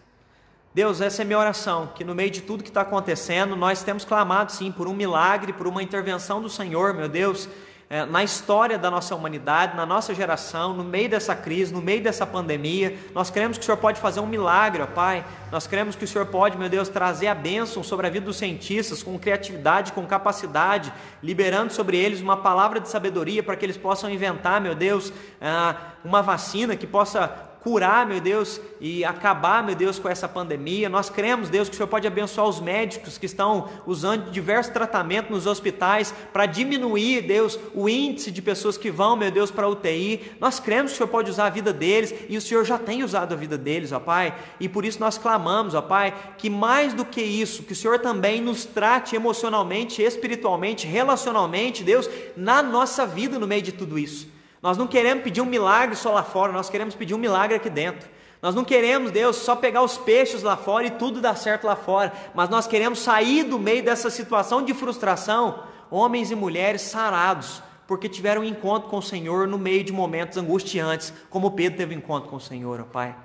Deus, 0.73 1.01
essa 1.01 1.23
é 1.23 1.25
minha 1.25 1.39
oração, 1.39 1.89
que 1.95 2.03
no 2.03 2.13
meio 2.13 2.29
de 2.29 2.41
tudo 2.41 2.63
que 2.63 2.69
está 2.69 2.81
acontecendo, 2.81 3.55
nós 3.55 3.81
temos 3.83 4.05
clamado 4.05 4.51
sim 4.51 4.71
por 4.71 4.87
um 4.87 4.93
milagre, 4.93 5.51
por 5.51 5.67
uma 5.67 5.81
intervenção 5.81 6.41
do 6.41 6.49
Senhor, 6.49 6.93
meu 6.93 7.09
Deus, 7.09 7.49
é, 7.89 8.05
na 8.05 8.21
história 8.21 8.77
da 8.77 8.91
nossa 8.91 9.15
humanidade, 9.15 9.77
na 9.77 9.85
nossa 9.85 10.13
geração, 10.13 10.73
no 10.73 10.83
meio 10.83 11.09
dessa 11.09 11.33
crise, 11.33 11.73
no 11.73 11.81
meio 11.81 12.03
dessa 12.03 12.25
pandemia. 12.25 12.97
Nós 13.13 13.29
queremos 13.29 13.57
que 13.57 13.63
o 13.63 13.65
Senhor 13.65 13.77
pode 13.77 14.01
fazer 14.01 14.19
um 14.19 14.25
milagre, 14.25 14.81
ó 14.81 14.85
Pai. 14.85 15.25
Nós 15.49 15.67
queremos 15.67 15.95
que 15.95 16.03
o 16.03 16.07
Senhor 16.07 16.25
pode, 16.25 16.57
meu 16.57 16.67
Deus, 16.67 16.89
trazer 16.89 17.27
a 17.27 17.35
bênção 17.35 17.81
sobre 17.81 18.05
a 18.05 18.09
vida 18.09 18.25
dos 18.25 18.35
cientistas, 18.35 19.01
com 19.01 19.17
criatividade, 19.17 19.93
com 19.93 20.05
capacidade, 20.05 20.91
liberando 21.23 21.71
sobre 21.71 21.97
eles 21.97 22.19
uma 22.19 22.35
palavra 22.35 22.81
de 22.81 22.89
sabedoria 22.89 23.41
para 23.41 23.55
que 23.55 23.65
eles 23.65 23.77
possam 23.77 24.09
inventar, 24.09 24.59
meu 24.59 24.75
Deus, 24.75 25.13
ah, 25.41 25.75
uma 26.03 26.21
vacina 26.21 26.75
que 26.75 26.85
possa 26.85 27.46
curar, 27.61 28.05
meu 28.05 28.21
Deus, 28.21 28.61
e 28.79 29.03
acabar, 29.03 29.63
meu 29.63 29.75
Deus, 29.75 29.99
com 29.99 30.07
essa 30.07 30.27
pandemia. 30.27 30.89
Nós 30.89 31.09
cremos, 31.09 31.49
Deus, 31.49 31.67
que 31.67 31.73
o 31.73 31.77
Senhor 31.77 31.87
pode 31.87 32.07
abençoar 32.07 32.47
os 32.47 32.59
médicos 32.59 33.17
que 33.17 33.25
estão 33.25 33.69
usando 33.85 34.31
diversos 34.31 34.71
tratamentos 34.71 35.31
nos 35.31 35.45
hospitais 35.45 36.13
para 36.31 36.45
diminuir, 36.45 37.21
Deus, 37.21 37.59
o 37.73 37.89
índice 37.89 38.31
de 38.31 38.41
pessoas 38.41 38.77
que 38.77 38.91
vão, 38.91 39.15
meu 39.15 39.31
Deus, 39.31 39.51
para 39.51 39.67
UTI. 39.67 40.31
Nós 40.39 40.59
cremos 40.59 40.91
que 40.91 40.95
o 40.95 40.97
Senhor 40.97 41.09
pode 41.09 41.29
usar 41.29 41.47
a 41.47 41.49
vida 41.49 41.73
deles 41.73 42.13
e 42.29 42.37
o 42.37 42.41
Senhor 42.41 42.63
já 42.63 42.77
tem 42.77 43.03
usado 43.03 43.33
a 43.33 43.37
vida 43.37 43.57
deles, 43.57 43.91
ó 43.91 43.99
Pai. 43.99 44.33
E 44.59 44.69
por 44.69 44.85
isso 44.85 44.99
nós 44.99 45.17
clamamos, 45.17 45.73
ó 45.73 45.81
Pai, 45.81 46.13
que 46.37 46.49
mais 46.49 46.93
do 46.93 47.03
que 47.03 47.21
isso, 47.21 47.63
que 47.63 47.73
o 47.73 47.75
Senhor 47.75 47.99
também 47.99 48.41
nos 48.41 48.65
trate 48.65 49.15
emocionalmente, 49.15 50.01
espiritualmente, 50.01 50.87
relacionalmente, 50.87 51.83
Deus, 51.83 52.09
na 52.35 52.61
nossa 52.61 53.05
vida 53.05 53.39
no 53.39 53.47
meio 53.47 53.61
de 53.61 53.71
tudo 53.71 53.97
isso. 53.97 54.36
Nós 54.67 54.77
não 54.77 54.85
queremos 54.85 55.23
pedir 55.23 55.39
um 55.39 55.45
milagre 55.45 55.95
só 55.95 56.11
lá 56.11 56.23
fora, 56.23 56.51
nós 56.51 56.69
queremos 56.69 56.93
pedir 56.93 57.13
um 57.13 57.17
milagre 57.17 57.55
aqui 57.55 57.69
dentro. 57.69 58.09
Nós 58.41 58.53
não 58.53 58.65
queremos, 58.65 59.11
Deus, 59.11 59.37
só 59.37 59.55
pegar 59.55 59.81
os 59.81 59.97
peixes 59.97 60.43
lá 60.43 60.57
fora 60.57 60.85
e 60.85 60.91
tudo 60.91 61.21
dar 61.21 61.37
certo 61.37 61.65
lá 61.65 61.77
fora, 61.77 62.11
mas 62.35 62.49
nós 62.49 62.67
queremos 62.67 62.99
sair 62.99 63.45
do 63.45 63.57
meio 63.57 63.81
dessa 63.81 64.09
situação 64.09 64.61
de 64.61 64.73
frustração, 64.73 65.63
homens 65.89 66.31
e 66.31 66.35
mulheres 66.35 66.81
sarados, 66.81 67.63
porque 67.87 68.09
tiveram 68.09 68.41
um 68.41 68.43
encontro 68.43 68.89
com 68.89 68.97
o 68.97 69.01
Senhor 69.01 69.47
no 69.47 69.57
meio 69.57 69.85
de 69.85 69.93
momentos 69.93 70.37
angustiantes, 70.37 71.13
como 71.29 71.51
Pedro 71.51 71.77
teve 71.77 71.95
um 71.95 71.99
encontro 71.99 72.29
com 72.29 72.35
o 72.35 72.41
Senhor, 72.41 72.81
ó 72.81 72.83
Pai. 72.83 73.15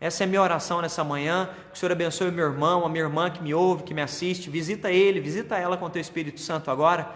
Essa 0.00 0.22
é 0.22 0.24
a 0.24 0.28
minha 0.28 0.40
oração 0.40 0.80
nessa 0.80 1.02
manhã. 1.02 1.50
Que 1.72 1.76
o 1.76 1.80
Senhor 1.80 1.90
abençoe 1.90 2.30
meu 2.30 2.44
irmão, 2.44 2.86
a 2.86 2.88
minha 2.88 3.02
irmã 3.02 3.28
que 3.28 3.42
me 3.42 3.52
ouve, 3.52 3.82
que 3.82 3.92
me 3.92 4.02
assiste. 4.02 4.48
Visita 4.48 4.88
ele, 4.88 5.18
visita 5.18 5.58
ela 5.58 5.76
com 5.76 5.86
o 5.86 5.90
teu 5.90 6.00
Espírito 6.00 6.40
Santo 6.40 6.70
agora. 6.70 7.10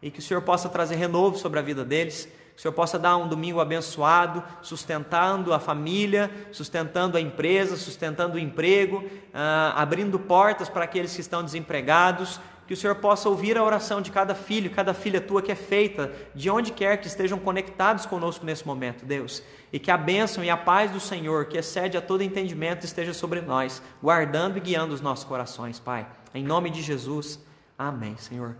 E 0.00 0.12
que 0.12 0.20
o 0.20 0.22
Senhor 0.22 0.42
possa 0.42 0.68
trazer 0.68 0.94
renovo 0.94 1.36
sobre 1.36 1.58
a 1.58 1.62
vida 1.62 1.84
deles 1.84 2.28
que 2.54 2.58
o 2.58 2.62
Senhor 2.62 2.74
possa 2.74 2.98
dar 2.98 3.16
um 3.16 3.28
domingo 3.28 3.60
abençoado, 3.60 4.42
sustentando 4.60 5.54
a 5.54 5.58
família, 5.58 6.30
sustentando 6.52 7.16
a 7.16 7.20
empresa, 7.20 7.76
sustentando 7.76 8.36
o 8.36 8.38
emprego, 8.38 9.04
ah, 9.32 9.72
abrindo 9.76 10.18
portas 10.18 10.68
para 10.68 10.84
aqueles 10.84 11.14
que 11.14 11.20
estão 11.20 11.42
desempregados. 11.42 12.40
Que 12.66 12.74
o 12.74 12.76
Senhor 12.76 12.94
possa 12.96 13.28
ouvir 13.28 13.58
a 13.58 13.64
oração 13.64 14.00
de 14.00 14.10
cada 14.10 14.34
filho, 14.34 14.70
cada 14.70 14.94
filha 14.94 15.20
tua 15.20 15.42
que 15.42 15.50
é 15.50 15.54
feita, 15.54 16.12
de 16.34 16.48
onde 16.48 16.70
quer 16.72 16.98
que 16.98 17.06
estejam 17.06 17.38
conectados 17.38 18.06
conosco 18.06 18.46
nesse 18.46 18.66
momento, 18.66 19.04
Deus. 19.04 19.42
E 19.72 19.78
que 19.78 19.90
a 19.90 19.96
bênção 19.96 20.44
e 20.44 20.48
a 20.48 20.56
paz 20.56 20.90
do 20.90 21.00
Senhor, 21.00 21.46
que 21.46 21.58
excede 21.58 21.96
a 21.96 22.00
todo 22.00 22.22
entendimento, 22.22 22.84
esteja 22.84 23.12
sobre 23.12 23.40
nós, 23.40 23.82
guardando 24.02 24.58
e 24.58 24.60
guiando 24.60 24.94
os 24.94 25.00
nossos 25.00 25.24
corações, 25.24 25.80
Pai. 25.80 26.06
Em 26.34 26.44
nome 26.44 26.70
de 26.70 26.80
Jesus. 26.80 27.40
Amém, 27.76 28.16
Senhor. 28.16 28.56